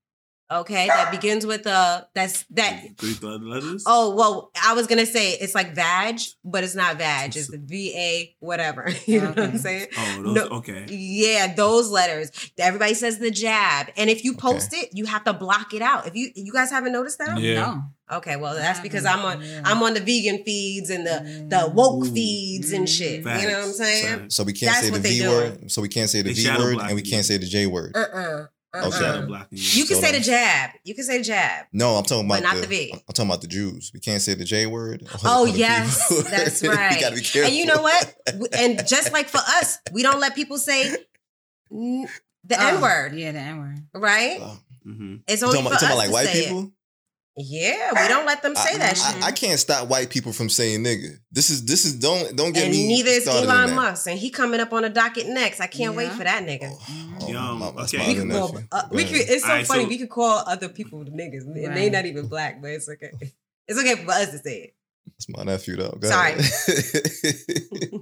[0.50, 2.82] Okay, that begins with uh that's that.
[2.96, 3.84] Three third letters.
[3.86, 7.36] Oh well, I was gonna say it's like vag, but it's not vag.
[7.36, 8.88] It's the V A whatever.
[9.06, 9.88] You know what I'm saying?
[9.98, 10.56] Oh, those, No.
[10.58, 10.86] okay.
[10.88, 12.30] Yeah, those letters.
[12.58, 16.06] Everybody says the jab, and if you post it, you have to block it out.
[16.06, 17.38] If you you guys haven't noticed that?
[17.38, 17.60] Yeah.
[17.60, 17.82] No.
[18.16, 19.60] Okay, well that's because I'm on Yeah.
[19.66, 23.18] I'm on the vegan feeds and the the woke feeds and shit.
[23.18, 24.30] You know what I'm saying?
[24.30, 25.36] So we can't That's say the what they V doing.
[25.36, 25.70] word.
[25.70, 27.10] So we can't say the They V word, blocking and we you.
[27.10, 27.92] can't say the J word.
[27.94, 28.90] Uh uh Okay.
[28.98, 29.64] Shadow blocking you.
[29.64, 30.70] You can So say the don't- jab.
[30.84, 31.66] You can say the jab.
[31.72, 32.90] No, I'm talking But about not the, the V.
[32.92, 33.90] I'm talking about the Jews.
[33.94, 35.08] We can't say the J word.
[35.24, 37.00] Oh or the V yes, that's we right.
[37.00, 37.48] gotta be careful.
[37.48, 38.14] And you know what?
[38.58, 40.96] And just like for us, we don't let people say
[41.70, 42.06] the
[42.58, 43.78] Oh, N word, Yeah, the N word.
[43.94, 44.38] right?
[44.86, 45.16] Mm-hmm.
[45.26, 46.62] It's You only talking for about, you talking us about like to white say people?
[46.64, 46.70] It.
[47.40, 49.24] Yeah, we don't let them say I, that I- shit.
[49.24, 51.18] I, can't stop white people from saying nigga.
[51.30, 52.88] This is this is don't don't get and me.
[52.88, 53.76] neither is Elon.
[53.76, 55.60] Musk, and he coming up on the docket next.
[55.60, 56.74] I can't wait for that nigga.
[57.20, 57.98] Oh, Yum, my- that's okay.
[58.02, 59.20] my We other could call, uh, we Go could.
[59.20, 59.82] It's so Alright, funny.
[59.84, 63.12] so- we could call other people niggas, and they not even black, but it's okay.
[63.68, 64.74] It's okay for us to say it.
[65.06, 65.90] That's my nephew though.
[66.00, 66.32] Go Sorry.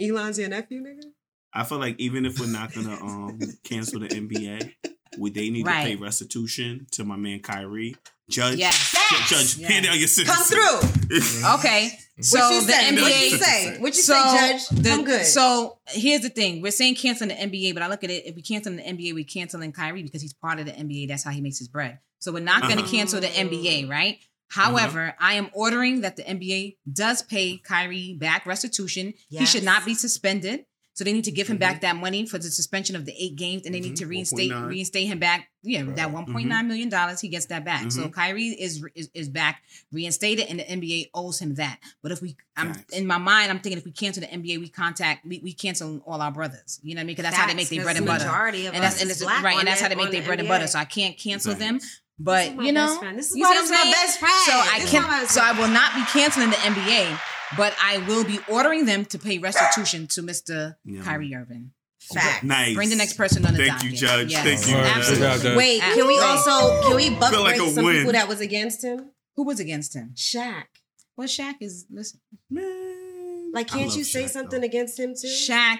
[0.00, 1.02] Elon's your nephew, nigga.
[1.52, 4.72] I feel like even if we're not gonna um cancel the NBA,
[5.18, 7.96] we they need to pay restitution to my man Kyrie.
[8.30, 8.90] Judge, Yes.
[8.92, 9.70] Ju- judge, Yes.
[9.70, 10.58] hand down your citizenship.
[10.58, 11.10] Come through.
[11.58, 11.98] Okay.
[12.22, 12.84] So what you the say?
[12.92, 13.00] NBA.
[13.02, 13.78] What you say?
[13.78, 14.68] What you so say, Judge?
[14.82, 15.24] the- I'm good.
[15.26, 18.26] So here's the thing: we're saying canceling the NBA, but I look at it.
[18.26, 21.08] If we cancel the NBA, we're canceling Kyrie because he's part of the NBA.
[21.08, 21.98] That's how he makes his bread.
[22.18, 22.90] So we're not going to Uh-huh.
[22.92, 24.18] cancel the NBA, right?
[24.50, 29.14] However, I am ordering that the NBA does pay Kyrie back restitution.
[29.30, 30.66] He should not be suspended.
[31.00, 31.60] So they need to give him Mm-hmm.
[31.72, 34.50] back that money for the suspension of the eight games, and they need to reinstate
[34.50, 34.68] 1.9.
[34.68, 35.48] reinstate him back.
[35.62, 37.90] Yeah, that one point nine million dollars, he gets that back.
[37.90, 38.12] So Mhm.
[38.12, 41.78] Kyrie is, is is back reinstated, and the NBA owes him that.
[42.02, 42.94] But if we, I'm Facts.
[42.98, 46.02] in my mind, I'm thinking if we cancel the NBA, we contact we, we cancel
[46.06, 46.80] all our brothers.
[46.82, 47.16] You know what I mean?
[47.16, 48.24] Because that's how they make their bread and butter.
[48.26, 50.10] majority of and that's us and is it's, black right, and that's how they make
[50.10, 50.66] their the bread and butter.
[50.66, 51.80] So I can't cancel them.
[52.22, 53.18] But This is my you know, best friend.
[53.18, 54.34] This is you why this is my best friend.
[54.44, 57.18] So I This is can, best so I will not be canceling the NBA,
[57.56, 60.76] but I will be ordering them to pay restitution to Mr.
[60.84, 61.02] Yeah.
[61.02, 61.72] Kyrie Irving.
[62.14, 62.42] Fact.
[62.44, 62.74] Nice.
[62.74, 63.90] Bring the next person on the Thank docket.
[63.90, 64.30] you, Judge.
[64.32, 64.42] Yes.
[64.44, 64.76] Thank you.
[64.76, 65.26] All right, Absolutely.
[65.28, 67.96] good job, Wait, can we also can we buck like break some win.
[67.98, 69.10] people that was against him?
[69.36, 70.12] Who was against him?
[70.16, 70.64] Shaq.
[71.16, 72.20] Well, Shaq is listen.
[72.48, 74.66] Man, Like, can't you say Shaq, something though.
[74.66, 75.28] against him too?
[75.28, 75.78] Shaq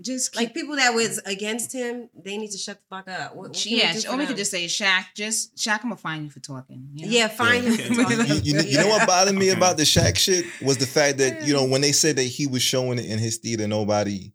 [0.00, 3.34] just keep, Like people that was against him, they need to shut the fuck up.
[3.34, 5.06] What, what yeah, do or we could just say Shaq.
[5.14, 6.88] Just Shaq, I'm gonna find you for talking.
[6.94, 7.12] you know?
[7.12, 7.70] yeah, find Yeah.
[7.72, 7.94] him.
[7.94, 8.26] for talking.
[8.44, 9.56] you, you, you know what bothered me Okay.
[9.58, 12.46] about the Shaq shit was the fact that you know when they said that he
[12.46, 14.32] was showing it in his theater, nobody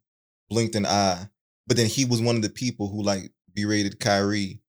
[0.49, 1.29] blinked an eye.
[1.65, 4.59] But then he was one of the people who like berated Kyrie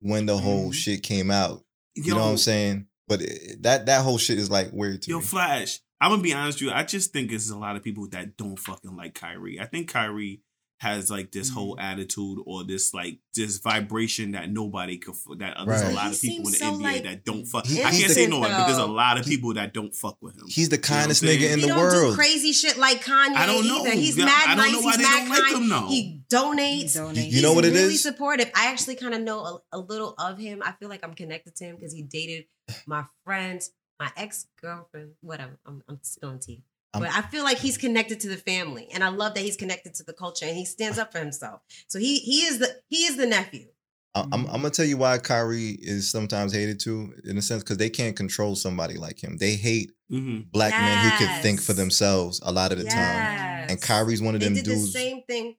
[0.00, 0.74] when the whole Mhm.
[0.74, 1.64] shit came out.
[1.96, 2.86] You Yo, know what I'm saying?
[3.08, 5.24] But it, that that whole shit is like weird to Yo, me.
[5.24, 5.80] Flash.
[6.00, 6.74] I'm gonna be honest with you.
[6.76, 9.58] I just think it's a lot of people that don't fucking like Kyrie.
[9.58, 10.42] I think Kyrie
[10.80, 11.58] has like this Mm-hmm.
[11.58, 15.14] whole attitude or this like this vibration that nobody could.
[15.14, 17.46] f- That there's a lot He of people in the so, NBA like, that don't
[17.46, 17.64] fuck.
[17.66, 20.18] He- I can't say no one, but there's a lot of people that don't fuck
[20.20, 20.44] with him.
[20.48, 22.12] He's the You know kindest nigga in he the don't world.
[22.12, 23.86] do crazy shit like Kanye I don't know.
[23.86, 23.90] either.
[23.96, 25.56] He's Yeah, mad I don't know why He's they don't like kind.
[25.62, 25.86] him, though.
[25.88, 26.94] He donates.
[26.94, 27.32] Donate.
[27.32, 28.02] You know what it really is?
[28.02, 28.50] supportive.
[28.54, 30.60] I actually kind of know a, a little of him.
[30.64, 32.44] I feel like I'm connected to him because he dated
[32.86, 33.70] my friends,
[34.00, 35.58] my ex girlfriend, whatever.
[35.66, 36.62] I'm, I'm spilling tea.
[36.94, 39.56] I'm- but I feel like he's connected to the family, and I love that he's
[39.56, 41.60] connected to the culture, and he stands up for himself.
[41.88, 43.66] So he he is the he is the nephew.
[44.14, 47.62] I- I'm, I'm gonna tell you why Kyrie is sometimes hated too, in a sense,
[47.64, 49.36] because they can't control somebody like him.
[49.38, 53.66] They hate hmm black men who can think for themselves a lot of the time.
[53.68, 54.92] And Kyrie's one of They them did the dudes.
[54.92, 55.56] same thing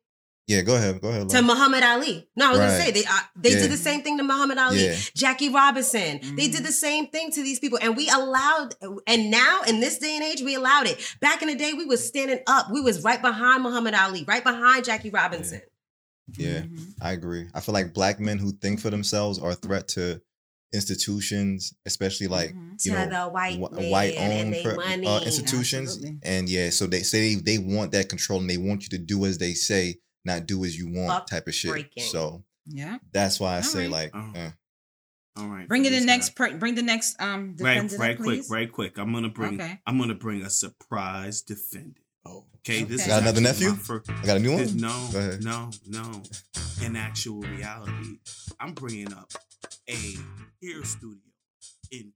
[0.48, 1.28] Yeah, go ahead, go ahead.
[1.30, 2.28] to Muhammad Ali.
[2.36, 3.60] No, I was gonna say they uh, they Yeah.
[3.64, 4.96] did the same thing to Muhammad Ali, Yeah.
[5.16, 6.20] Jackie Robinson.
[6.36, 6.52] They Mhm.
[6.54, 8.76] did the same thing to these people, and we allowed.
[9.08, 11.00] And now in this day and age, we allowed it.
[11.20, 12.68] Back in the day, we was standing up.
[12.72, 15.62] We was right behind Muhammad Ali, right behind Jackie Robinson.
[16.38, 16.94] Yeah, Mhm.
[17.02, 17.48] I agree.
[17.56, 20.22] I feel like black men who think for themselves are a threat to
[20.74, 22.78] institutions, especially like Mhm.
[22.84, 25.08] To you know the white wh- man white owned they per- money.
[25.08, 25.92] uh, institutions.
[25.96, 26.20] Absolutely.
[26.24, 28.98] And yeah, so they say they, they want that control and they want you to
[28.98, 31.72] do as they say, not do as you want Buck type of shit.
[31.72, 32.04] breaking.
[32.04, 32.98] So Yeah.
[33.12, 33.92] that's why I All say right.
[33.92, 34.32] like, Oh.
[34.36, 34.52] eh.
[35.38, 35.68] All right.
[35.68, 36.14] Bring it this in guy.
[36.14, 36.36] next.
[36.36, 37.20] Per, bring the next.
[37.22, 37.56] Um.
[37.60, 38.98] Right, defendant right, up, quick, right, quick.
[38.98, 39.60] I'm gonna bring.
[39.62, 39.80] Okay.
[39.86, 41.98] I'm gonna bring a surprise defendant.
[42.26, 43.04] oh, Okay, this Okay.
[43.04, 43.70] is Got another nephew?
[43.72, 44.62] my fir- I got a new one.
[44.62, 45.44] this- no, Go ahead.
[45.44, 46.24] no, no.
[46.82, 48.18] In actual reality,
[48.60, 49.32] I'm bringing up
[49.90, 49.96] a
[50.64, 51.20] hair studio
[51.92, 52.14] in.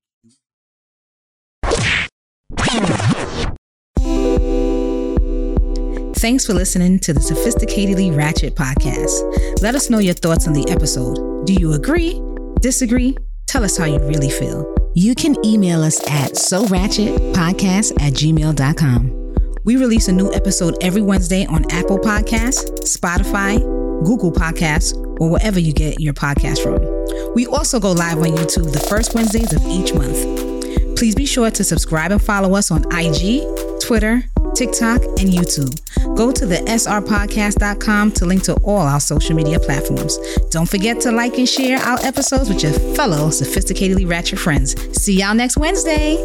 [6.20, 9.62] Thanks for listening to the Sophisticatedly Ratchet podcast.
[9.62, 11.46] Let us know your thoughts on the episode.
[11.46, 12.22] Do you agree?
[12.60, 13.16] Disagree?
[13.48, 14.66] Tell us how you really feel.
[14.96, 19.36] You can email us at so ratchet podcast at gmail.com.
[19.64, 23.58] We release a new episode every Wednesday on Apple Podcasts, Spotify,
[24.04, 27.34] Google Podcasts, or wherever you get your podcast from.
[27.34, 30.18] We also go live on YouTube the first Wednesdays of each month.
[30.98, 33.42] Please be sure to subscribe and follow us on IG,
[33.80, 34.26] Twitter,
[34.60, 35.80] TikTok, and YouTube.
[36.18, 40.18] Go to the srpodcast.com to link to all our social media platforms.
[40.50, 44.76] Don't forget to like and share our episodes with your fellow sophisticatedly ratchet friends.
[45.02, 46.18] See y'all next Wednesday.